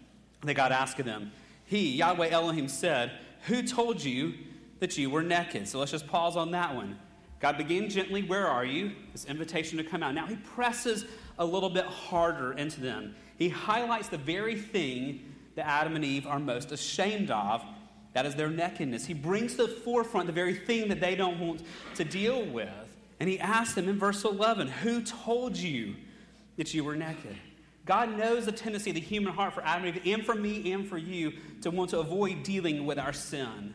that 0.43 0.55
God 0.55 0.71
asked 0.71 1.01
of 1.01 1.07
them. 1.07 1.33
He, 1.65 1.97
Yahweh 1.97 2.29
Elohim, 2.29 2.69
said, 2.69 3.11
Who 3.47 3.63
told 3.63 4.05
you 4.05 4.35
that 4.79 4.97
you 4.97 5.11
were 5.11 5.25
naked? 5.25 5.67
So 5.67 5.81
let's 5.81 5.91
just 5.91 6.07
pause 6.07 6.37
on 6.37 6.53
that 6.53 6.75
one. 6.77 6.97
God 7.41 7.59
began 7.59 7.89
gently, 7.89 8.23
Where 8.23 8.47
are 8.47 8.65
you? 8.65 8.93
This 9.13 9.25
invitation 9.25 9.79
to 9.79 9.85
come 9.85 10.03
out. 10.03 10.15
Now 10.15 10.27
he 10.27 10.37
presses 10.37 11.07
a 11.39 11.45
little 11.45 11.71
bit 11.71 11.85
harder 11.85 12.53
into 12.53 12.81
them. 12.81 13.15
He 13.39 13.49
highlights 13.49 14.09
the 14.09 14.19
very 14.19 14.57
thing 14.57 15.33
that 15.55 15.67
Adam 15.67 15.97
and 15.97 16.05
Eve 16.05 16.27
are 16.27 16.39
most 16.39 16.73
ashamed 16.73 17.31
of 17.31 17.65
that 18.17 18.25
is 18.25 18.35
their 18.35 18.49
nakedness. 18.49 19.05
He 19.05 19.13
brings 19.13 19.57
to 19.57 19.67
the 19.67 19.69
forefront 19.69 20.27
the 20.27 20.33
very 20.33 20.55
thing 20.55 20.89
that 20.89 21.01
they 21.01 21.15
don't 21.15 21.39
want 21.39 21.61
to 21.97 22.05
deal 22.05 22.47
with. 22.47 22.71
And 23.21 23.29
he 23.29 23.39
asks 23.39 23.75
them 23.75 23.91
in 23.91 23.99
verse 23.99 24.25
11, 24.25 24.69
Who 24.69 25.03
told 25.03 25.55
you 25.55 25.97
that 26.57 26.73
you 26.73 26.83
were 26.83 26.97
naked? 26.97 27.37
God 27.85 28.17
knows 28.17 28.47
the 28.47 28.53
tendency 28.53 28.91
of 28.91 28.95
the 28.95 29.03
human 29.03 29.35
heart 29.35 29.53
for 29.53 29.63
Adam 29.65 29.87
and 29.87 29.97
Eve, 29.99 30.15
and 30.15 30.25
for 30.25 30.35
me 30.35 30.73
and 30.73 30.89
for 30.89 30.97
you, 30.97 31.33
to 31.61 31.71
want 31.71 31.91
to 31.91 31.99
avoid 31.99 32.43
dealing 32.43 32.87
with 32.87 32.99
our 32.99 33.13
sin. 33.13 33.75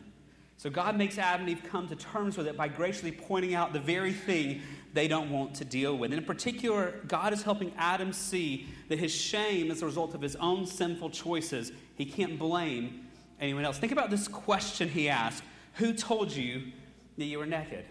So 0.56 0.70
God 0.70 0.96
makes 0.96 1.18
Adam 1.18 1.42
and 1.42 1.50
Eve 1.50 1.62
come 1.70 1.88
to 1.88 1.96
terms 1.96 2.36
with 2.36 2.46
it 2.46 2.56
by 2.56 2.68
graciously 2.68 3.12
pointing 3.12 3.54
out 3.54 3.72
the 3.72 3.80
very 3.80 4.12
thing 4.12 4.60
they 4.92 5.08
don't 5.08 5.30
want 5.30 5.54
to 5.56 5.64
deal 5.64 5.96
with. 5.96 6.12
And 6.12 6.20
in 6.20 6.26
particular, 6.26 6.94
God 7.08 7.32
is 7.32 7.42
helping 7.42 7.72
Adam 7.76 8.12
see 8.12 8.66
that 8.88 8.98
his 8.98 9.14
shame 9.14 9.70
is 9.70 9.82
a 9.82 9.86
result 9.86 10.14
of 10.14 10.20
his 10.20 10.36
own 10.36 10.66
sinful 10.66 11.10
choices. 11.10 11.72
He 11.96 12.04
can't 12.04 12.38
blame 12.38 13.06
anyone 13.40 13.64
else. 13.64 13.78
Think 13.78 13.92
about 13.92 14.10
this 14.10 14.28
question 14.28 14.88
he 14.88 15.08
asked 15.08 15.42
Who 15.74 15.92
told 15.94 16.32
you 16.32 16.72
that 17.16 17.24
you 17.24 17.38
were 17.38 17.46
naked? 17.46 17.84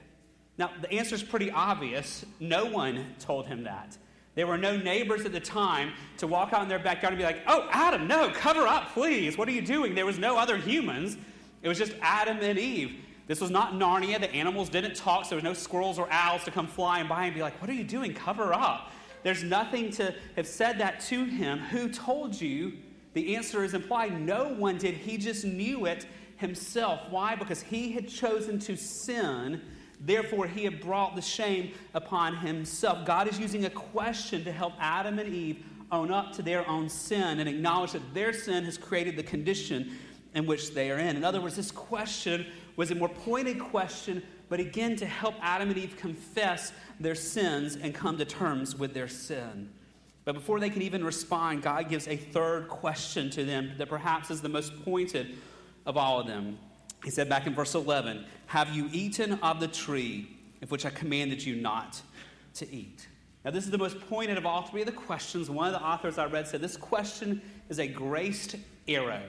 Now, 0.57 0.71
the 0.79 0.91
answer 0.91 1.15
is 1.15 1.23
pretty 1.23 1.49
obvious. 1.49 2.25
No 2.39 2.65
one 2.65 3.15
told 3.19 3.47
him 3.47 3.63
that. 3.63 3.97
There 4.35 4.47
were 4.47 4.57
no 4.57 4.77
neighbors 4.77 5.25
at 5.25 5.33
the 5.33 5.39
time 5.39 5.91
to 6.17 6.27
walk 6.27 6.53
out 6.53 6.63
in 6.63 6.69
their 6.69 6.79
backyard 6.79 7.13
and 7.13 7.19
be 7.19 7.25
like, 7.25 7.41
Oh, 7.47 7.67
Adam, 7.71 8.07
no, 8.07 8.29
cover 8.29 8.67
up, 8.67 8.93
please. 8.93 9.37
What 9.37 9.47
are 9.47 9.51
you 9.51 9.61
doing? 9.61 9.95
There 9.95 10.05
was 10.05 10.19
no 10.19 10.37
other 10.37 10.57
humans. 10.57 11.17
It 11.61 11.67
was 11.67 11.77
just 11.77 11.93
Adam 12.01 12.37
and 12.41 12.57
Eve. 12.57 12.95
This 13.31 13.39
was 13.39 13.49
not 13.49 13.75
Narnia. 13.75 14.19
The 14.19 14.29
animals 14.33 14.67
didn't 14.67 14.93
talk, 14.93 15.23
so 15.23 15.29
there 15.29 15.37
was 15.37 15.45
no 15.45 15.53
squirrels 15.53 15.97
or 15.97 16.05
owls 16.11 16.43
to 16.43 16.51
come 16.51 16.67
flying 16.67 17.07
by 17.07 17.27
and 17.27 17.33
be 17.33 17.41
like, 17.41 17.61
What 17.61 17.69
are 17.69 17.73
you 17.73 17.85
doing? 17.85 18.13
Cover 18.13 18.53
up. 18.53 18.91
There's 19.23 19.41
nothing 19.41 19.89
to 19.91 20.13
have 20.35 20.45
said 20.45 20.79
that 20.79 20.99
to 21.07 21.23
him. 21.23 21.59
Who 21.59 21.87
told 21.87 22.41
you? 22.41 22.73
The 23.13 23.37
answer 23.37 23.63
is 23.63 23.73
implied. 23.73 24.19
No 24.19 24.49
one 24.49 24.77
did. 24.77 24.95
He 24.95 25.17
just 25.17 25.45
knew 25.45 25.85
it 25.85 26.07
himself. 26.35 27.03
Why? 27.09 27.35
Because 27.35 27.61
he 27.61 27.93
had 27.93 28.09
chosen 28.09 28.59
to 28.59 28.75
sin. 28.75 29.61
Therefore, 30.01 30.45
he 30.45 30.65
had 30.65 30.81
brought 30.81 31.15
the 31.15 31.21
shame 31.21 31.71
upon 31.93 32.35
himself. 32.35 33.05
God 33.05 33.29
is 33.29 33.39
using 33.39 33.63
a 33.63 33.69
question 33.69 34.43
to 34.43 34.51
help 34.51 34.73
Adam 34.77 35.19
and 35.19 35.33
Eve 35.33 35.63
own 35.89 36.11
up 36.11 36.33
to 36.33 36.41
their 36.41 36.67
own 36.67 36.89
sin 36.89 37.39
and 37.39 37.47
acknowledge 37.47 37.93
that 37.93 38.13
their 38.13 38.33
sin 38.33 38.65
has 38.65 38.77
created 38.77 39.15
the 39.15 39.23
condition 39.23 39.97
in 40.33 40.45
which 40.45 40.73
they 40.73 40.91
are 40.91 40.97
in. 40.97 41.15
In 41.15 41.23
other 41.23 41.39
words, 41.39 41.55
this 41.55 41.71
question 41.71 42.45
was 42.75 42.91
a 42.91 42.95
more 42.95 43.09
pointed 43.09 43.59
question, 43.59 44.23
but 44.49 44.59
again 44.59 44.95
to 44.97 45.05
help 45.05 45.35
Adam 45.41 45.69
and 45.69 45.77
Eve 45.77 45.95
confess 45.97 46.71
their 46.99 47.15
sins 47.15 47.75
and 47.75 47.93
come 47.93 48.17
to 48.17 48.25
terms 48.25 48.75
with 48.75 48.93
their 48.93 49.07
sin. 49.07 49.69
But 50.23 50.35
before 50.35 50.59
they 50.59 50.69
can 50.69 50.81
even 50.81 51.03
respond, 51.03 51.63
God 51.63 51.89
gives 51.89 52.07
a 52.07 52.15
third 52.15 52.67
question 52.67 53.29
to 53.31 53.43
them 53.43 53.71
that 53.77 53.89
perhaps 53.89 54.29
is 54.29 54.41
the 54.41 54.49
most 54.49 54.83
pointed 54.85 55.37
of 55.85 55.97
all 55.97 56.19
of 56.19 56.27
them. 56.27 56.59
He 57.03 57.09
said 57.09 57.27
back 57.27 57.47
in 57.47 57.55
verse 57.55 57.73
11, 57.73 58.25
Have 58.47 58.69
you 58.69 58.87
eaten 58.91 59.33
of 59.41 59.59
the 59.59 59.67
tree 59.67 60.37
of 60.61 60.69
which 60.69 60.85
I 60.85 60.91
commanded 60.91 61.43
you 61.43 61.55
not 61.55 61.99
to 62.55 62.71
eat? 62.71 63.07
Now, 63.43 63.49
this 63.49 63.65
is 63.65 63.71
the 63.71 63.77
most 63.77 63.99
pointed 64.01 64.37
of 64.37 64.45
all 64.45 64.61
three 64.61 64.81
of 64.81 64.85
the 64.85 64.93
questions. 64.93 65.49
One 65.49 65.67
of 65.67 65.73
the 65.73 65.83
authors 65.83 66.19
I 66.19 66.25
read 66.25 66.47
said 66.47 66.61
this 66.61 66.77
question 66.77 67.41
is 67.69 67.79
a 67.79 67.87
graced 67.87 68.55
arrow. 68.87 69.23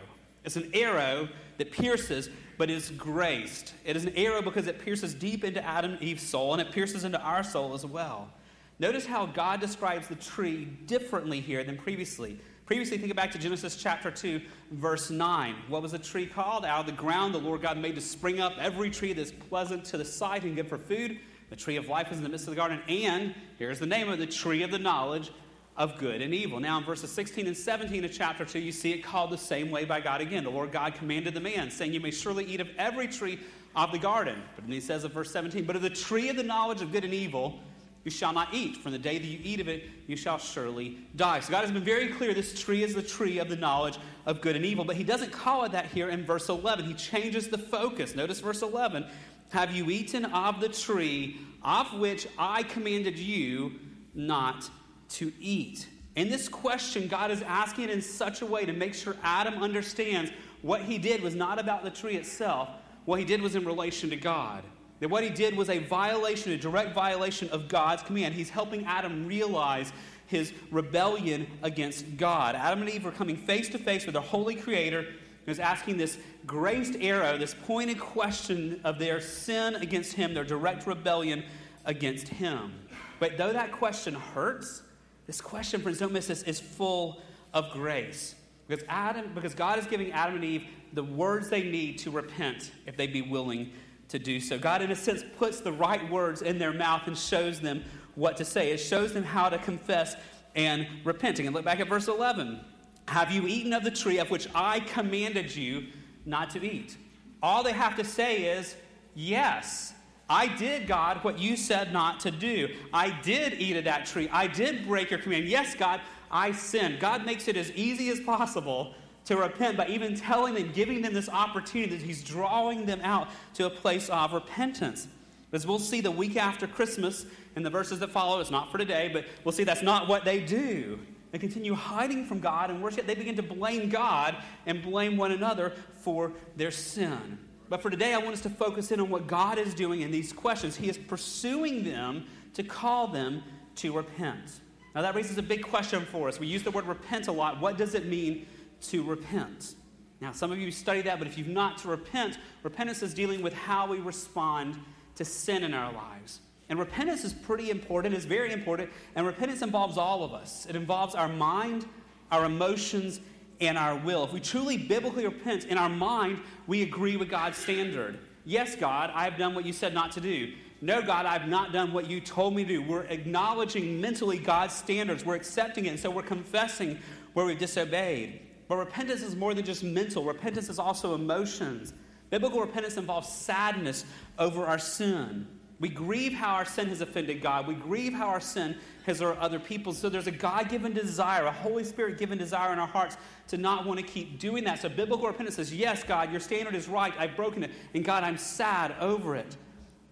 It's 0.45 0.57
an 0.57 0.71
arrow 0.75 1.29
that 1.57 1.73
pierces, 1.73 2.29
but 2.63 2.71
is 2.71 2.91
graced. 2.91 3.75
It 3.85 3.97
is 3.97 4.05
an 4.05 4.13
arrow 4.15 4.41
because 4.41 4.69
it 4.69 4.79
pierces 4.79 5.15
deep 5.15 5.43
into 5.43 5.61
Adam 5.65 5.95
and 5.95 6.01
Eve's 6.01 6.23
soul, 6.23 6.53
and 6.53 6.63
it 6.63 6.71
pierces 6.71 7.03
into 7.03 7.21
our 7.21 7.43
soul 7.43 7.75
as 7.75 7.85
well. 7.85 8.31
Notice 8.79 9.05
how 9.05 9.27
God 9.27 9.59
describes 9.59 10.07
the 10.07 10.15
tree 10.15 10.67
differently 10.87 11.41
here 11.41 11.65
than 11.65 11.77
previously. 11.77 12.39
Previously, 12.65 12.99
think 12.99 13.17
back 13.17 13.33
to 13.33 13.39
Genesis 13.41 13.75
chapter 13.75 14.13
2, 14.13 14.41
verse 14.71 15.11
9. 15.11 15.57
What 15.67 15.83
was 15.83 15.91
the 15.91 15.99
tree 15.99 16.25
called? 16.25 16.65
Out 16.65 16.79
of 16.79 16.87
the 16.87 16.93
ground, 16.93 17.35
the 17.35 17.39
Lord 17.39 17.63
God 17.63 17.79
made 17.79 17.97
to 17.97 18.01
spring 18.01 18.39
up 18.39 18.53
every 18.61 18.91
tree 18.91 19.13
that's 19.13 19.33
pleasant 19.33 19.85
to 19.87 19.99
the 19.99 20.05
sight 20.05 20.45
and 20.45 20.55
good 20.55 20.69
for 20.69 20.79
food. 20.79 21.19
The 21.51 21.57
tree 21.57 21.75
of 21.75 21.89
life 21.89 22.11
was 22.11 22.19
in 22.19 22.23
the 22.23 22.31
midst 22.31 22.47
of 22.47 22.53
the 22.53 22.59
garden. 22.59 22.81
And 22.89 23.35
here's 23.59 23.81
the 23.81 23.87
name 23.87 24.09
of 24.09 24.21
the 24.21 24.27
tree 24.27 24.63
of 24.63 24.71
the 24.71 24.79
knowledge 24.79 25.33
of 25.77 25.99
good 25.99 26.21
and 26.21 26.35
evil. 26.35 26.61
Now, 26.61 26.79
in 26.79 26.85
verses 26.85 27.11
16 27.11 27.47
and 27.47 27.57
17 27.57 28.05
of 28.05 28.13
chapter 28.13 28.45
2, 28.45 28.59
you 28.59 28.73
see 28.73 28.93
it 28.93 29.03
called 29.03 29.31
the 29.31 29.39
same 29.39 29.71
way 29.71 29.85
by 29.85 30.01
God 30.01 30.21
again. 30.21 30.45
The 30.45 30.51
Lord 30.51 30.71
God 30.71 30.95
commanded 30.95 31.35
the 31.35 31.41
man, 31.41 31.71
saying, 31.71 31.95
You 31.95 32.01
may 32.01 32.11
surely 32.11 32.45
eat 32.45 32.61
of 32.61 32.69
every 32.77 33.09
tree 33.09 33.39
of 33.75 33.91
the 33.91 33.99
garden. 33.99 34.43
But 34.55 34.65
then 34.65 34.73
he 34.73 34.81
says 34.81 35.05
in 35.05 35.11
verse 35.11 35.31
17, 35.31 35.65
But 35.65 35.77
of 35.77 35.83
the 35.83 35.91
tree 35.91 36.29
of 36.29 36.37
the 36.37 36.43
knowledge 36.43 36.83
of 36.83 36.93
good 36.93 37.05
and 37.05 37.15
evil, 37.15 37.61
you 38.05 38.11
shall 38.11 38.33
not 38.33 38.53
eat. 38.53 38.77
From 38.79 38.93
the 38.93 38.99
day 38.99 39.17
that 39.17 39.27
you 39.27 39.39
eat 39.43 39.61
of 39.61 39.69
it, 39.69 39.85
you 40.07 40.17
shall 40.17 40.37
surely 40.37 40.99
die. 41.17 41.41
So 41.41 41.51
God 41.51 41.63
has 41.63 41.71
been 41.71 41.85
very 41.85 42.09
clear 42.09 42.35
this 42.35 42.61
tree 42.61 42.83
is 42.83 42.95
the 42.95 43.03
tree 43.03 43.39
of 43.39 43.49
the 43.49 43.57
knowledge 43.57 43.99
of 44.27 44.41
good 44.41 44.57
and 44.57 44.65
evil. 44.67 44.85
But 44.85 44.97
he 44.97 45.05
doesn't 45.05 45.33
call 45.33 45.65
it 45.65 45.73
that 45.73 45.87
here 45.87 46.11
in 46.11 46.25
verse 46.25 46.49
11. 46.49 46.85
He 46.85 46.95
changes 46.95 47.49
the 47.49 47.59
focus. 47.59 48.15
Notice 48.15 48.41
verse 48.41 48.61
11 48.61 49.07
Have 49.51 49.75
you 49.75 49.89
eaten 49.91 50.27
of 50.27 50.61
the 50.61 50.69
tree 50.69 51.41
of 51.63 51.99
which 51.99 52.27
I 52.39 52.65
commanded 52.65 53.19
you 53.19 53.73
not 54.15 54.69
to 55.15 55.33
eat? 55.41 55.89
In 56.17 56.29
this 56.29 56.49
question, 56.49 57.09
God 57.09 57.31
is 57.31 57.43
asking 57.43 57.85
it 57.85 57.91
in 57.91 58.03
such 58.03 58.43
a 58.43 58.47
way 58.47 58.67
to 58.67 58.73
make 58.73 58.95
sure 58.95 59.17
Adam 59.23 59.63
understands 59.63 60.31
what 60.61 60.83
he 60.83 60.99
did 60.99 61.23
was 61.23 61.35
not 61.35 61.59
about 61.59 61.85
the 61.85 61.91
tree 61.91 62.17
itself. 62.17 62.69
What 63.05 63.19
he 63.19 63.25
did 63.25 63.41
was 63.41 63.57
in 63.57 63.65
relation 63.65 64.11
to 64.11 64.17
God. 64.17 64.63
That 65.01 65.09
what 65.09 65.25
he 65.25 65.31
did 65.31 65.57
was 65.57 65.69
a 65.69 65.79
violation, 65.79 66.53
a 66.53 66.57
direct 66.57 66.95
violation 66.95 67.49
of 67.49 67.67
God's 67.67 68.03
command. 68.03 68.35
He's 68.35 68.51
helping 68.51 68.85
Adam 68.85 69.27
realize 69.27 69.93
his 70.27 70.53
rebellion 70.71 71.47
against 71.63 72.17
God. 72.17 72.55
Adam 72.55 72.83
and 72.83 72.91
Eve 72.91 73.05
were 73.05 73.11
coming 73.11 73.37
face 73.37 73.69
to 73.71 73.79
face 73.79 74.07
with 74.07 74.13
their 74.13 74.23
holy 74.23 74.55
creator 74.55 75.03
who 75.03 75.51
was 75.51 75.59
asking 75.59 75.97
this 75.97 76.19
graced 76.47 76.95
arrow, 77.01 77.37
this 77.37 77.55
pointed 77.67 77.99
question 77.99 78.81
of 78.85 78.99
their 78.99 79.21
sin 79.21 79.75
against 79.77 80.13
him, 80.13 80.35
their 80.35 80.45
direct 80.45 80.87
rebellion 80.87 81.43
against 81.85 82.29
him. 82.29 82.73
But 83.19 83.37
though 83.37 83.53
that 83.53 83.73
question 83.73 84.15
hurts, 84.15 84.83
this 85.27 85.41
question, 85.41 85.81
friends, 85.81 85.99
don't 85.99 86.13
miss 86.13 86.27
this, 86.27 86.43
is 86.43 86.61
full 86.61 87.23
of 87.53 87.71
grace. 87.71 88.35
Because 88.67 88.85
Adam, 88.89 89.33
because 89.35 89.55
God 89.55 89.79
is 89.79 89.87
giving 89.87 90.13
Adam 90.13 90.37
and 90.37 90.45
Eve 90.45 90.67
the 90.93 91.05
words 91.05 91.49
they 91.49 91.63
need 91.63 91.99
to 91.99 92.11
repent 92.11 92.71
if 92.87 92.97
they 92.97 93.07
be 93.07 93.23
willing 93.23 93.73
to 94.09 94.19
do 94.19 94.41
so. 94.41 94.59
God, 94.59 94.83
in 94.83 94.91
a 94.91 94.97
sense, 94.97 95.25
puts 95.39 95.61
the 95.61 95.73
right 95.73 96.11
words 96.11 96.43
in 96.43 96.59
their 96.59 96.73
mouth 96.73 97.07
and 97.07 97.17
shows 97.17 97.61
them 97.61 97.83
what 98.15 98.37
to 98.37 98.45
say. 98.45 98.71
It 98.71 98.79
shows 98.79 99.13
them 99.13 99.25
how 99.25 99.49
to 99.49 99.59
confess 99.59 100.17
and 100.55 100.87
repenting. 101.05 101.47
And 101.47 101.55
look 101.55 101.65
back 101.65 101.81
at 101.81 101.89
verse 101.89 102.09
11. 102.09 102.61
Have 103.09 103.31
you 103.31 103.47
eaten 103.47 103.73
of 103.73 103.85
the 103.85 103.91
tree 103.91 104.19
of 104.19 104.31
which 104.31 104.49
I 104.55 104.81
commanded 104.81 105.55
you 105.55 105.87
not 106.25 106.51
to 106.51 106.65
eat? 106.65 106.97
All 107.43 107.63
they 107.63 107.73
have 107.73 107.97
to 107.97 108.05
say 108.05 108.45
is, 108.45 108.77
Yes, 109.15 109.92
I 110.29 110.47
did, 110.57 110.87
God, 110.87 111.23
what 111.25 111.39
you 111.39 111.57
said 111.57 111.93
not 111.93 112.21
to 112.21 112.31
do. 112.31 112.69
I 112.93 113.11
did 113.21 113.55
eat 113.55 113.77
of 113.77 113.85
that 113.85 114.07
tree. 114.07 114.29
I 114.33 114.47
did 114.47 114.87
break 114.87 115.11
your 115.11 115.19
command. 115.19 115.47
Yes, 115.47 115.75
God, 115.75 116.01
I 116.31 116.53
sinned. 116.53 117.01
God 117.01 117.27
makes 117.27 117.49
it 117.49 117.57
as 117.57 117.71
easy 117.73 118.09
as 118.09 118.21
possible 118.21 118.95
to 119.27 119.37
repent 119.37 119.77
by 119.77 119.87
even 119.89 120.17
telling 120.17 120.55
them, 120.55 120.73
giving 120.73 121.03
them 121.03 121.13
this 121.13 121.29
opportunity 121.29 121.97
that 121.97 122.05
He's 122.05 122.23
drawing 122.25 122.87
them 122.87 123.01
out 123.03 123.29
to 123.55 123.67
a 123.67 123.71
place 123.71 124.09
of 124.09 124.33
repentance. 124.33 125.07
As 125.53 125.67
we'll 125.67 125.79
see 125.79 126.01
the 126.01 126.11
week 126.11 126.37
after 126.37 126.67
Christmas 126.67 127.27
in 127.57 127.63
the 127.63 127.71
verses 127.71 127.99
that 128.01 128.11
follow, 128.11 128.41
it's 128.41 128.51
not 128.51 128.73
for 128.73 128.79
today, 128.79 129.11
but 129.13 129.27
we'll 129.45 129.53
see 129.53 129.65
that's 129.65 129.83
not 129.83 130.09
what 130.09 130.25
they 130.25 130.41
do. 130.41 130.99
They 131.31 131.39
continue 131.39 131.75
hiding 131.75 132.27
from 132.27 132.41
God 132.41 132.71
and 132.71 132.83
worship. 132.83 133.07
They 133.07 133.15
begin 133.15 133.37
to 133.37 133.43
blame 133.43 133.89
God 133.89 134.37
and 134.67 134.83
blame 134.83 135.17
one 135.17 135.33
another 135.33 135.73
for 135.97 136.33
their 136.57 136.71
sin. 136.71 137.39
But 137.73 137.81
for 137.81 137.89
today, 137.89 138.13
I 138.13 138.19
want 138.19 138.35
us 138.35 138.43
to 138.43 138.51
focus 138.51 138.93
in 138.93 139.01
on 139.01 139.09
what 139.09 139.27
God 139.27 139.57
is 139.57 139.73
doing 139.73 140.03
in 140.03 140.11
these 140.11 140.31
questions. 140.31 140.77
He 140.77 140.91
is 140.91 140.99
pursuing 140.99 141.85
them 141.85 142.27
to 142.53 142.63
call 142.63 143.09
them 143.09 143.43
to 143.77 143.97
repent. 143.97 144.61
Now, 144.95 145.01
that 145.01 145.15
raises 145.15 145.39
a 145.39 145.43
big 145.43 145.63
question 145.63 146.05
for 146.05 146.29
us. 146.29 146.39
We 146.39 146.49
use 146.49 146.63
the 146.63 146.71
word 146.71 146.85
repent 146.85 147.29
a 147.29 147.33
lot. 147.33 147.63
What 147.63 147.79
does 147.79 147.95
it 147.95 148.05
mean 148.05 148.47
to 148.89 149.03
repent? 149.03 149.75
Now, 150.21 150.33
some 150.33 150.53
of 150.53 150.59
you 150.59 150.71
study 150.71 151.01
that, 151.01 151.19
but 151.19 151.27
if 151.27 151.39
you've 151.39 151.49
not 151.49 151.79
to 151.79 151.89
repent, 151.89 152.37
repentance 152.63 153.03
is 153.03 153.15
dealing 153.15 153.41
with 153.41 153.55
how 153.55 153.87
we 153.87 154.01
respond 154.01 154.79
to 155.15 155.25
sin 155.25 155.65
in 155.65 155.73
our 155.73 155.95
lives. 155.95 156.41
And 156.69 156.79
repentance 156.79 157.25
is 157.25 157.33
pretty 157.33 157.71
important, 157.71 158.15
it's 158.15 158.27
very 158.27 158.53
important, 158.53 158.91
and 159.15 159.27
repentance 159.27 159.63
involves 159.63 159.97
all 159.97 160.25
of 160.25 160.35
us. 160.35 160.67
It 160.67 160.77
involves 160.77 161.15
our 161.15 161.27
mind, 161.27 161.87
our 162.31 162.45
emotions, 162.45 163.21
and 163.63 163.79
our 163.79 163.97
will. 163.97 164.25
If 164.25 164.33
we 164.33 164.41
truly 164.41 164.77
biblically 164.77 165.25
repent 165.25 165.67
in 165.67 165.79
our 165.79 165.89
mind, 165.89 166.41
we 166.67 166.83
agree 166.83 167.17
with 167.17 167.29
God's 167.29 167.59
standard. 167.59 168.19
Yes, 168.45 168.75
God, 168.75 169.11
I 169.15 169.25
have 169.25 169.39
done 169.39 169.55
what 169.55 169.65
you 169.65 169.73
said 169.73 169.95
not 169.95 170.13
to 170.13 170.21
do. 170.21 170.53
No, 170.81 171.01
God, 171.01 171.27
I've 171.27 171.49
not 171.49 171.73
done 171.73 171.93
what 171.93 172.11
you 172.11 172.21
told 172.21 172.57
me 172.57 172.65
to 172.65 172.69
do. 172.69 172.83
We're 172.83 173.05
acknowledging 173.05 174.01
mentally 174.01 174.39
God's 174.39 174.75
standards. 174.75 175.25
We're 175.25 175.37
accepting 175.37 175.87
it, 175.87 175.91
and 175.91 176.01
so 176.01 176.11
we're 176.11 176.23
confessing 176.23 176.99
where 177.35 177.47
we've 177.47 177.59
disobeyed. 177.59 178.41
But 178.67 178.77
repentance 178.77 179.23
is 179.23 179.37
more 179.37 179.55
than 179.55 179.65
just 179.65 179.85
mental, 179.85 180.25
repentance 180.25 180.69
is 180.69 180.79
also 180.79 181.15
emotions. 181.15 181.93
Biblical 182.31 182.61
repentance 182.61 182.97
involves 182.97 183.29
sadness 183.29 184.05
over 184.39 184.65
our 184.67 184.79
sin. 184.79 185.47
We 185.83 185.89
grieve 185.89 186.33
how 186.33 186.55
our 186.55 186.65
sin 186.65 186.91
has 186.91 187.01
offended 187.01 187.43
God. 187.43 187.67
We 187.67 187.75
grieve 187.75 188.13
how 188.13 188.29
our 188.29 188.41
sin 188.41 188.77
has 189.05 189.19
hurt 189.19 189.37
other 189.39 189.59
people. 189.59 189.93
So 189.93 190.09
there's 190.09 190.29
a 190.29 190.31
God 190.31 190.69
given 190.69 190.93
desire, 190.93 191.45
a 191.45 191.51
Holy 191.51 191.83
Spirit 191.83 192.19
given 192.19 192.39
desire 192.39 192.73
in 192.73 192.79
our 192.79 192.87
hearts 192.87 193.17
to 193.49 193.57
not 193.57 193.85
want 193.85 193.99
to 193.99 194.07
keep 194.07 194.39
doing 194.39 194.63
that. 194.63 194.81
So 194.81 194.89
biblical 194.89 195.27
repentance 195.27 195.57
says, 195.57 195.75
Yes, 195.75 196.05
God, 196.05 196.31
your 196.31 196.39
standard 196.39 196.77
is 196.77 196.87
right. 196.87 197.13
I've 197.19 197.35
broken 197.35 197.65
it. 197.65 197.73
And 197.95 198.05
God, 198.05 198.23
I'm 198.23 198.39
sad 198.39 198.95
over 199.01 199.35
it. 199.35 199.57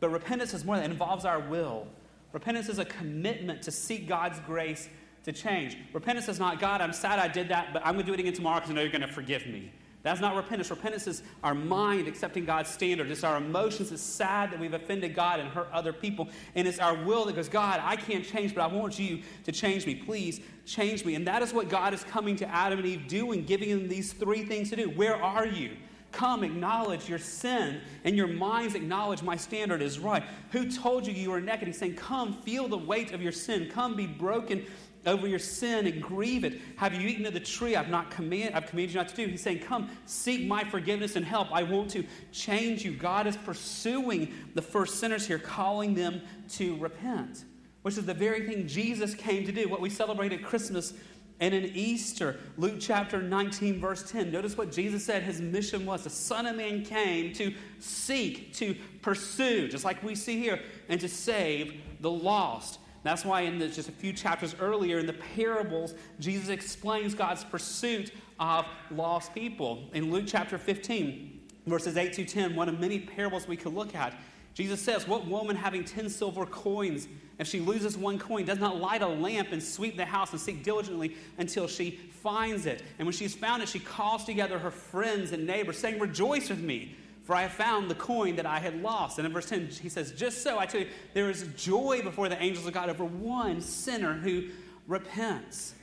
But 0.01 0.09
repentance 0.09 0.55
is 0.55 0.65
more 0.65 0.75
than 0.75 0.87
it 0.87 0.91
involves 0.91 1.25
our 1.25 1.39
will. 1.39 1.87
Repentance 2.33 2.69
is 2.69 2.81
a 2.81 2.85
commitment 2.85 3.63
to 3.63 3.71
seek 3.71 4.09
God's 4.09 4.41
grace 4.41 4.89
to 5.23 5.31
change. 5.31 5.79
Repentance 5.93 6.29
is 6.29 6.41
not, 6.41 6.59
God, 6.59 6.81
I'm 6.81 6.93
sad 6.93 7.21
I 7.21 7.29
did 7.29 7.49
that, 7.51 7.73
but 7.73 7.87
I'm 7.87 7.95
going 7.95 8.07
to 8.07 8.11
do 8.11 8.15
it 8.15 8.19
again 8.19 8.33
tomorrow 8.33 8.59
because 8.59 8.73
I 8.73 8.75
know 8.75 8.81
you're 8.81 8.91
going 8.91 9.03
to 9.03 9.07
forgive 9.07 9.47
me. 9.47 9.71
That's 10.03 10.21
not 10.21 10.35
repentance. 10.35 10.71
Repentance 10.71 11.07
is 11.07 11.23
our 11.43 11.55
mind 11.55 12.09
accepting 12.09 12.47
God's 12.47 12.71
standard. 12.71 13.11
It's 13.11 13.23
our 13.23 13.37
emotions. 13.37 13.93
It's 13.93 14.03
sad 14.03 14.51
that 14.51 14.59
we've 14.59 14.73
offended 14.73 15.15
God 15.15 15.41
and 15.41 15.49
hurt 15.51 15.69
other 15.73 15.93
people. 15.93 16.29
And 16.55 16.67
it's 16.67 16.79
our 16.79 16.95
will 17.05 17.27
that 17.27 17.37
goes, 17.37 17.51
God, 17.51 17.81
I 17.83 17.97
can't 17.97 18.25
change, 18.25 18.55
but 18.55 18.63
I 18.63 18.67
want 18.67 18.99
you 18.99 19.21
to 19.45 19.53
change 19.53 19.87
me. 19.87 19.95
Please 19.95 20.41
change 20.65 21.05
me. 21.05 21.17
And 21.17 21.27
that 21.27 21.43
is 21.43 21.53
what 21.53 21.69
God 21.69 21.93
is 21.93 22.03
coming 22.05 22.35
to 22.37 22.49
Adam 22.49 22.79
and 22.79 22.89
Eve 22.89 23.09
doing, 23.09 23.45
giving 23.45 23.69
them 23.69 23.89
these 23.89 24.15
three 24.15 24.43
things 24.43 24.71
to 24.71 24.77
do. 24.77 24.89
Where 24.89 25.23
are 25.23 25.47
you? 25.47 25.77
Come, 26.13 26.43
acknowledge 26.43 27.09
your 27.09 27.21
sin, 27.21 27.81
and 28.03 28.17
your 28.17 28.27
minds 28.27 28.75
acknowledge 28.75 29.23
my 29.23 29.37
standard 29.37 29.81
is 29.81 30.01
right. 30.01 30.25
Who 30.51 30.69
told 30.69 31.07
you 31.07 31.13
you 31.13 31.31
were 31.31 31.41
naked? 31.41 31.69
He's 31.69 31.79
saying, 31.79 31.95
Come, 31.95 32.33
feel 32.43 32.67
the 32.67 32.77
weight 32.77 33.13
of 33.13 33.23
your 33.23 33.31
sin. 33.31 33.71
Come, 33.71 33.95
be 33.95 34.09
broken 34.09 34.67
over 35.07 35.27
your 35.27 35.39
sin 35.39 35.87
and 35.87 36.03
grieve 36.03 36.45
it. 36.45 36.61
Have 36.77 36.95
you 36.95 37.09
eaten 37.09 37.27
of 37.27 37.33
the 37.33 37.41
tree 37.41 37.77
I've 37.77 37.89
not 37.89 38.11
command, 38.11 38.55
I've 38.55 38.67
commanded 38.67 38.95
you 38.95 39.01
not 39.01 39.09
to 39.09 39.17
do? 39.17 39.27
He's 39.27 39.43
saying, 39.43 39.61
Come, 39.61 39.91
seek 40.07 40.47
my 40.47 40.65
forgiveness 40.65 41.17
and 41.17 41.25
help. 41.25 41.53
I 41.53 41.63
want 41.63 41.91
to 41.91 42.05
change 42.33 42.85
you. 42.85 42.93
God 42.93 43.27
is 43.27 43.37
pursuing 43.37 44.33
the 44.55 44.63
first 44.63 45.01
sinners 45.01 45.27
here, 45.27 45.39
calling 45.39 45.95
them 45.95 46.21
to 46.51 46.77
repent, 46.77 47.45
which 47.83 47.97
is 47.97 48.07
the 48.07 48.15
very 48.15 48.47
thing 48.47 48.67
Jesus 48.67 49.15
came 49.15 49.47
to 49.47 49.53
do. 49.53 49.69
What 49.69 49.81
we 49.81 49.91
celebrate 49.91 50.33
at 50.33 50.43
Christmas 50.43 50.95
and 51.41 51.55
in 51.55 51.75
Easter, 51.75 52.37
Luke 52.59 52.77
chapter 52.79 53.23
19, 53.23 53.81
verse 53.81 54.11
10, 54.11 54.31
notice 54.31 54.59
what 54.59 54.71
Jesus 54.71 55.03
said 55.03 55.23
his 55.23 55.41
mission 55.41 55.87
was. 55.87 56.05
The 56.05 56.11
Son 56.11 56.45
of 56.47 56.57
Man 56.57 56.85
came 56.85 57.33
to 57.35 57.55
seek, 57.79 58.53
to 58.57 58.77
pursue, 59.01 59.67
just 59.67 59.83
like 59.83 60.03
we 60.03 60.15
see 60.15 60.39
here, 60.39 60.61
and 60.91 61.01
to 61.01 61.09
save 61.09 61.81
the 62.01 62.11
lost. 62.11 62.80
That's 63.03 63.25
why, 63.25 63.43
in 63.43 63.59
the, 63.59 63.69
just 63.69 63.89
a 63.89 63.93
few 63.93 64.13
chapters 64.13 64.55
earlier, 64.61 64.99
in 64.99 65.07
the 65.07 65.15
parables, 65.15 65.95
Jesus 66.19 66.49
explains 66.49 67.15
God's 67.15 67.45
pursuit 67.45 68.13
of 68.39 68.67
lost 68.91 69.35
people. 69.35 69.89
In 69.95 70.11
Luke 70.11 70.25
chapter 70.27 70.59
15, 70.59 71.41
verses 71.67 71.97
8 71.97 72.13
to 72.15 72.25
10, 72.25 72.55
one 72.55 72.69
of 72.69 72.79
many 72.79 73.01
parables 73.01 73.49
we 73.49 73.57
could 73.57 73.75
look 73.75 73.95
at, 73.95 74.15
Jesus 74.53 74.83
says, 74.83 75.09
What 75.09 75.27
woman 75.27 75.57
having 75.57 75.85
10 75.85 76.11
silver 76.11 76.45
coins, 76.45 77.09
if 77.39 77.47
she 77.47 77.61
loses 77.61 77.97
one 77.97 78.19
coin, 78.19 78.45
does 78.45 78.59
not 78.59 78.77
light 78.77 79.01
a 79.01 79.09
lamp 79.09 79.53
and 79.53 79.63
sweep 79.63 79.97
the 79.97 80.05
house 80.05 80.33
and 80.33 80.41
seek 80.41 80.63
diligently 80.63 81.17
until 81.39 81.67
she 81.67 81.93
finds 82.23 82.67
it? 82.67 82.83
And 82.99 83.07
when 83.07 83.15
she's 83.15 83.35
found 83.35 83.63
it, 83.63 83.69
she 83.71 83.79
calls 83.79 84.25
together 84.25 84.59
her 84.59 84.71
friends 84.71 85.33
and 85.33 85.47
neighbors, 85.47 85.79
saying, 85.79 85.99
Rejoice 85.99 86.51
with 86.51 86.61
me 86.61 86.97
for 87.31 87.37
I 87.37 87.43
have 87.43 87.53
found 87.53 87.89
the 87.89 87.95
coin 87.95 88.35
that 88.35 88.45
I 88.45 88.59
had 88.59 88.83
lost. 88.83 89.19
And 89.19 89.25
in 89.25 89.33
verse 89.33 89.49
10, 89.49 89.69
he 89.81 89.89
says, 89.89 90.11
Just 90.11 90.43
so 90.43 90.59
I 90.59 90.67
tell 90.67 90.81
you, 90.81 90.89
there 91.15 91.31
is 91.31 91.47
joy 91.57 92.01
before 92.03 92.29
the 92.29 92.43
angels 92.43 92.67
of 92.67 92.75
God 92.75 92.91
over 92.91 93.05
one 93.05 93.61
sinner 93.61 94.15
who 94.15 94.49
repents. 94.89 95.75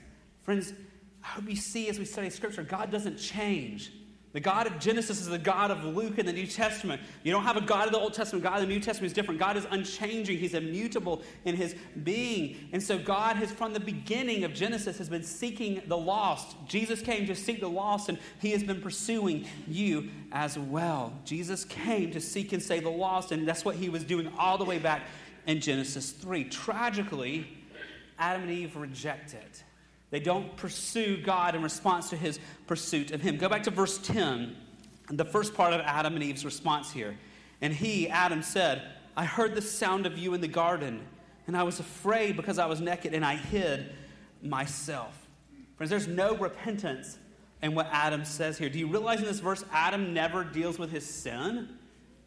Friends, 0.43 0.73
I 1.23 1.27
hope 1.27 1.49
you 1.49 1.55
see 1.55 1.87
as 1.87 1.99
we 1.99 2.03
study 2.03 2.29
Scripture, 2.31 2.63
God 2.63 2.91
doesn't 2.91 3.15
change. 3.15 3.93
The 4.37 4.41
God 4.41 4.67
of 4.67 4.77
Genesis 4.77 5.19
is 5.19 5.29
the 5.29 5.39
God 5.39 5.71
of 5.71 5.83
Luke 5.83 6.19
in 6.19 6.27
the 6.27 6.31
New 6.31 6.45
Testament. 6.45 7.01
You 7.23 7.31
don't 7.31 7.41
have 7.41 7.57
a 7.57 7.61
God 7.61 7.87
of 7.87 7.91
the 7.91 7.97
Old 7.97 8.13
Testament. 8.13 8.43
God 8.43 8.61
of 8.61 8.67
the 8.67 8.71
New 8.71 8.79
Testament 8.79 9.07
is 9.07 9.13
different. 9.13 9.39
God 9.39 9.57
is 9.57 9.65
unchanging. 9.71 10.37
He's 10.37 10.53
immutable 10.53 11.23
in 11.45 11.55
his 11.55 11.75
being. 12.03 12.69
And 12.71 12.83
so 12.83 12.99
God 12.99 13.37
has, 13.37 13.49
from 13.51 13.73
the 13.73 13.79
beginning 13.79 14.43
of 14.43 14.53
Genesis, 14.53 14.99
has 14.99 15.09
been 15.09 15.23
seeking 15.23 15.81
the 15.87 15.97
lost. 15.97 16.55
Jesus 16.67 17.01
came 17.01 17.25
to 17.25 17.33
seek 17.33 17.61
the 17.61 17.67
lost, 17.67 18.09
and 18.09 18.19
he 18.37 18.51
has 18.51 18.61
been 18.61 18.79
pursuing 18.79 19.47
you 19.67 20.11
as 20.31 20.55
well. 20.59 21.13
Jesus 21.25 21.65
came 21.65 22.11
to 22.11 22.21
seek 22.21 22.53
and 22.53 22.61
save 22.61 22.83
the 22.83 22.91
lost, 22.91 23.31
and 23.31 23.47
that's 23.47 23.65
what 23.65 23.75
he 23.77 23.89
was 23.89 24.03
doing 24.03 24.31
all 24.37 24.59
the 24.59 24.65
way 24.65 24.77
back 24.77 25.01
in 25.47 25.59
Genesis 25.59 26.11
3. 26.11 26.43
Tragically, 26.43 27.47
Adam 28.19 28.43
and 28.43 28.51
Eve 28.51 28.75
rejected. 28.75 29.49
They 30.09 30.19
don't 30.19 30.55
pursue 30.55 31.17
God 31.17 31.55
in 31.55 31.61
response 31.61 32.09
to 32.11 32.17
his 32.17 32.39
pursuit 32.65 33.11
of 33.11 33.21
him. 33.21 33.37
Go 33.37 33.49
back 33.49 33.63
to 33.63 33.71
verse 33.71 33.97
10, 33.97 34.55
the 35.09 35.25
first 35.25 35.53
part 35.53 35.73
of 35.73 35.81
Adam 35.81 36.15
and 36.15 36.23
Eve's 36.23 36.45
response 36.45 36.91
here. 36.91 37.17
And 37.61 37.73
he, 37.73 38.07
Adam, 38.07 38.41
said, 38.41 38.83
I 39.15 39.25
heard 39.25 39.55
the 39.55 39.61
sound 39.61 40.05
of 40.05 40.17
you 40.17 40.33
in 40.33 40.41
the 40.41 40.47
garden, 40.47 41.05
and 41.47 41.57
I 41.57 41.63
was 41.63 41.79
afraid 41.79 42.37
because 42.37 42.59
I 42.59 42.67
was 42.67 42.79
naked, 42.79 43.13
and 43.13 43.25
I 43.25 43.35
hid 43.35 43.93
myself. 44.41 45.27
Friends, 45.75 45.89
there's 45.89 46.07
no 46.07 46.35
repentance 46.37 47.17
in 47.61 47.75
what 47.75 47.87
Adam 47.91 48.23
says 48.23 48.57
here. 48.57 48.69
Do 48.69 48.79
you 48.79 48.87
realize 48.87 49.19
in 49.19 49.25
this 49.25 49.39
verse, 49.39 49.65
Adam 49.71 50.13
never 50.13 50.43
deals 50.43 50.79
with 50.79 50.91
his 50.91 51.05
sin? 51.05 51.67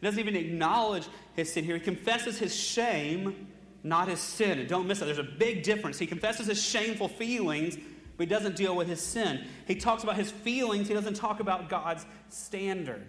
He 0.01 0.07
doesn't 0.07 0.20
even 0.20 0.37
acknowledge 0.37 1.07
his 1.35 1.53
sin 1.53 1.64
here. 1.64 1.76
He 1.76 1.81
confesses 1.81 2.39
his 2.39 2.55
shame 2.55 3.49
not 3.83 4.09
his 4.09 4.20
sin. 4.20 4.59
And 4.59 4.68
don't 4.68 4.87
miss 4.87 4.99
that. 4.99 5.07
There's 5.07 5.18
a 5.18 5.22
big 5.22 5.62
difference. 5.62 5.99
He 5.99 6.07
confesses 6.07 6.47
his 6.47 6.62
shameful 6.62 7.09
feelings, 7.09 7.76
but 8.16 8.26
he 8.26 8.26
doesn't 8.26 8.57
deal 8.57 8.76
with 8.76 8.89
his 8.89 9.01
sin. 9.01 9.47
He 9.66 9.74
talks 9.74 10.03
about 10.03 10.16
his 10.16 10.31
feelings, 10.31 10.89
he 10.89 10.95
doesn't 10.95 11.14
talk 11.14 11.41
about 11.41 11.68
God's 11.68 12.05
standard. 12.28 13.07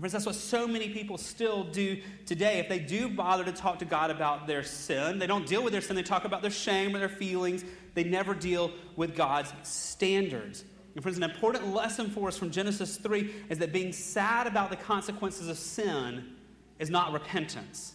And 0.00 0.02
friends, 0.02 0.12
that's 0.12 0.26
what 0.26 0.34
so 0.34 0.66
many 0.66 0.90
people 0.90 1.18
still 1.18 1.64
do 1.64 2.00
today. 2.24 2.58
If 2.58 2.68
they 2.68 2.78
do 2.78 3.08
bother 3.08 3.44
to 3.44 3.52
talk 3.52 3.78
to 3.80 3.84
God 3.84 4.10
about 4.10 4.46
their 4.46 4.62
sin, 4.62 5.18
they 5.18 5.26
don't 5.26 5.46
deal 5.46 5.62
with 5.62 5.72
their 5.72 5.82
sin, 5.82 5.96
they 5.96 6.02
talk 6.02 6.24
about 6.24 6.42
their 6.42 6.50
shame 6.50 6.94
or 6.94 6.98
their 6.98 7.08
feelings. 7.08 7.64
They 7.94 8.04
never 8.04 8.34
deal 8.34 8.70
with 8.96 9.16
God's 9.16 9.52
standards. 9.62 10.64
And 10.94 11.02
friends, 11.02 11.18
an 11.18 11.24
important 11.24 11.72
lesson 11.74 12.10
for 12.10 12.28
us 12.28 12.36
from 12.36 12.50
Genesis 12.50 12.96
3 12.96 13.34
is 13.48 13.58
that 13.58 13.72
being 13.72 13.92
sad 13.92 14.46
about 14.46 14.70
the 14.70 14.76
consequences 14.76 15.48
of 15.48 15.58
sin 15.58 16.36
is 16.78 16.90
not 16.90 17.12
repentance. 17.12 17.94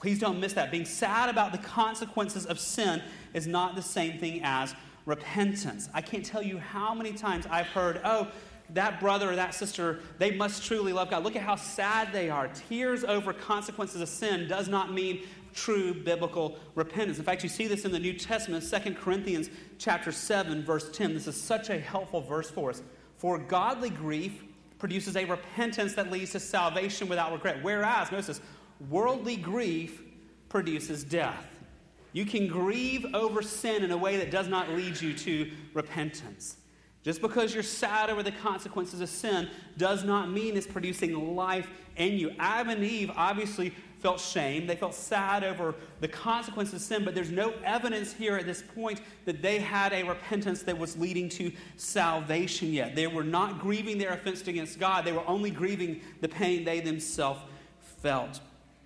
Please 0.00 0.18
don't 0.18 0.40
miss 0.40 0.54
that. 0.54 0.70
Being 0.70 0.86
sad 0.86 1.28
about 1.28 1.52
the 1.52 1.58
consequences 1.58 2.46
of 2.46 2.58
sin 2.58 3.02
is 3.34 3.46
not 3.46 3.74
the 3.74 3.82
same 3.82 4.18
thing 4.18 4.40
as 4.42 4.74
repentance. 5.04 5.88
I 5.92 6.00
can't 6.00 6.24
tell 6.24 6.42
you 6.42 6.58
how 6.58 6.94
many 6.94 7.12
times 7.12 7.46
I've 7.50 7.66
heard, 7.66 8.00
oh, 8.04 8.28
that 8.70 9.00
brother 9.00 9.30
or 9.30 9.36
that 9.36 9.54
sister, 9.54 10.00
they 10.18 10.30
must 10.30 10.64
truly 10.64 10.92
love 10.92 11.10
God. 11.10 11.24
Look 11.24 11.36
at 11.36 11.42
how 11.42 11.56
sad 11.56 12.12
they 12.12 12.30
are. 12.30 12.48
Tears 12.68 13.04
over 13.04 13.32
consequences 13.32 14.00
of 14.00 14.08
sin 14.08 14.48
does 14.48 14.68
not 14.68 14.92
mean 14.92 15.22
true 15.52 15.92
biblical 15.92 16.56
repentance. 16.74 17.18
In 17.18 17.24
fact, 17.24 17.42
you 17.42 17.48
see 17.48 17.66
this 17.66 17.84
in 17.84 17.92
the 17.92 17.98
New 17.98 18.12
Testament, 18.14 18.64
2 18.68 18.94
Corinthians 18.94 19.50
chapter 19.78 20.12
7, 20.12 20.62
verse 20.62 20.90
10. 20.92 21.14
This 21.14 21.26
is 21.26 21.40
such 21.40 21.68
a 21.68 21.78
helpful 21.78 22.20
verse 22.20 22.50
for 22.50 22.70
us. 22.70 22.82
For 23.18 23.38
godly 23.38 23.90
grief 23.90 24.44
produces 24.78 25.16
a 25.16 25.24
repentance 25.26 25.94
that 25.94 26.10
leads 26.10 26.32
to 26.32 26.40
salvation 26.40 27.08
without 27.08 27.32
regret. 27.32 27.58
Whereas, 27.62 28.10
notice 28.10 28.28
this, 28.28 28.40
worldly 28.88 29.36
grief 29.36 30.02
produces 30.48 31.04
death. 31.04 31.46
You 32.12 32.24
can 32.24 32.48
grieve 32.48 33.06
over 33.14 33.42
sin 33.42 33.84
in 33.84 33.90
a 33.90 33.96
way 33.96 34.16
that 34.16 34.30
does 34.30 34.48
not 34.48 34.70
lead 34.70 35.00
you 35.00 35.14
to 35.14 35.50
repentance. 35.74 36.56
Just 37.02 37.22
because 37.22 37.54
you're 37.54 37.62
sad 37.62 38.10
over 38.10 38.22
the 38.22 38.32
consequences 38.32 39.00
of 39.00 39.08
sin 39.08 39.48
does 39.78 40.04
not 40.04 40.30
mean 40.30 40.56
it's 40.56 40.66
producing 40.66 41.34
life 41.34 41.68
in 41.96 42.14
you. 42.14 42.32
Adam 42.38 42.70
and 42.70 42.84
Eve 42.84 43.10
obviously 43.16 43.72
felt 44.00 44.20
shame. 44.20 44.66
They 44.66 44.76
felt 44.76 44.94
sad 44.94 45.44
over 45.44 45.74
the 46.00 46.08
consequences 46.08 46.74
of 46.74 46.80
sin, 46.80 47.04
but 47.04 47.14
there's 47.14 47.30
no 47.30 47.52
evidence 47.64 48.12
here 48.12 48.36
at 48.36 48.44
this 48.44 48.62
point 48.74 49.00
that 49.24 49.40
they 49.40 49.58
had 49.58 49.92
a 49.92 50.02
repentance 50.02 50.62
that 50.62 50.76
was 50.76 50.96
leading 50.96 51.28
to 51.30 51.52
salvation 51.76 52.72
yet. 52.72 52.94
They 52.94 53.06
were 53.06 53.24
not 53.24 53.60
grieving 53.60 53.98
their 53.98 54.12
offense 54.12 54.46
against 54.46 54.78
God, 54.78 55.04
they 55.04 55.12
were 55.12 55.26
only 55.26 55.50
grieving 55.50 56.00
the 56.20 56.28
pain 56.28 56.64
they 56.64 56.80
themselves 56.80 57.40
felt. 57.80 58.40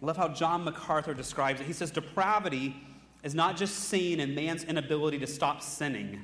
I 0.05 0.07
love 0.07 0.19
how 0.19 0.29
John 0.29 0.65
MacArthur 0.65 1.15
describes 1.15 1.63
it. 1.63 1.67
He 1.67 1.73
says, 1.73 1.91
Depravity 1.91 2.77
is 3.23 3.35
not 3.35 3.57
just 3.57 3.89
seen 3.89 4.21
in 4.21 4.35
man's 4.35 4.63
inability 4.63 5.19
to 5.21 5.27
stop 5.27 5.63
sinning. 5.63 6.23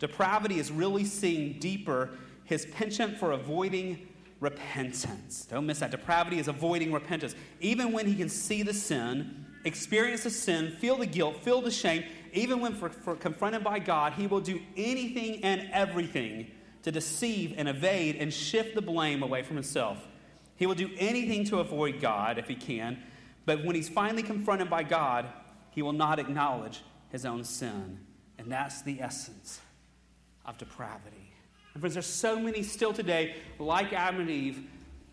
Depravity 0.00 0.58
is 0.58 0.72
really 0.72 1.04
seeing 1.04 1.60
deeper 1.60 2.10
his 2.42 2.66
penchant 2.66 3.18
for 3.18 3.30
avoiding 3.30 4.08
repentance. 4.40 5.46
Don't 5.48 5.66
miss 5.66 5.78
that. 5.78 5.92
Depravity 5.92 6.40
is 6.40 6.48
avoiding 6.48 6.92
repentance. 6.92 7.36
Even 7.60 7.92
when 7.92 8.08
he 8.08 8.16
can 8.16 8.28
see 8.28 8.64
the 8.64 8.74
sin, 8.74 9.46
experience 9.64 10.24
the 10.24 10.30
sin, 10.30 10.72
feel 10.80 10.96
the 10.96 11.06
guilt, 11.06 11.44
feel 11.44 11.62
the 11.62 11.70
shame, 11.70 12.02
even 12.32 12.58
when 12.58 12.74
for, 12.74 12.88
for 12.88 13.14
confronted 13.14 13.62
by 13.62 13.78
God, 13.78 14.14
he 14.14 14.26
will 14.26 14.40
do 14.40 14.60
anything 14.76 15.44
and 15.44 15.70
everything 15.72 16.50
to 16.82 16.90
deceive 16.90 17.54
and 17.56 17.68
evade 17.68 18.16
and 18.16 18.34
shift 18.34 18.74
the 18.74 18.82
blame 18.82 19.22
away 19.22 19.44
from 19.44 19.54
himself. 19.54 20.08
He 20.56 20.66
will 20.66 20.74
do 20.74 20.90
anything 20.98 21.44
to 21.44 21.60
avoid 21.60 22.00
God 22.00 22.36
if 22.36 22.48
he 22.48 22.56
can, 22.56 22.98
but 23.44 23.64
when 23.64 23.74
he's 23.74 23.88
finally 23.88 24.22
confronted 24.22 24.70
by 24.70 24.82
God, 24.82 25.26
he 25.70 25.82
will 25.82 25.92
not 25.92 26.18
acknowledge 26.18 26.82
his 27.10 27.24
own 27.24 27.44
sin. 27.44 27.98
And 28.38 28.50
that's 28.50 28.82
the 28.82 29.00
essence 29.00 29.60
of 30.44 30.58
depravity. 30.58 31.32
And 31.74 31.80
friends, 31.80 31.94
there's 31.94 32.06
so 32.06 32.38
many 32.38 32.62
still 32.62 32.92
today, 32.92 33.36
like 33.58 33.92
Adam 33.92 34.20
and 34.20 34.30
Eve, 34.30 34.66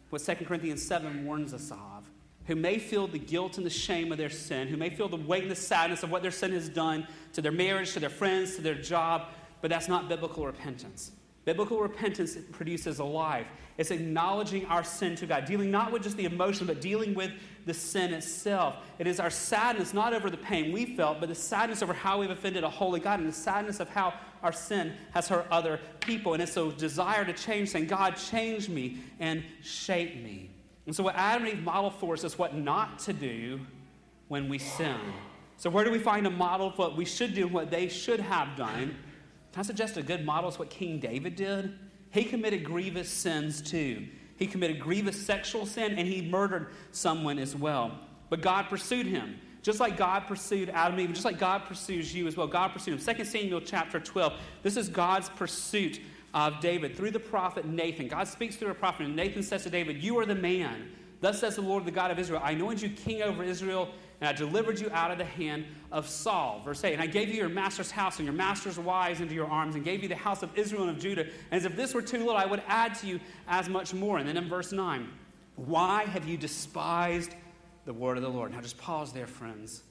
what 0.09 0.23
2 0.23 0.35
Corinthians 0.45 0.85
7 0.85 1.25
warns 1.25 1.53
us 1.53 1.71
of, 1.71 2.09
who 2.47 2.55
may 2.55 2.79
feel 2.79 3.07
the 3.07 3.19
guilt 3.19 3.57
and 3.57 3.65
the 3.65 3.69
shame 3.69 4.11
of 4.11 4.17
their 4.17 4.29
sin, 4.29 4.67
who 4.67 4.77
may 4.77 4.89
feel 4.89 5.07
the 5.07 5.15
weight 5.15 5.43
and 5.43 5.51
the 5.51 5.55
sadness 5.55 6.03
of 6.03 6.11
what 6.11 6.21
their 6.21 6.31
sin 6.31 6.51
has 6.51 6.67
done 6.67 7.07
to 7.33 7.41
their 7.41 7.51
marriage, 7.51 7.93
to 7.93 7.99
their 7.99 8.09
friends, 8.09 8.55
to 8.55 8.61
their 8.61 8.75
job, 8.75 9.27
but 9.61 9.69
that's 9.69 9.87
not 9.87 10.09
biblical 10.09 10.45
repentance. 10.45 11.11
Biblical 11.45 11.79
repentance 11.79 12.37
produces 12.51 12.99
a 12.99 13.03
life. 13.03 13.47
It's 13.79 13.91
acknowledging 13.91 14.65
our 14.65 14.83
sin 14.83 15.15
to 15.15 15.25
God, 15.25 15.45
dealing 15.45 15.71
not 15.71 15.93
with 15.93 16.03
just 16.03 16.17
the 16.17 16.25
emotion, 16.25 16.67
but 16.67 16.81
dealing 16.81 17.13
with 17.13 17.31
the 17.65 17.73
sin 17.73 18.13
itself. 18.13 18.75
It 18.99 19.07
is 19.07 19.21
our 19.21 19.29
sadness, 19.29 19.93
not 19.93 20.13
over 20.13 20.29
the 20.29 20.35
pain 20.35 20.73
we 20.73 20.97
felt, 20.97 21.21
but 21.21 21.29
the 21.29 21.35
sadness 21.35 21.81
over 21.81 21.93
how 21.93 22.19
we've 22.19 22.29
offended 22.29 22.65
a 22.65 22.69
holy 22.69 22.99
God, 22.99 23.21
and 23.21 23.29
the 23.29 23.33
sadness 23.33 23.79
of 23.79 23.87
how 23.87 24.13
our 24.43 24.51
sin 24.51 24.91
has 25.13 25.29
hurt 25.29 25.47
other 25.49 25.79
people. 26.01 26.33
And 26.33 26.43
it's 26.43 26.57
a 26.57 26.69
desire 26.73 27.23
to 27.23 27.31
change, 27.31 27.69
saying, 27.69 27.87
God, 27.87 28.17
change 28.17 28.67
me 28.67 28.97
and 29.17 29.41
shape 29.61 30.21
me. 30.21 30.49
And 30.85 30.93
so, 30.93 31.01
what 31.01 31.15
Adam 31.15 31.47
and 31.47 31.59
Eve 31.59 31.63
model 31.63 31.89
for 31.89 32.15
us 32.15 32.25
is 32.25 32.37
what 32.37 32.57
not 32.57 32.99
to 32.99 33.13
do 33.13 33.61
when 34.27 34.49
we 34.49 34.59
sin. 34.59 34.99
So, 35.55 35.69
where 35.69 35.85
do 35.85 35.91
we 35.91 35.99
find 35.99 36.27
a 36.27 36.31
model 36.31 36.67
of 36.67 36.77
what 36.77 36.97
we 36.97 37.05
should 37.05 37.33
do 37.33 37.45
and 37.45 37.53
what 37.53 37.71
they 37.71 37.87
should 37.87 38.19
have 38.19 38.57
done? 38.57 38.97
Can 39.53 39.59
I 39.59 39.61
suggest 39.61 39.95
a 39.95 40.03
good 40.03 40.25
model 40.25 40.49
is 40.49 40.59
what 40.59 40.69
King 40.69 40.99
David 40.99 41.37
did? 41.37 41.73
He 42.11 42.23
committed 42.23 42.63
grievous 42.63 43.09
sins 43.09 43.61
too. 43.61 44.07
He 44.37 44.47
committed 44.47 44.79
grievous 44.79 45.21
sexual 45.23 45.65
sin 45.65 45.97
and 45.97 46.07
he 46.07 46.21
murdered 46.21 46.69
someone 46.91 47.37
as 47.39 47.55
well. 47.55 47.99
But 48.29 48.41
God 48.41 48.69
pursued 48.69 49.05
him. 49.05 49.39
Just 49.61 49.79
like 49.79 49.97
God 49.97 50.25
pursued 50.25 50.69
Adam 50.69 50.93
and 50.93 51.01
Eve, 51.01 51.13
just 51.13 51.25
like 51.25 51.37
God 51.37 51.65
pursues 51.65 52.15
you 52.15 52.27
as 52.27 52.37
well. 52.37 52.47
God 52.47 52.69
pursued 52.69 52.99
him. 52.99 53.15
2 53.15 53.25
Samuel 53.25 53.61
chapter 53.61 53.99
12. 53.99 54.33
This 54.63 54.77
is 54.77 54.87
God's 54.87 55.27
pursuit 55.29 55.99
of 56.33 56.61
David 56.61 56.95
through 56.95 57.11
the 57.11 57.19
prophet 57.19 57.65
Nathan. 57.65 58.07
God 58.07 58.27
speaks 58.27 58.55
through 58.55 58.71
a 58.71 58.75
prophet, 58.75 59.05
and 59.05 59.15
Nathan 59.15 59.43
says 59.43 59.63
to 59.63 59.69
David, 59.69 60.01
You 60.01 60.17
are 60.19 60.25
the 60.25 60.35
man. 60.35 60.89
Thus 61.21 61.39
says 61.39 61.55
the 61.55 61.61
Lord, 61.61 61.85
the 61.85 61.91
God 61.91 62.11
of 62.11 62.19
Israel 62.19 62.41
I 62.43 62.51
anoint 62.51 62.81
you 62.81 62.89
king 62.89 63.21
over 63.21 63.43
Israel, 63.43 63.89
and 64.21 64.29
I 64.29 64.33
delivered 64.33 64.79
you 64.79 64.89
out 64.91 65.11
of 65.11 65.17
the 65.17 65.25
hand 65.25 65.65
of 65.91 66.07
Saul. 66.07 66.61
Verse 66.65 66.83
8 66.83 66.93
And 66.93 67.01
I 67.01 67.07
gave 67.07 67.29
you 67.29 67.35
your 67.35 67.49
master's 67.49 67.89
house 67.89 68.17
and 68.17 68.25
your 68.25 68.35
master's 68.35 68.77
wives 68.77 69.21
into 69.21 69.33
your 69.33 69.47
arms, 69.47 69.75
and 69.75 69.83
gave 69.83 70.03
you 70.03 70.09
the 70.09 70.15
house 70.15 70.43
of 70.43 70.57
Israel 70.57 70.83
and 70.83 70.91
of 70.91 70.99
Judah. 70.99 71.23
And 71.23 71.33
as 71.51 71.65
if 71.65 71.75
this 71.75 71.93
were 71.93 72.01
too 72.01 72.17
little, 72.17 72.35
I 72.35 72.45
would 72.45 72.61
add 72.67 72.95
to 72.95 73.07
you 73.07 73.19
as 73.47 73.69
much 73.69 73.93
more. 73.93 74.17
And 74.17 74.27
then 74.27 74.35
in 74.35 74.49
verse 74.49 74.71
9, 74.71 75.07
Why 75.55 76.03
have 76.05 76.27
you 76.27 76.37
despised 76.37 77.33
the 77.85 77.93
word 77.93 78.17
of 78.17 78.23
the 78.23 78.29
Lord? 78.29 78.51
Now 78.51 78.61
just 78.61 78.77
pause 78.77 79.13
there, 79.13 79.27
friends. 79.27 79.83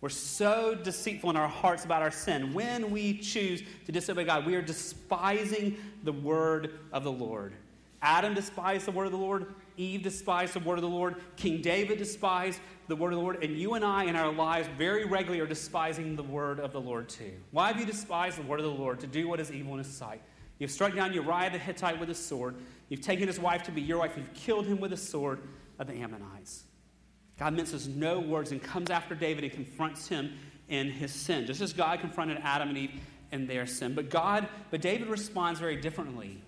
We're 0.00 0.10
so 0.10 0.74
deceitful 0.74 1.30
in 1.30 1.36
our 1.36 1.48
hearts 1.48 1.86
about 1.86 2.02
our 2.02 2.10
sin. 2.10 2.52
When 2.52 2.90
we 2.90 3.18
choose 3.18 3.62
to 3.86 3.92
disobey 3.92 4.24
God, 4.24 4.44
we 4.44 4.54
are 4.54 4.60
despising 4.60 5.78
the 6.02 6.12
word 6.12 6.78
of 6.92 7.04
the 7.04 7.12
Lord. 7.12 7.54
Adam 8.02 8.34
despised 8.34 8.86
the 8.86 8.90
word 8.90 9.06
of 9.06 9.12
the 9.12 9.18
Lord. 9.18 9.46
Eve 9.78 10.02
despised 10.02 10.52
the 10.52 10.60
word 10.60 10.74
of 10.74 10.82
the 10.82 10.88
Lord. 10.88 11.16
King 11.36 11.62
David 11.62 11.96
despised 11.96 12.60
the 12.88 12.96
word 12.96 13.12
of 13.12 13.18
the 13.18 13.22
Lord. 13.22 13.42
And 13.42 13.56
you 13.56 13.74
and 13.74 13.84
I 13.84 14.04
in 14.04 14.16
our 14.16 14.32
lives 14.32 14.68
very 14.76 15.04
regularly 15.04 15.40
are 15.40 15.46
despising 15.46 16.16
the 16.16 16.22
word 16.22 16.60
of 16.60 16.72
the 16.72 16.80
Lord 16.80 17.08
too. 17.08 17.32
Why 17.50 17.68
have 17.68 17.78
you 17.78 17.86
despised 17.86 18.38
the 18.38 18.42
word 18.42 18.60
of 18.60 18.66
the 18.66 18.72
Lord 18.72 19.00
to 19.00 19.06
do 19.06 19.28
what 19.28 19.40
is 19.40 19.50
evil 19.50 19.72
in 19.72 19.78
his 19.78 19.88
sight? 19.88 20.22
You've 20.58 20.70
struck 20.70 20.94
down 20.94 21.12
Uriah 21.12 21.50
the 21.50 21.58
Hittite 21.58 21.98
with 21.98 22.10
a 22.10 22.14
sword. 22.14 22.54
You've 22.88 23.00
taken 23.00 23.26
his 23.26 23.40
wife 23.40 23.64
to 23.64 23.72
be 23.72 23.82
your 23.82 23.98
wife. 23.98 24.12
You've 24.16 24.32
killed 24.34 24.66
him 24.66 24.80
with 24.80 24.92
a 24.92 24.96
sword 24.96 25.40
of 25.78 25.86
the 25.86 25.94
Ammonites. 25.94 26.64
God 27.38 27.54
minces 27.54 27.88
no 27.88 28.20
words 28.20 28.52
and 28.52 28.62
comes 28.62 28.90
after 28.90 29.14
David 29.14 29.44
and 29.44 29.52
confronts 29.52 30.06
him 30.06 30.38
in 30.68 30.90
his 30.90 31.12
sin, 31.12 31.46
just 31.46 31.60
as 31.60 31.72
God 31.72 32.00
confronted 32.00 32.38
Adam 32.42 32.68
and 32.68 32.78
Eve 32.78 33.00
in 33.32 33.46
their 33.46 33.66
sin. 33.66 33.94
But 33.94 34.08
God, 34.10 34.48
but 34.70 34.80
David 34.80 35.08
responds 35.08 35.58
very 35.58 35.76
differently. 35.76 36.40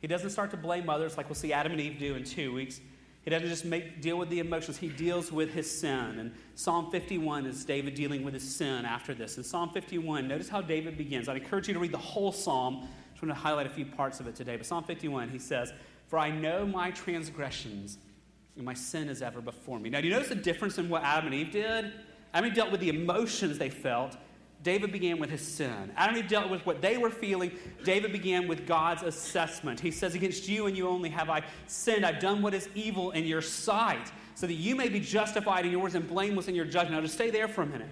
He 0.00 0.06
doesn't 0.06 0.30
start 0.30 0.50
to 0.52 0.56
blame 0.56 0.88
others 0.88 1.16
like 1.16 1.28
we'll 1.28 1.34
see 1.34 1.52
Adam 1.52 1.72
and 1.72 1.80
Eve 1.80 1.98
do 1.98 2.14
in 2.14 2.24
two 2.24 2.54
weeks. 2.54 2.80
He 3.22 3.30
doesn't 3.30 3.48
just 3.48 3.66
make, 3.66 4.00
deal 4.00 4.16
with 4.16 4.30
the 4.30 4.38
emotions, 4.38 4.78
he 4.78 4.88
deals 4.88 5.30
with 5.30 5.52
his 5.52 5.70
sin. 5.70 6.18
And 6.18 6.32
Psalm 6.54 6.90
51 6.90 7.44
is 7.44 7.64
David 7.64 7.94
dealing 7.94 8.24
with 8.24 8.32
his 8.32 8.56
sin 8.56 8.86
after 8.86 9.12
this. 9.12 9.36
In 9.36 9.44
Psalm 9.44 9.70
51, 9.70 10.26
notice 10.26 10.48
how 10.48 10.62
David 10.62 10.96
begins. 10.96 11.28
I'd 11.28 11.36
encourage 11.36 11.68
you 11.68 11.74
to 11.74 11.80
read 11.80 11.92
the 11.92 11.98
whole 11.98 12.32
psalm. 12.32 12.76
I 12.82 13.12
just 13.12 13.22
want 13.22 13.34
to 13.34 13.40
highlight 13.40 13.66
a 13.66 13.70
few 13.70 13.84
parts 13.84 14.20
of 14.20 14.26
it 14.26 14.34
today. 14.34 14.56
But 14.56 14.64
Psalm 14.64 14.84
51, 14.84 15.28
he 15.28 15.38
says, 15.38 15.72
For 16.08 16.18
I 16.18 16.30
know 16.30 16.66
my 16.66 16.90
transgressions, 16.92 17.98
and 18.56 18.64
my 18.64 18.74
sin 18.74 19.10
is 19.10 19.20
ever 19.20 19.42
before 19.42 19.78
me. 19.78 19.90
Now, 19.90 20.00
do 20.00 20.08
you 20.08 20.14
notice 20.14 20.30
the 20.30 20.34
difference 20.34 20.78
in 20.78 20.88
what 20.88 21.02
Adam 21.02 21.26
and 21.26 21.34
Eve 21.34 21.52
did? 21.52 21.92
Adam 22.32 22.44
and 22.44 22.46
Eve 22.46 22.54
dealt 22.54 22.70
with 22.70 22.80
the 22.80 22.88
emotions 22.88 23.58
they 23.58 23.70
felt. 23.70 24.16
David 24.62 24.92
began 24.92 25.18
with 25.18 25.30
his 25.30 25.40
sin. 25.40 25.90
Adam 25.96 26.14
and 26.14 26.24
Eve 26.24 26.30
dealt 26.30 26.50
with 26.50 26.64
what 26.66 26.82
they 26.82 26.98
were 26.98 27.10
feeling. 27.10 27.50
David 27.82 28.12
began 28.12 28.46
with 28.46 28.66
God's 28.66 29.02
assessment. 29.02 29.80
He 29.80 29.90
says, 29.90 30.14
Against 30.14 30.48
you 30.48 30.66
and 30.66 30.76
you 30.76 30.86
only 30.86 31.08
have 31.08 31.30
I 31.30 31.42
sinned. 31.66 32.04
I've 32.04 32.20
done 32.20 32.42
what 32.42 32.52
is 32.52 32.68
evil 32.74 33.12
in 33.12 33.24
your 33.24 33.40
sight, 33.40 34.12
so 34.34 34.46
that 34.46 34.54
you 34.54 34.76
may 34.76 34.88
be 34.88 35.00
justified 35.00 35.64
in 35.64 35.72
yours 35.72 35.94
and 35.94 36.06
blameless 36.06 36.48
in 36.48 36.54
your 36.54 36.66
judgment. 36.66 36.92
Now, 36.92 37.00
just 37.00 37.14
stay 37.14 37.30
there 37.30 37.48
for 37.48 37.62
a 37.62 37.66
minute. 37.66 37.88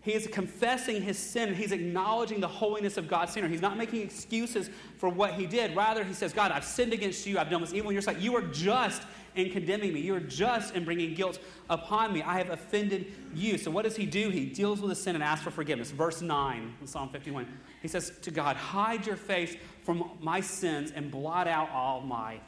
He 0.00 0.14
is 0.14 0.28
confessing 0.28 1.02
his 1.02 1.18
sin. 1.18 1.54
He's 1.54 1.72
acknowledging 1.72 2.40
the 2.40 2.48
holiness 2.48 2.96
of 2.96 3.08
God's 3.08 3.32
sinner. 3.32 3.48
He's 3.48 3.60
not 3.60 3.76
making 3.76 4.00
excuses 4.00 4.70
for 4.96 5.08
what 5.08 5.34
he 5.34 5.46
did. 5.46 5.74
Rather, 5.74 6.04
he 6.04 6.14
says, 6.14 6.32
God, 6.32 6.52
I've 6.52 6.64
sinned 6.64 6.92
against 6.92 7.26
you. 7.26 7.38
I've 7.38 7.50
done 7.50 7.60
what's 7.60 7.74
evil 7.74 7.90
in 7.90 7.94
your 7.94 8.02
sight. 8.02 8.18
You 8.18 8.36
are 8.36 8.42
just 8.42 9.02
in 9.38 9.50
condemning 9.50 9.92
me. 9.92 10.00
You 10.00 10.16
are 10.16 10.20
just 10.20 10.74
in 10.74 10.84
bringing 10.84 11.14
guilt 11.14 11.38
upon 11.70 12.12
me. 12.12 12.22
I 12.22 12.38
have 12.38 12.50
offended 12.50 13.12
you. 13.34 13.56
So, 13.56 13.70
what 13.70 13.84
does 13.84 13.96
he 13.96 14.04
do? 14.04 14.30
He 14.30 14.46
deals 14.46 14.80
with 14.80 14.90
the 14.90 14.96
sin 14.96 15.14
and 15.14 15.22
asks 15.22 15.44
for 15.44 15.50
forgiveness. 15.50 15.90
Verse 15.92 16.20
9 16.20 16.74
in 16.80 16.86
Psalm 16.86 17.08
51. 17.10 17.46
He 17.80 17.88
says 17.88 18.12
to 18.22 18.30
God, 18.30 18.56
Hide 18.56 19.06
your 19.06 19.16
face 19.16 19.56
from 19.84 20.10
my 20.20 20.40
sins 20.40 20.92
and 20.94 21.10
blot 21.10 21.46
out 21.46 21.70
all 21.70 22.00
my 22.00 22.40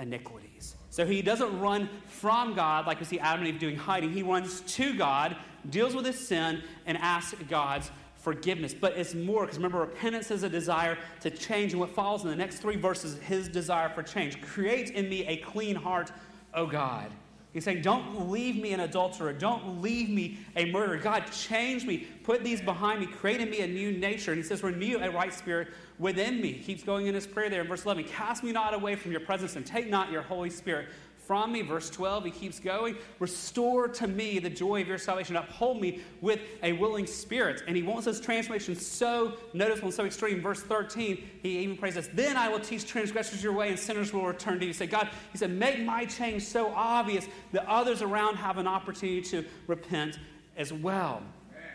iniquities. 0.00 0.74
So 0.90 1.04
he 1.06 1.22
doesn't 1.22 1.60
run 1.60 1.88
from 2.06 2.54
God 2.54 2.86
like 2.86 2.98
we 2.98 3.04
see 3.04 3.18
Adam 3.18 3.44
and 3.44 3.54
Eve 3.54 3.60
doing 3.60 3.76
hiding. 3.76 4.12
He 4.12 4.22
runs 4.22 4.62
to 4.62 4.94
God, 4.94 5.36
deals 5.68 5.94
with 5.94 6.06
his 6.06 6.18
sin, 6.18 6.62
and 6.86 6.96
asks 6.98 7.34
God's 7.48 7.90
forgiveness. 8.22 8.72
But 8.72 8.96
it's 8.96 9.14
more, 9.14 9.42
because 9.42 9.58
remember, 9.58 9.80
repentance 9.80 10.30
is 10.30 10.44
a 10.44 10.48
desire 10.48 10.96
to 11.20 11.30
change. 11.30 11.72
And 11.72 11.80
what 11.80 11.90
follows 11.90 12.22
in 12.22 12.30
the 12.30 12.36
next 12.36 12.58
three 12.58 12.76
verses, 12.76 13.18
his 13.18 13.48
desire 13.48 13.88
for 13.90 14.02
change. 14.02 14.40
Create 14.40 14.90
in 14.90 15.08
me 15.08 15.26
a 15.26 15.36
clean 15.38 15.76
heart, 15.76 16.12
O 16.54 16.66
God. 16.66 17.10
He's 17.52 17.64
saying, 17.64 17.82
Don't 17.82 18.30
leave 18.30 18.56
me 18.56 18.72
an 18.72 18.80
adulterer. 18.80 19.32
Don't 19.32 19.82
leave 19.82 20.08
me 20.08 20.38
a 20.56 20.70
murderer. 20.70 20.96
God, 20.96 21.24
change 21.30 21.84
me. 21.84 22.06
Put 22.22 22.42
these 22.42 22.62
behind 22.62 23.00
me. 23.00 23.06
Create 23.06 23.40
in 23.40 23.50
me 23.50 23.60
a 23.60 23.66
new 23.66 23.92
nature. 23.92 24.32
And 24.32 24.40
he 24.40 24.46
says, 24.46 24.62
Renew 24.62 24.98
a 24.98 25.10
right 25.10 25.34
spirit 25.34 25.68
within 25.98 26.40
me. 26.40 26.52
He 26.52 26.62
keeps 26.62 26.82
going 26.82 27.08
in 27.08 27.14
his 27.14 27.26
prayer 27.26 27.50
there 27.50 27.60
in 27.60 27.66
verse 27.66 27.84
11. 27.84 28.04
Cast 28.04 28.42
me 28.42 28.52
not 28.52 28.72
away 28.72 28.94
from 28.94 29.10
your 29.10 29.20
presence 29.20 29.56
and 29.56 29.66
take 29.66 29.88
not 29.90 30.10
your 30.10 30.22
Holy 30.22 30.50
Spirit 30.50 30.88
from 31.32 31.50
me. 31.50 31.62
Verse 31.62 31.88
12, 31.88 32.26
he 32.26 32.30
keeps 32.30 32.60
going. 32.60 32.94
Restore 33.18 33.88
to 33.88 34.06
me 34.06 34.38
the 34.38 34.50
joy 34.50 34.82
of 34.82 34.86
your 34.86 34.98
salvation. 34.98 35.34
Uphold 35.34 35.80
me 35.80 36.02
with 36.20 36.40
a 36.62 36.74
willing 36.74 37.06
spirit. 37.06 37.62
And 37.66 37.74
he 37.74 37.82
wants 37.82 38.04
this 38.04 38.20
transformation 38.20 38.76
so 38.76 39.38
noticeable 39.54 39.88
and 39.88 39.94
so 39.94 40.04
extreme. 40.04 40.42
Verse 40.42 40.60
13, 40.60 41.30
he 41.42 41.60
even 41.60 41.78
prays 41.78 41.94
this 41.94 42.10
Then 42.12 42.36
I 42.36 42.50
will 42.50 42.60
teach 42.60 42.86
transgressors 42.86 43.42
your 43.42 43.54
way, 43.54 43.70
and 43.70 43.78
sinners 43.78 44.12
will 44.12 44.26
return 44.26 44.60
to 44.60 44.66
you. 44.66 44.74
Say, 44.74 44.86
God, 44.86 45.08
he 45.32 45.38
said, 45.38 45.52
make 45.52 45.82
my 45.82 46.04
change 46.04 46.42
so 46.42 46.70
obvious 46.74 47.26
that 47.52 47.66
others 47.66 48.02
around 48.02 48.36
have 48.36 48.58
an 48.58 48.66
opportunity 48.66 49.22
to 49.30 49.42
repent 49.66 50.18
as 50.58 50.70
well. 50.70 51.22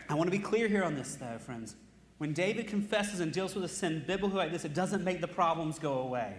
I 0.08 0.14
want 0.14 0.28
to 0.28 0.38
be 0.38 0.38
clear 0.38 0.68
here 0.68 0.84
on 0.84 0.94
this, 0.94 1.16
though, 1.16 1.36
friends. 1.38 1.74
When 2.18 2.32
David 2.32 2.68
confesses 2.68 3.18
and 3.18 3.32
deals 3.32 3.56
with 3.56 3.64
a 3.64 3.68
sin 3.68 4.04
biblically 4.06 4.38
like 4.38 4.52
this, 4.52 4.64
it 4.64 4.72
doesn't 4.72 5.02
make 5.02 5.20
the 5.20 5.26
problems 5.26 5.80
go 5.80 5.94
away. 5.94 6.36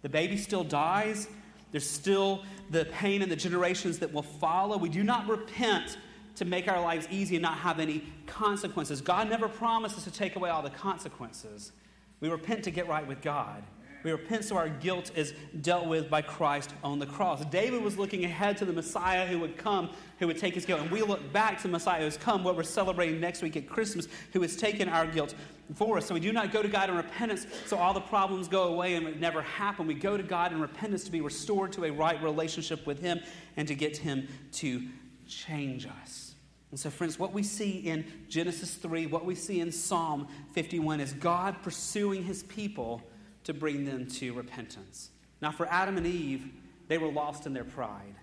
The 0.00 0.08
baby 0.08 0.38
still 0.38 0.64
dies. 0.64 1.28
There's 1.70 1.88
still 1.88 2.42
the 2.70 2.86
pain 2.86 3.22
and 3.22 3.30
the 3.30 3.36
generations 3.36 3.98
that 3.98 4.12
will 4.12 4.22
follow. 4.22 4.76
We 4.76 4.88
do 4.88 5.02
not 5.02 5.28
repent 5.28 5.98
to 6.36 6.44
make 6.44 6.68
our 6.68 6.80
lives 6.80 7.06
easy 7.10 7.36
and 7.36 7.42
not 7.42 7.58
have 7.58 7.80
any 7.80 8.04
consequences. 8.26 9.00
God 9.00 9.28
never 9.28 9.48
promises 9.48 10.04
to 10.04 10.10
take 10.10 10.36
away 10.36 10.50
all 10.50 10.62
the 10.62 10.70
consequences. 10.70 11.72
We 12.20 12.28
repent 12.28 12.64
to 12.64 12.70
get 12.70 12.88
right 12.88 13.06
with 13.06 13.20
God. 13.22 13.62
We 14.08 14.12
repent 14.12 14.46
so 14.46 14.56
our 14.56 14.70
guilt 14.70 15.10
is 15.14 15.34
dealt 15.60 15.86
with 15.86 16.08
by 16.08 16.22
Christ 16.22 16.72
on 16.82 16.98
the 16.98 17.04
cross. 17.04 17.44
David 17.44 17.82
was 17.82 17.98
looking 17.98 18.24
ahead 18.24 18.56
to 18.56 18.64
the 18.64 18.72
Messiah 18.72 19.26
who 19.26 19.38
would 19.40 19.58
come, 19.58 19.90
who 20.18 20.26
would 20.28 20.38
take 20.38 20.54
his 20.54 20.64
guilt. 20.64 20.80
And 20.80 20.90
we 20.90 21.02
look 21.02 21.30
back 21.30 21.58
to 21.58 21.64
the 21.64 21.68
Messiah 21.68 22.00
who's 22.00 22.16
come, 22.16 22.42
what 22.42 22.56
we're 22.56 22.62
celebrating 22.62 23.20
next 23.20 23.42
week 23.42 23.58
at 23.58 23.68
Christmas, 23.68 24.08
who 24.32 24.40
has 24.40 24.56
taken 24.56 24.88
our 24.88 25.06
guilt 25.06 25.34
for 25.74 25.98
us. 25.98 26.06
So 26.06 26.14
we 26.14 26.20
do 26.20 26.32
not 26.32 26.52
go 26.52 26.62
to 26.62 26.68
God 26.68 26.88
in 26.88 26.96
repentance 26.96 27.46
so 27.66 27.76
all 27.76 27.92
the 27.92 28.00
problems 28.00 28.48
go 28.48 28.72
away 28.72 28.94
and 28.94 29.06
it 29.06 29.20
never 29.20 29.42
happen. 29.42 29.86
We 29.86 29.92
go 29.92 30.16
to 30.16 30.22
God 30.22 30.52
in 30.52 30.60
repentance 30.62 31.04
to 31.04 31.10
be 31.10 31.20
restored 31.20 31.72
to 31.72 31.84
a 31.84 31.92
right 31.92 32.22
relationship 32.22 32.86
with 32.86 33.02
Him 33.02 33.20
and 33.58 33.68
to 33.68 33.74
get 33.74 33.98
Him 33.98 34.26
to 34.52 34.88
change 35.26 35.86
us. 36.02 36.34
And 36.70 36.80
so, 36.80 36.88
friends, 36.88 37.18
what 37.18 37.34
we 37.34 37.42
see 37.42 37.80
in 37.80 38.06
Genesis 38.30 38.74
3, 38.74 39.04
what 39.04 39.26
we 39.26 39.34
see 39.34 39.60
in 39.60 39.70
Psalm 39.70 40.28
51 40.54 41.00
is 41.00 41.12
God 41.12 41.62
pursuing 41.62 42.24
His 42.24 42.42
people 42.44 43.02
to 43.48 43.54
bring 43.54 43.86
them 43.86 44.06
to 44.06 44.34
repentance. 44.34 45.08
Now, 45.40 45.50
for 45.50 45.66
Adam 45.68 45.96
and 45.96 46.06
Eve, 46.06 46.52
they 46.88 46.98
were 46.98 47.10
lost 47.10 47.46
in 47.46 47.54
their 47.54 47.64
pride. 47.64 48.14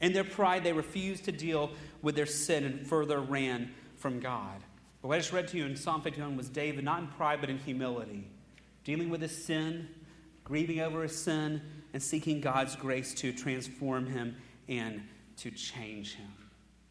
In 0.00 0.12
their 0.12 0.22
pride, 0.22 0.62
they 0.62 0.72
refused 0.72 1.24
to 1.24 1.32
deal 1.32 1.72
with 2.00 2.14
their 2.14 2.26
sin 2.26 2.62
and 2.62 2.86
further 2.86 3.20
ran 3.20 3.74
from 3.96 4.20
God. 4.20 4.62
But 5.02 5.08
what 5.08 5.16
I 5.16 5.18
just 5.18 5.32
read 5.32 5.48
to 5.48 5.56
you 5.56 5.66
in 5.66 5.74
Psalm 5.74 6.00
51 6.00 6.36
was 6.36 6.48
David, 6.48 6.84
not 6.84 7.00
in 7.00 7.08
pride, 7.08 7.40
but 7.40 7.50
in 7.50 7.58
humility, 7.58 8.30
dealing 8.84 9.10
with 9.10 9.20
his 9.20 9.44
sin, 9.44 9.88
grieving 10.44 10.78
over 10.78 11.02
his 11.02 11.20
sin 11.20 11.60
and 11.92 12.00
seeking 12.00 12.40
God's 12.40 12.76
grace 12.76 13.14
to 13.14 13.32
transform 13.32 14.06
him 14.06 14.36
and 14.68 15.02
to 15.38 15.50
change 15.50 16.14
him. 16.14 16.30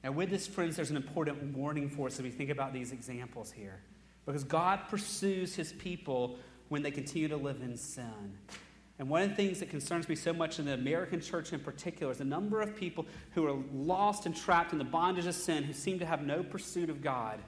Now, 0.04 0.12
with 0.12 0.30
this, 0.30 0.46
friends, 0.46 0.76
there's 0.76 0.92
an 0.92 0.98
important 0.98 1.56
warning 1.56 1.90
for 1.90 2.08
us 2.08 2.16
as 2.16 2.22
we 2.22 2.32
think 2.32 2.50
about 2.50 2.74
these 2.74 2.92
examples 2.92 3.50
here. 3.50 3.80
Because 4.26 4.44
God 4.44 4.90
pursues 4.90 5.56
his 5.56 5.72
people 5.72 6.38
when 6.70 6.84
they 6.84 6.92
continue 6.92 7.28
to 7.28 7.38
live 7.38 7.62
in 7.62 7.78
sin. 7.78 8.38
And 9.00 9.10
one 9.10 9.22
of 9.22 9.30
the 9.30 9.36
things 9.36 9.60
that 9.60 9.70
concerns 9.70 10.10
me 10.10 10.16
so 10.16 10.34
much 10.34 10.58
in 10.58 10.66
the 10.66 10.74
American 10.74 11.22
church 11.22 11.54
in 11.54 11.60
particular 11.60 12.12
is 12.12 12.18
the 12.18 12.26
number 12.26 12.62
of 12.62 12.76
people 12.76 13.06
who 13.36 13.46
are 13.46 13.58
lost 13.74 14.26
and 14.26 14.36
trapped 14.36 14.72
in 14.72 14.80
the 14.80 14.84
bondage 14.84 15.28
of 15.28 15.36
sin 15.36 15.64
who 15.64 15.74
seem 15.74 16.00
to 16.00 16.06
have 16.06 16.24
no 16.24 16.42
pursuit 16.42 16.90
of 16.90 17.02
God 17.02 17.40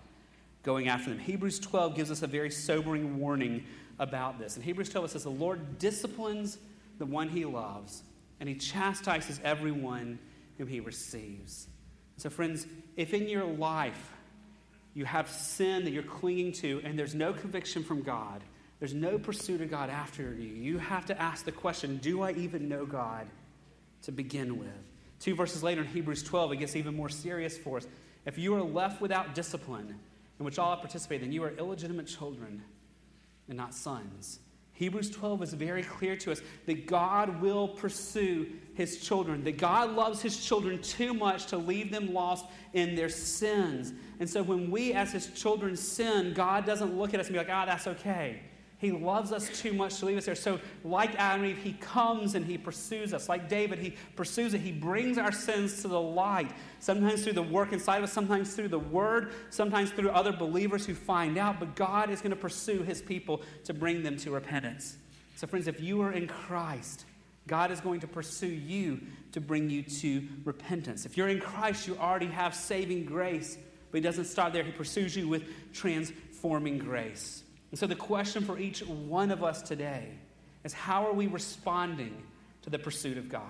going 0.61 0.87
after 0.89 1.09
them. 1.09 1.19
Hebrews 1.19 1.59
12 1.59 1.95
gives 1.95 2.11
us 2.11 2.21
a 2.21 2.27
very 2.27 2.51
sobering 2.51 3.19
warning 3.19 3.65
about 3.97 4.37
this. 4.37 4.57
In 4.57 4.63
Hebrews 4.63 4.89
12, 4.89 5.05
it 5.05 5.11
says, 5.11 5.23
The 5.23 5.29
Lord 5.29 5.79
disciplines 5.79 6.59
the 6.99 7.05
one 7.05 7.29
he 7.29 7.45
loves, 7.45 8.03
and 8.39 8.47
he 8.47 8.55
chastises 8.55 9.39
everyone 9.43 10.19
whom 10.57 10.67
he 10.67 10.79
receives. 10.79 11.67
So, 12.17 12.29
friends, 12.29 12.67
if 12.95 13.13
in 13.13 13.27
your 13.27 13.45
life 13.45 14.11
you 14.93 15.05
have 15.05 15.29
sin 15.29 15.85
that 15.85 15.91
you're 15.91 16.03
clinging 16.03 16.51
to 16.53 16.81
and 16.83 16.99
there's 16.99 17.15
no 17.15 17.33
conviction 17.33 17.83
from 17.83 18.01
God, 18.03 18.43
there's 18.79 18.93
no 18.93 19.19
pursuit 19.19 19.61
of 19.61 19.69
God 19.69 19.89
after 19.89 20.33
you, 20.33 20.47
you 20.47 20.77
have 20.77 21.05
to 21.07 21.21
ask 21.21 21.45
the 21.45 21.51
question 21.51 21.97
Do 21.97 22.21
I 22.21 22.31
even 22.31 22.69
know 22.69 22.85
God 22.85 23.27
to 24.03 24.11
begin 24.11 24.57
with? 24.57 24.69
Two 25.19 25.35
verses 25.35 25.63
later 25.63 25.81
in 25.81 25.87
Hebrews 25.87 26.23
12, 26.23 26.53
it 26.53 26.55
gets 26.57 26.75
even 26.75 26.95
more 26.95 27.09
serious 27.09 27.57
for 27.57 27.77
us. 27.77 27.87
If 28.25 28.37
you 28.37 28.55
are 28.55 28.61
left 28.61 29.01
without 29.01 29.35
discipline, 29.35 29.95
in 30.39 30.45
which 30.45 30.57
all 30.57 30.77
participate, 30.77 31.21
then 31.21 31.33
you 31.33 31.43
are 31.43 31.51
illegitimate 31.51 32.07
children 32.07 32.63
and 33.49 33.57
not 33.57 33.73
sons. 33.73 34.39
Hebrews 34.73 35.09
12 35.09 35.43
is 35.43 35.53
very 35.53 35.83
clear 35.83 36.15
to 36.15 36.31
us 36.31 36.41
that 36.65 36.87
God 36.87 37.41
will 37.41 37.67
pursue 37.67 38.47
his 38.75 39.01
children, 39.01 39.43
that 39.43 39.57
God 39.57 39.91
loves 39.91 40.21
his 40.21 40.37
children 40.37 40.81
too 40.81 41.13
much 41.13 41.47
to 41.47 41.57
leave 41.57 41.91
them 41.91 42.13
lost 42.13 42.45
in 42.71 42.95
their 42.95 43.09
sins. 43.09 43.91
And 44.21 44.29
so 44.29 44.41
when 44.41 44.71
we, 44.71 44.93
as 44.93 45.11
his 45.11 45.27
children, 45.27 45.75
sin, 45.75 46.33
God 46.33 46.65
doesn't 46.65 46.97
look 46.97 47.13
at 47.13 47.19
us 47.19 47.25
and 47.25 47.33
be 47.33 47.39
like, 47.39 47.49
ah, 47.51 47.65
that's 47.65 47.87
okay. 47.87 48.39
He 48.79 48.91
loves 48.91 49.33
us 49.33 49.59
too 49.59 49.73
much 49.73 49.99
to 49.99 50.05
leave 50.05 50.17
us 50.17 50.25
there. 50.25 50.35
So, 50.35 50.57
like 50.85 51.13
Adam 51.15 51.43
and 51.43 51.51
Eve, 51.51 51.61
he 51.61 51.73
comes 51.73 52.33
and 52.35 52.45
he 52.45 52.57
pursues 52.57 53.13
us. 53.13 53.27
Like 53.27 53.49
David, 53.49 53.77
he 53.79 53.95
pursues 54.15 54.53
it. 54.53 54.61
He 54.61 54.71
brings 54.71 55.17
our 55.17 55.33
sins 55.33 55.81
to 55.81 55.89
the 55.89 55.99
light, 55.99 56.49
sometimes 56.79 57.25
through 57.25 57.33
the 57.33 57.43
work 57.43 57.73
inside 57.73 57.97
of 57.97 58.05
us, 58.05 58.13
sometimes 58.13 58.55
through 58.55 58.69
the 58.69 58.79
word, 58.79 59.33
sometimes 59.49 59.91
through 59.91 60.11
other 60.11 60.31
believers 60.31 60.85
who 60.85 60.95
find 60.95 61.37
out. 61.37 61.59
But 61.59 61.75
God 61.75 62.09
is 62.09 62.21
going 62.21 62.29
to 62.29 62.37
pursue 62.37 62.81
his 62.83 63.01
people 63.01 63.41
to 63.65 63.73
bring 63.73 64.01
them 64.01 64.15
to 64.19 64.31
repentance. 64.31 64.95
So, 65.35 65.45
friends, 65.45 65.67
if 65.67 65.81
you 65.81 66.01
are 66.01 66.13
in 66.13 66.27
Christ, 66.27 67.03
God 67.47 67.71
is 67.71 67.81
going 67.81 67.99
to 67.99 68.07
pursue 68.07 68.47
you 68.47 69.01
to 69.33 69.41
bring 69.41 69.69
you 69.69 69.83
to 69.83 70.25
repentance. 70.45 71.05
If 71.05 71.17
you're 71.17 71.27
in 71.27 71.41
Christ, 71.41 71.85
you 71.85 71.97
already 71.97 72.27
have 72.27 72.55
saving 72.55 73.03
grace, 73.03 73.57
but 73.91 73.97
He 73.97 74.01
doesn't 74.01 74.25
start 74.25 74.53
there. 74.53 74.63
He 74.63 74.71
pursues 74.71 75.17
you 75.17 75.27
with 75.27 75.43
transforming 75.73 76.77
grace. 76.77 77.43
And 77.71 77.79
so, 77.79 77.87
the 77.87 77.95
question 77.95 78.43
for 78.43 78.57
each 78.57 78.79
one 78.85 79.31
of 79.31 79.43
us 79.43 79.61
today 79.61 80.09
is 80.63 80.73
how 80.73 81.05
are 81.05 81.13
we 81.13 81.27
responding 81.27 82.23
to 82.63 82.69
the 82.69 82.79
pursuit 82.79 83.17
of 83.17 83.29
God? 83.29 83.43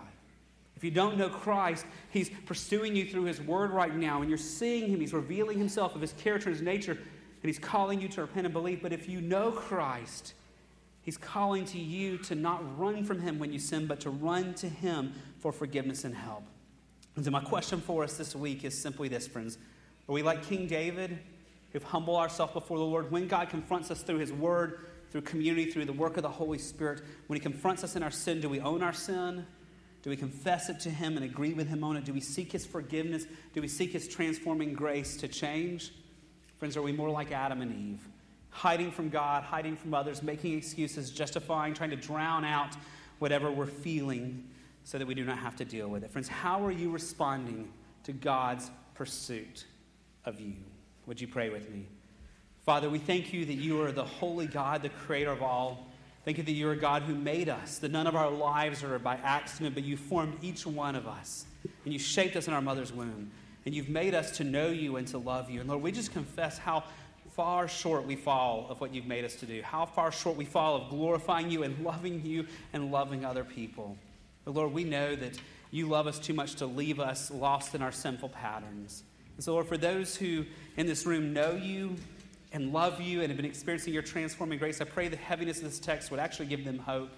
If 0.76 0.84
you 0.84 0.92
don't 0.92 1.18
know 1.18 1.30
Christ, 1.30 1.86
He's 2.10 2.30
pursuing 2.46 2.96
you 2.96 3.06
through 3.06 3.24
His 3.24 3.42
Word 3.42 3.72
right 3.72 3.94
now, 3.94 4.22
and 4.22 4.30
you're 4.30 4.38
seeing 4.38 4.90
Him. 4.90 5.00
He's 5.00 5.14
revealing 5.14 5.58
Himself 5.58 5.96
of 5.96 6.02
His 6.02 6.14
character, 6.14 6.50
and 6.50 6.58
His 6.58 6.66
nature, 6.66 6.94
and 6.94 7.44
He's 7.44 7.60
calling 7.60 8.02
you 8.02 8.08
to 8.10 8.22
repent 8.22 8.46
and 8.46 8.54
believe. 8.54 8.82
But 8.82 8.94
if 8.94 9.10
you 9.10 9.22
know 9.22 9.52
Christ, 9.52 10.34
He's 11.02 11.18
calling 11.18 11.66
to 11.66 11.80
you 11.80 12.18
to 12.20 12.36
not 12.36 12.80
run 12.80 13.04
from 13.04 13.20
Him 13.20 13.40
when 13.40 13.52
you 13.52 13.60
sin, 13.60 13.88
but 13.88 14.00
to 14.02 14.10
run 14.10 14.54
to 14.56 14.70
Him 14.70 15.14
for 15.40 15.52
forgiveness 15.52 16.04
and 16.04 16.16
help. 16.16 16.44
And 17.16 17.26
so, 17.26 17.32
my 17.32 17.42
question 17.42 17.82
for 17.82 18.04
us 18.04 18.18
this 18.18 18.36
week 18.36 18.64
is 18.64 18.78
simply 18.78 19.10
this, 19.10 19.28
friends. 19.28 19.58
Are 20.08 20.14
we 20.14 20.24
like 20.24 20.44
King 20.44 20.68
David, 20.68 21.20
who've 21.72 21.84
humbled 21.84 22.18
ourselves 22.18 22.54
before 22.54 22.78
the 22.78 22.84
Lord? 22.84 23.12
When 23.12 23.28
God 23.28 23.50
confronts 23.50 23.92
us 23.92 24.02
through 24.02 24.20
His 24.20 24.32
Word, 24.32 24.86
through 25.12 25.22
community, 25.22 25.72
through 25.72 25.86
the 25.86 25.94
work 25.94 26.18
of 26.18 26.24
the 26.24 26.30
Holy 26.30 26.58
Spirit, 26.58 27.02
when 27.28 27.38
He 27.38 27.42
confronts 27.42 27.84
us 27.84 27.96
in 27.96 28.04
our 28.04 28.12
sin, 28.12 28.42
do 28.42 28.50
we 28.50 28.60
own 28.60 28.82
our 28.82 28.94
sin? 28.94 29.46
Do 30.02 30.10
we 30.10 30.16
confess 30.16 30.70
it 30.70 30.80
to 30.82 30.90
Him 30.90 31.16
and 31.18 31.26
agree 31.26 31.54
with 31.54 31.68
Him 31.68 31.84
on 31.84 31.98
it? 31.98 32.06
Do 32.06 32.14
we 32.14 32.22
seek 32.22 32.52
His 32.52 32.66
forgiveness? 32.66 33.26
Do 33.54 33.62
we 33.62 33.68
seek 33.68 33.92
His 33.92 34.08
transforming 34.08 34.74
grace 34.74 35.18
to 35.18 35.28
change? 35.28 35.92
Friends, 36.58 36.78
are 36.78 36.82
we 36.82 36.92
more 36.92 37.10
like 37.10 37.32
Adam 37.32 37.62
and 37.62 37.74
Eve? 37.74 38.08
hiding 38.50 38.92
from 38.92 39.10
God, 39.10 39.44
hiding 39.44 39.76
from 39.76 39.94
others, 39.94 40.24
making 40.24 40.58
excuses, 40.58 41.12
justifying, 41.12 41.74
trying 41.74 41.92
to 41.92 41.96
drown 41.96 42.44
out 42.44 42.76
whatever 43.20 43.52
we're 43.52 43.66
feeling 43.66 44.48
so 44.84 44.98
that 44.98 45.08
we 45.08 45.14
do 45.14 45.24
not 45.24 45.38
have 45.38 45.56
to 45.58 45.66
deal 45.66 45.88
with 45.88 46.04
it. 46.04 46.12
Friends, 46.12 46.28
how 46.28 46.66
are 46.66 46.72
you 46.72 46.90
responding 46.90 47.72
to 48.04 48.12
God's 48.12 48.72
pursuit 48.96 49.66
of 50.26 50.40
you? 50.40 50.56
Would 51.10 51.20
you 51.20 51.28
pray 51.28 51.50
with 51.50 51.68
me? 51.72 51.88
Father, 52.68 52.88
we 52.88 53.00
thank 53.00 53.34
you 53.34 53.44
that 53.44 53.56
you 53.56 53.82
are 53.82 53.92
the 53.92 54.06
holy 54.06 54.46
God, 54.46 54.84
the 54.84 54.90
creator 54.90 55.32
of 55.32 55.42
all. 55.42 55.88
Thank 56.24 56.38
you 56.38 56.44
that 56.44 56.52
you're 56.52 56.74
a 56.74 56.78
God 56.78 57.02
who 57.02 57.16
made 57.16 57.50
us, 57.50 57.80
that 57.80 57.92
none 57.92 58.06
of 58.06 58.16
our 58.16 58.30
lives 58.30 58.84
are 58.84 59.00
by 59.00 59.16
accident, 59.24 59.74
but 59.74 59.84
you 59.84 59.98
formed 59.98 60.38
each 60.44 60.68
one 60.68 60.96
of 60.96 61.08
us. 61.08 61.48
And 61.84 61.92
you 61.92 61.98
shaped 61.98 62.36
us 62.36 62.48
in 62.48 62.54
our 62.54 62.62
mother's 62.62 62.94
womb. 62.94 63.32
And 63.66 63.74
you've 63.74 63.90
made 63.90 64.14
us 64.14 64.38
to 64.38 64.44
know 64.44 64.68
you 64.68 64.98
and 64.98 65.08
to 65.08 65.18
love 65.18 65.50
you. 65.50 65.62
And 65.62 65.68
Lord, 65.68 65.82
we 65.82 65.92
just 65.92 66.14
confess 66.14 66.60
how 66.60 66.84
far 67.32 67.68
short 67.68 68.06
we 68.06 68.16
fall 68.16 68.68
of 68.70 68.80
what 68.80 68.94
you've 68.94 69.08
made 69.08 69.26
us 69.26 69.34
to 69.38 69.48
do, 69.48 69.64
how 69.64 69.88
far 69.88 70.12
short 70.12 70.38
we 70.38 70.46
fall 70.46 70.76
of 70.76 70.90
glorifying 70.90 71.50
you 71.50 71.64
and 71.64 71.84
loving 71.84 72.24
you 72.24 72.46
and 72.72 72.92
loving 72.92 73.26
other 73.26 73.44
people. 73.44 73.98
But 74.46 74.54
Lord, 74.54 74.74
we 74.74 74.84
know 74.84 75.16
that 75.16 75.40
you 75.72 75.88
love 75.88 76.06
us 76.06 76.20
too 76.20 76.36
much 76.36 76.54
to 76.58 76.68
leave 76.68 77.00
us 77.00 77.32
lost 77.32 77.74
in 77.74 77.82
our 77.82 77.92
sinful 77.92 78.30
patterns. 78.30 79.02
And 79.40 79.44
so, 79.46 79.54
Lord, 79.54 79.68
for 79.68 79.78
those 79.78 80.18
who 80.18 80.44
in 80.76 80.86
this 80.86 81.06
room 81.06 81.32
know 81.32 81.54
you 81.54 81.96
and 82.52 82.74
love 82.74 83.00
you 83.00 83.22
and 83.22 83.30
have 83.30 83.38
been 83.38 83.46
experiencing 83.46 83.94
your 83.94 84.04
transforming 84.04 84.60
grace, 84.60 84.82
I 84.82 84.84
pray 84.84 85.08
the 85.08 85.16
heaviness 85.16 85.60
of 85.60 85.64
this 85.64 85.80
text 85.80 86.12
would 86.12 86.20
actually 86.20 86.48
give 86.48 86.66
them 86.66 86.78
hope, 86.78 87.10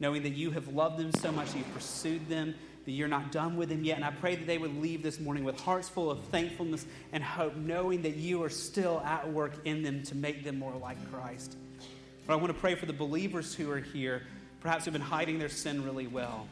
knowing 0.00 0.22
that 0.22 0.30
you 0.30 0.50
have 0.52 0.68
loved 0.68 0.98
them 0.98 1.12
so 1.12 1.30
much, 1.30 1.54
you've 1.54 1.70
pursued 1.74 2.26
them, 2.26 2.54
that 2.86 2.92
you're 2.92 3.06
not 3.06 3.32
done 3.32 3.58
with 3.58 3.68
them 3.68 3.84
yet. 3.84 3.96
And 3.96 4.04
I 4.06 4.12
pray 4.12 4.34
that 4.34 4.46
they 4.46 4.56
would 4.56 4.80
leave 4.80 5.02
this 5.02 5.20
morning 5.20 5.44
with 5.44 5.60
hearts 5.60 5.90
full 5.90 6.10
of 6.10 6.24
thankfulness 6.28 6.86
and 7.12 7.22
hope, 7.22 7.54
knowing 7.54 8.00
that 8.00 8.16
you 8.16 8.42
are 8.42 8.48
still 8.48 9.00
at 9.00 9.30
work 9.30 9.52
in 9.66 9.82
them 9.82 10.02
to 10.04 10.14
make 10.14 10.44
them 10.44 10.58
more 10.58 10.74
like 10.76 10.96
Christ. 11.12 11.58
But 12.26 12.32
I 12.32 12.36
want 12.36 12.48
to 12.48 12.58
pray 12.58 12.76
for 12.76 12.86
the 12.86 12.94
believers 12.94 13.54
who 13.54 13.70
are 13.70 13.78
here, 13.78 14.22
perhaps 14.60 14.86
who've 14.86 14.94
been 14.94 15.02
hiding 15.02 15.38
their 15.38 15.50
sin 15.50 15.84
really 15.84 16.06
well. 16.06 16.48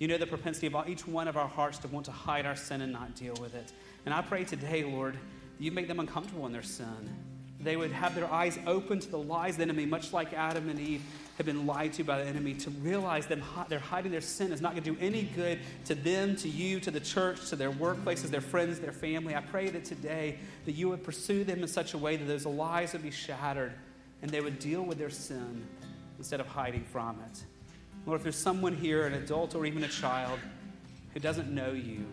You 0.00 0.08
know 0.08 0.18
the 0.18 0.26
propensity 0.26 0.66
of 0.66 0.88
each 0.88 1.06
one 1.06 1.28
of 1.28 1.36
our 1.36 1.46
hearts 1.46 1.78
to 1.78 1.86
want 1.86 2.06
to 2.06 2.10
hide 2.10 2.44
our 2.44 2.56
sin 2.56 2.80
and 2.80 2.92
not 2.92 3.14
deal 3.14 3.36
with 3.40 3.54
it. 3.54 3.70
And 4.04 4.14
I 4.14 4.22
pray 4.22 4.44
today, 4.44 4.84
Lord, 4.84 5.14
that 5.14 5.64
you 5.64 5.70
make 5.72 5.88
them 5.88 6.00
uncomfortable 6.00 6.46
in 6.46 6.52
their 6.52 6.62
sin. 6.62 7.16
They 7.60 7.76
would 7.76 7.92
have 7.92 8.16
their 8.16 8.30
eyes 8.32 8.58
open 8.66 8.98
to 8.98 9.08
the 9.08 9.18
lies 9.18 9.54
of 9.54 9.58
the 9.58 9.62
enemy, 9.62 9.86
much 9.86 10.12
like 10.12 10.32
Adam 10.32 10.68
and 10.68 10.80
Eve 10.80 11.02
have 11.36 11.46
been 11.46 11.64
lied 11.64 11.92
to 11.92 12.02
by 12.02 12.22
the 12.22 12.28
enemy, 12.28 12.54
to 12.54 12.70
realize 12.70 13.26
that 13.28 13.38
they're 13.68 13.78
hiding 13.78 14.10
their 14.10 14.20
sin 14.20 14.52
is 14.52 14.60
not 14.60 14.72
going 14.72 14.82
to 14.82 14.92
do 14.92 14.98
any 15.00 15.22
good 15.22 15.60
to 15.84 15.94
them, 15.94 16.34
to 16.36 16.48
you, 16.48 16.80
to 16.80 16.90
the 16.90 16.98
church, 16.98 17.48
to 17.50 17.56
their 17.56 17.70
workplaces, 17.70 18.30
their 18.30 18.40
friends, 18.40 18.80
their 18.80 18.92
family. 18.92 19.36
I 19.36 19.40
pray 19.40 19.70
that 19.70 19.84
today 19.84 20.38
that 20.64 20.72
you 20.72 20.88
would 20.88 21.04
pursue 21.04 21.44
them 21.44 21.62
in 21.62 21.68
such 21.68 21.94
a 21.94 21.98
way 21.98 22.16
that 22.16 22.24
those 22.24 22.44
lies 22.44 22.92
would 22.94 23.02
be 23.02 23.12
shattered 23.12 23.72
and 24.22 24.30
they 24.30 24.40
would 24.40 24.58
deal 24.58 24.82
with 24.82 24.98
their 24.98 25.10
sin 25.10 25.64
instead 26.18 26.40
of 26.40 26.48
hiding 26.48 26.84
from 26.84 27.20
it. 27.30 27.44
Lord, 28.06 28.18
if 28.18 28.24
there's 28.24 28.36
someone 28.36 28.76
here, 28.76 29.06
an 29.06 29.14
adult 29.14 29.54
or 29.54 29.64
even 29.66 29.84
a 29.84 29.88
child, 29.88 30.40
who 31.14 31.20
doesn't 31.20 31.50
know 31.50 31.70
you, 31.70 32.04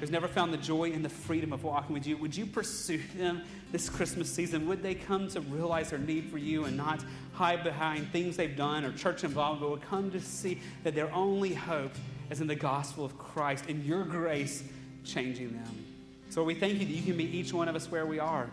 who's 0.00 0.10
never 0.10 0.26
found 0.26 0.52
the 0.52 0.58
joy 0.58 0.90
and 0.90 1.04
the 1.04 1.10
freedom 1.10 1.52
of 1.52 1.62
walking 1.62 1.92
with 1.92 2.06
you, 2.06 2.16
would 2.16 2.34
you 2.34 2.46
pursue 2.46 3.00
them 3.16 3.42
this 3.70 3.90
Christmas 3.90 4.32
season? 4.32 4.66
Would 4.66 4.82
they 4.82 4.94
come 4.94 5.28
to 5.28 5.42
realize 5.42 5.90
their 5.90 5.98
need 5.98 6.30
for 6.30 6.38
you 6.38 6.64
and 6.64 6.76
not 6.76 7.04
hide 7.34 7.62
behind 7.62 8.10
things 8.10 8.36
they've 8.36 8.56
done 8.56 8.84
or 8.84 8.92
church 8.92 9.24
involvement, 9.24 9.60
but 9.60 9.70
would 9.70 9.82
come 9.82 10.10
to 10.10 10.20
see 10.20 10.60
that 10.84 10.94
their 10.94 11.12
only 11.12 11.52
hope 11.52 11.92
is 12.30 12.40
in 12.40 12.46
the 12.46 12.54
gospel 12.54 13.04
of 13.04 13.18
Christ 13.18 13.66
and 13.68 13.84
your 13.84 14.04
grace 14.04 14.64
changing 15.04 15.52
them? 15.52 15.84
So 16.30 16.42
we 16.44 16.54
thank 16.54 16.74
you 16.74 16.86
that 16.86 16.92
you 16.92 17.02
can 17.02 17.16
meet 17.16 17.34
each 17.34 17.52
one 17.52 17.68
of 17.68 17.76
us 17.76 17.90
where 17.90 18.06
we 18.06 18.18
are. 18.18 18.48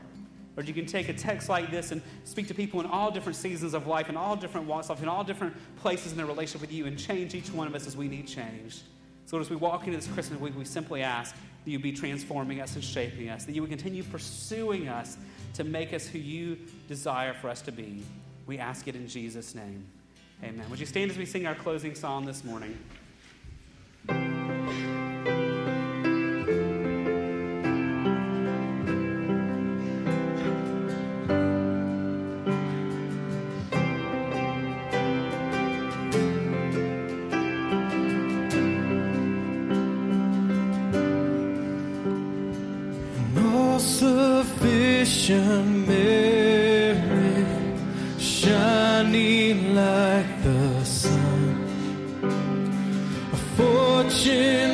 Or 0.57 0.63
you 0.63 0.73
can 0.73 0.87
take 0.87 1.07
a 1.07 1.13
text 1.13 1.49
like 1.49 1.69
this 1.69 1.91
and 1.91 2.01
speak 2.23 2.47
to 2.47 2.55
people 2.55 2.79
in 2.79 2.87
all 2.87 3.11
different 3.11 3.35
seasons 3.35 3.75
of 3.75 3.85
life, 3.85 4.09
in 4.09 4.17
all 4.17 4.35
different 4.35 4.65
walks 4.65 4.89
of 4.89 4.97
life, 4.97 5.03
in 5.03 5.07
all 5.07 5.23
different 5.23 5.55
places 5.77 6.11
in 6.11 6.17
their 6.17 6.25
relationship 6.25 6.61
with 6.61 6.73
you, 6.73 6.87
and 6.87 6.97
change 6.97 7.35
each 7.35 7.51
one 7.51 7.67
of 7.67 7.75
us 7.75 7.85
as 7.85 7.95
we 7.95 8.07
need 8.07 8.27
change. 8.27 8.81
So 9.27 9.37
as 9.41 9.49
we 9.49 9.57
walk 9.57 9.85
into 9.85 9.97
this 9.97 10.07
Christmas 10.07 10.39
week, 10.39 10.57
we 10.57 10.63
simply 10.63 11.03
ask 11.03 11.35
that 11.65 11.69
you 11.69 11.79
be 11.79 11.91
transforming 11.91 12.61
us 12.61 12.75
and 12.75 12.83
shaping 12.83 13.27
us, 13.27 13.43
that 13.43 13.51
you 13.51 13.61
would 13.61 13.69
continue 13.69 14.01
pursuing 14.01 14.87
us 14.87 15.17
to 15.55 15.65
make 15.65 15.91
us 15.91 16.07
who 16.07 16.17
you 16.17 16.57
desire 16.87 17.33
for 17.33 17.49
us 17.49 17.61
to 17.63 17.73
be. 17.73 18.03
We 18.45 18.57
ask 18.57 18.87
it 18.87 18.95
in 18.95 19.05
Jesus' 19.05 19.53
name. 19.53 19.85
Amen. 20.41 20.65
Would 20.69 20.79
you 20.79 20.85
stand 20.85 21.11
as 21.11 21.17
we 21.17 21.25
sing 21.25 21.45
our 21.45 21.55
closing 21.55 21.93
song 21.93 22.25
this 22.25 22.45
morning? 22.45 22.77
Sufficient 43.79 45.69
merit, 45.87 47.47
shining 48.19 49.75
like 49.75 50.43
the 50.43 50.83
sun. 50.83 51.65
A 53.33 53.35
fortune 53.55 54.66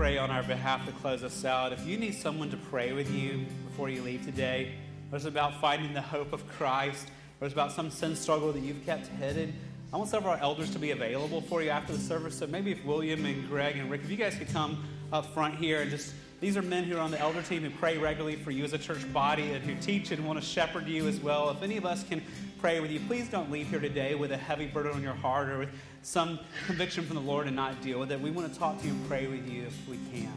pray 0.00 0.16
on 0.16 0.30
our 0.30 0.42
behalf 0.44 0.86
to 0.86 0.92
close 0.92 1.22
us 1.22 1.44
out, 1.44 1.74
if 1.74 1.86
you 1.86 1.98
need 1.98 2.14
someone 2.14 2.48
to 2.48 2.56
pray 2.56 2.94
with 2.94 3.12
you 3.12 3.44
before 3.66 3.90
you 3.90 4.00
leave 4.00 4.24
today, 4.24 4.72
or 5.12 5.16
it's 5.16 5.26
about 5.26 5.60
finding 5.60 5.92
the 5.92 6.00
hope 6.00 6.32
of 6.32 6.48
Christ, 6.48 7.08
or 7.38 7.44
it's 7.44 7.52
about 7.52 7.70
some 7.70 7.90
sin 7.90 8.16
struggle 8.16 8.50
that 8.50 8.60
you've 8.60 8.82
kept 8.86 9.08
hidden, 9.08 9.52
I 9.92 9.98
want 9.98 10.08
some 10.08 10.20
of 10.20 10.26
our 10.26 10.38
elders 10.38 10.70
to 10.70 10.78
be 10.78 10.92
available 10.92 11.42
for 11.42 11.62
you 11.62 11.68
after 11.68 11.92
the 11.92 11.98
service. 11.98 12.38
So 12.38 12.46
maybe 12.46 12.72
if 12.72 12.82
William 12.82 13.26
and 13.26 13.46
Greg 13.46 13.76
and 13.76 13.90
Rick, 13.90 14.00
if 14.04 14.10
you 14.10 14.16
guys 14.16 14.36
could 14.36 14.48
come 14.48 14.82
up 15.12 15.26
front 15.34 15.56
here 15.56 15.82
and 15.82 15.90
just 15.90 16.14
these 16.40 16.56
are 16.56 16.62
men 16.62 16.84
who 16.84 16.96
are 16.96 17.00
on 17.00 17.10
the 17.10 17.20
elder 17.20 17.42
team 17.42 17.62
who 17.62 17.68
pray 17.68 17.98
regularly 17.98 18.34
for 18.34 18.50
you 18.50 18.64
as 18.64 18.72
a 18.72 18.78
church 18.78 19.10
body 19.12 19.52
and 19.52 19.62
who 19.62 19.74
teach 19.82 20.10
and 20.10 20.26
want 20.26 20.40
to 20.40 20.44
shepherd 20.44 20.88
you 20.88 21.06
as 21.06 21.20
well. 21.20 21.50
If 21.50 21.62
any 21.62 21.76
of 21.76 21.84
us 21.84 22.02
can 22.02 22.22
pray 22.60 22.80
with 22.80 22.90
you, 22.90 22.98
please 23.00 23.28
don't 23.28 23.50
leave 23.50 23.68
here 23.68 23.78
today 23.78 24.14
with 24.14 24.32
a 24.32 24.38
heavy 24.38 24.66
burden 24.66 24.92
on 24.92 25.02
your 25.02 25.12
heart 25.12 25.50
or 25.50 25.58
with 25.58 25.68
some 26.02 26.40
conviction 26.66 27.04
from 27.04 27.16
the 27.16 27.22
Lord 27.22 27.46
and 27.46 27.54
not 27.54 27.82
deal 27.82 28.00
with 28.00 28.10
it. 28.10 28.18
We 28.18 28.30
want 28.30 28.50
to 28.50 28.58
talk 28.58 28.80
to 28.80 28.86
you 28.86 28.92
and 28.92 29.06
pray 29.06 29.26
with 29.26 29.46
you 29.46 29.64
if 29.64 29.88
we 29.88 29.98
can. 30.10 30.32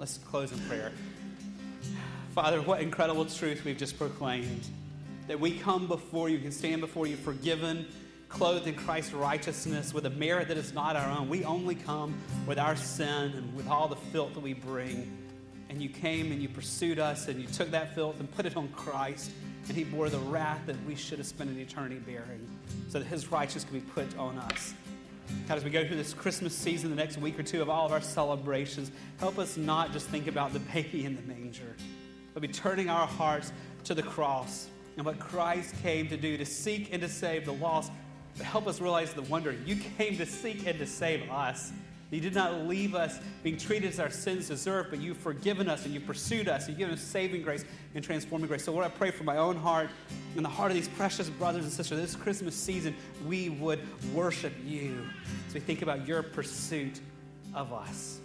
Let's 0.00 0.18
close 0.18 0.50
in 0.50 0.58
prayer. 0.60 0.90
Father, 2.34 2.60
what 2.60 2.80
incredible 2.80 3.24
truth 3.24 3.64
we've 3.64 3.78
just 3.78 3.98
proclaimed. 3.98 4.66
That 5.28 5.38
we 5.38 5.58
come 5.58 5.86
before 5.86 6.28
you, 6.28 6.40
can 6.40 6.50
stand 6.50 6.80
before 6.80 7.06
you 7.06 7.16
forgiven, 7.16 7.86
clothed 8.28 8.66
in 8.66 8.74
Christ's 8.74 9.12
righteousness 9.12 9.94
with 9.94 10.06
a 10.06 10.10
merit 10.10 10.48
that 10.48 10.56
is 10.56 10.74
not 10.74 10.96
our 10.96 11.08
own. 11.16 11.28
We 11.28 11.44
only 11.44 11.76
come 11.76 12.16
with 12.48 12.58
our 12.58 12.74
sin 12.74 13.32
and 13.36 13.54
with 13.54 13.68
all 13.68 13.86
the 13.86 13.96
filth 13.96 14.34
that 14.34 14.40
we 14.40 14.52
bring 14.52 15.25
and 15.76 15.82
you 15.82 15.90
came 15.90 16.32
and 16.32 16.40
you 16.40 16.48
pursued 16.48 16.98
us 16.98 17.28
and 17.28 17.38
you 17.38 17.46
took 17.46 17.70
that 17.70 17.94
filth 17.94 18.18
and 18.18 18.34
put 18.34 18.46
it 18.46 18.56
on 18.56 18.66
Christ 18.68 19.30
and 19.68 19.76
he 19.76 19.84
bore 19.84 20.08
the 20.08 20.18
wrath 20.20 20.62
that 20.64 20.76
we 20.86 20.94
should 20.94 21.18
have 21.18 21.26
spent 21.26 21.50
an 21.50 21.60
eternity 21.60 21.96
bearing 21.96 22.48
so 22.88 22.98
that 22.98 23.04
his 23.04 23.30
righteousness 23.30 23.64
could 23.64 23.74
be 23.74 23.92
put 23.92 24.16
on 24.16 24.38
us. 24.38 24.72
God, 25.46 25.58
as 25.58 25.64
we 25.64 25.68
go 25.68 25.86
through 25.86 25.98
this 25.98 26.14
Christmas 26.14 26.54
season, 26.54 26.88
the 26.88 26.96
next 26.96 27.18
week 27.18 27.38
or 27.38 27.42
two 27.42 27.60
of 27.60 27.68
all 27.68 27.84
of 27.84 27.92
our 27.92 28.00
celebrations, 28.00 28.90
help 29.18 29.38
us 29.38 29.58
not 29.58 29.92
just 29.92 30.08
think 30.08 30.28
about 30.28 30.54
the 30.54 30.60
baby 30.60 31.04
in 31.04 31.14
the 31.14 31.20
manger, 31.30 31.76
but 32.32 32.40
be 32.40 32.48
turning 32.48 32.88
our 32.88 33.06
hearts 33.06 33.52
to 33.84 33.92
the 33.92 34.02
cross 34.02 34.68
and 34.96 35.04
what 35.04 35.18
Christ 35.18 35.74
came 35.82 36.08
to 36.08 36.16
do 36.16 36.38
to 36.38 36.46
seek 36.46 36.88
and 36.90 37.02
to 37.02 37.08
save 37.10 37.44
the 37.44 37.52
lost. 37.52 37.92
But 38.38 38.46
help 38.46 38.66
us 38.66 38.80
realize 38.80 39.12
the 39.12 39.20
wonder 39.20 39.52
you 39.66 39.76
came 39.98 40.16
to 40.16 40.24
seek 40.24 40.66
and 40.66 40.78
to 40.78 40.86
save 40.86 41.30
us. 41.30 41.70
You 42.10 42.20
did 42.20 42.34
not 42.34 42.66
leave 42.66 42.94
us 42.94 43.18
being 43.42 43.56
treated 43.56 43.90
as 43.90 43.98
our 43.98 44.10
sins 44.10 44.48
deserve, 44.48 44.86
but 44.90 45.00
you've 45.00 45.16
forgiven 45.16 45.68
us 45.68 45.84
and 45.84 45.92
you've 45.92 46.06
pursued 46.06 46.48
us. 46.48 46.68
You've 46.68 46.78
given 46.78 46.94
us 46.94 47.00
saving 47.00 47.42
grace 47.42 47.64
and 47.94 48.04
transforming 48.04 48.46
grace. 48.46 48.64
So, 48.64 48.72
Lord, 48.72 48.84
I 48.84 48.90
pray 48.90 49.10
for 49.10 49.24
my 49.24 49.38
own 49.38 49.56
heart 49.56 49.90
and 50.36 50.44
the 50.44 50.48
heart 50.48 50.70
of 50.70 50.76
these 50.76 50.88
precious 50.88 51.28
brothers 51.28 51.64
and 51.64 51.72
sisters 51.72 51.98
this 51.98 52.14
Christmas 52.14 52.54
season, 52.54 52.94
we 53.26 53.48
would 53.48 53.80
worship 54.14 54.52
you 54.64 55.04
as 55.48 55.54
we 55.54 55.60
think 55.60 55.82
about 55.82 56.06
your 56.06 56.22
pursuit 56.22 57.00
of 57.54 57.72
us. 57.72 58.20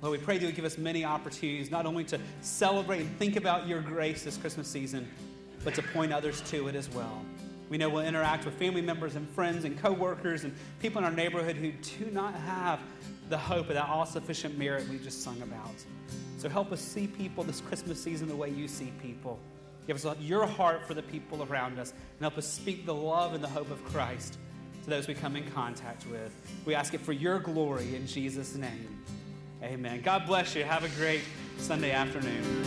Lord, 0.00 0.18
we 0.18 0.24
pray 0.24 0.38
that 0.38 0.46
you 0.46 0.52
give 0.52 0.64
us 0.64 0.78
many 0.78 1.04
opportunities 1.04 1.70
not 1.70 1.84
only 1.84 2.04
to 2.04 2.18
celebrate 2.40 3.00
and 3.00 3.18
think 3.18 3.36
about 3.36 3.66
your 3.66 3.80
grace 3.80 4.22
this 4.22 4.38
Christmas 4.38 4.68
season, 4.68 5.08
but 5.62 5.74
to 5.74 5.82
point 5.82 6.12
others 6.12 6.40
to 6.42 6.68
it 6.68 6.74
as 6.74 6.88
well. 6.90 7.22
We 7.68 7.78
know 7.78 7.88
we'll 7.88 8.06
interact 8.06 8.44
with 8.44 8.54
family 8.54 8.82
members 8.82 9.16
and 9.16 9.28
friends 9.30 9.64
and 9.64 9.76
coworkers 9.76 10.44
and 10.44 10.54
people 10.80 10.98
in 10.98 11.04
our 11.04 11.10
neighborhood 11.10 11.56
who 11.56 11.72
do 11.72 12.10
not 12.12 12.34
have 12.34 12.80
the 13.28 13.38
hope 13.38 13.68
of 13.68 13.74
that 13.74 13.88
all 13.88 14.06
sufficient 14.06 14.56
merit 14.58 14.88
we 14.88 14.98
just 14.98 15.22
sung 15.22 15.40
about. 15.42 15.74
So 16.38 16.48
help 16.48 16.72
us 16.72 16.80
see 16.80 17.06
people 17.06 17.44
this 17.44 17.60
Christmas 17.60 18.02
season 18.02 18.28
the 18.28 18.36
way 18.36 18.50
you 18.50 18.68
see 18.68 18.92
people. 19.02 19.38
Give 19.86 20.04
us 20.04 20.18
your 20.20 20.46
heart 20.46 20.86
for 20.86 20.94
the 20.94 21.02
people 21.02 21.44
around 21.44 21.78
us 21.78 21.90
and 21.90 22.20
help 22.20 22.36
us 22.38 22.46
speak 22.46 22.86
the 22.86 22.94
love 22.94 23.34
and 23.34 23.42
the 23.42 23.48
hope 23.48 23.70
of 23.70 23.84
Christ 23.84 24.38
to 24.84 24.90
those 24.90 25.08
we 25.08 25.14
come 25.14 25.36
in 25.36 25.48
contact 25.50 26.06
with. 26.06 26.32
We 26.64 26.74
ask 26.74 26.94
it 26.94 27.00
for 27.00 27.12
your 27.12 27.38
glory 27.38 27.94
in 27.94 28.06
Jesus' 28.06 28.56
name. 28.56 29.04
Amen. 29.62 30.02
God 30.02 30.26
bless 30.26 30.54
you. 30.54 30.64
Have 30.64 30.84
a 30.84 30.88
great 31.00 31.22
Sunday 31.58 31.92
afternoon. 31.92 32.64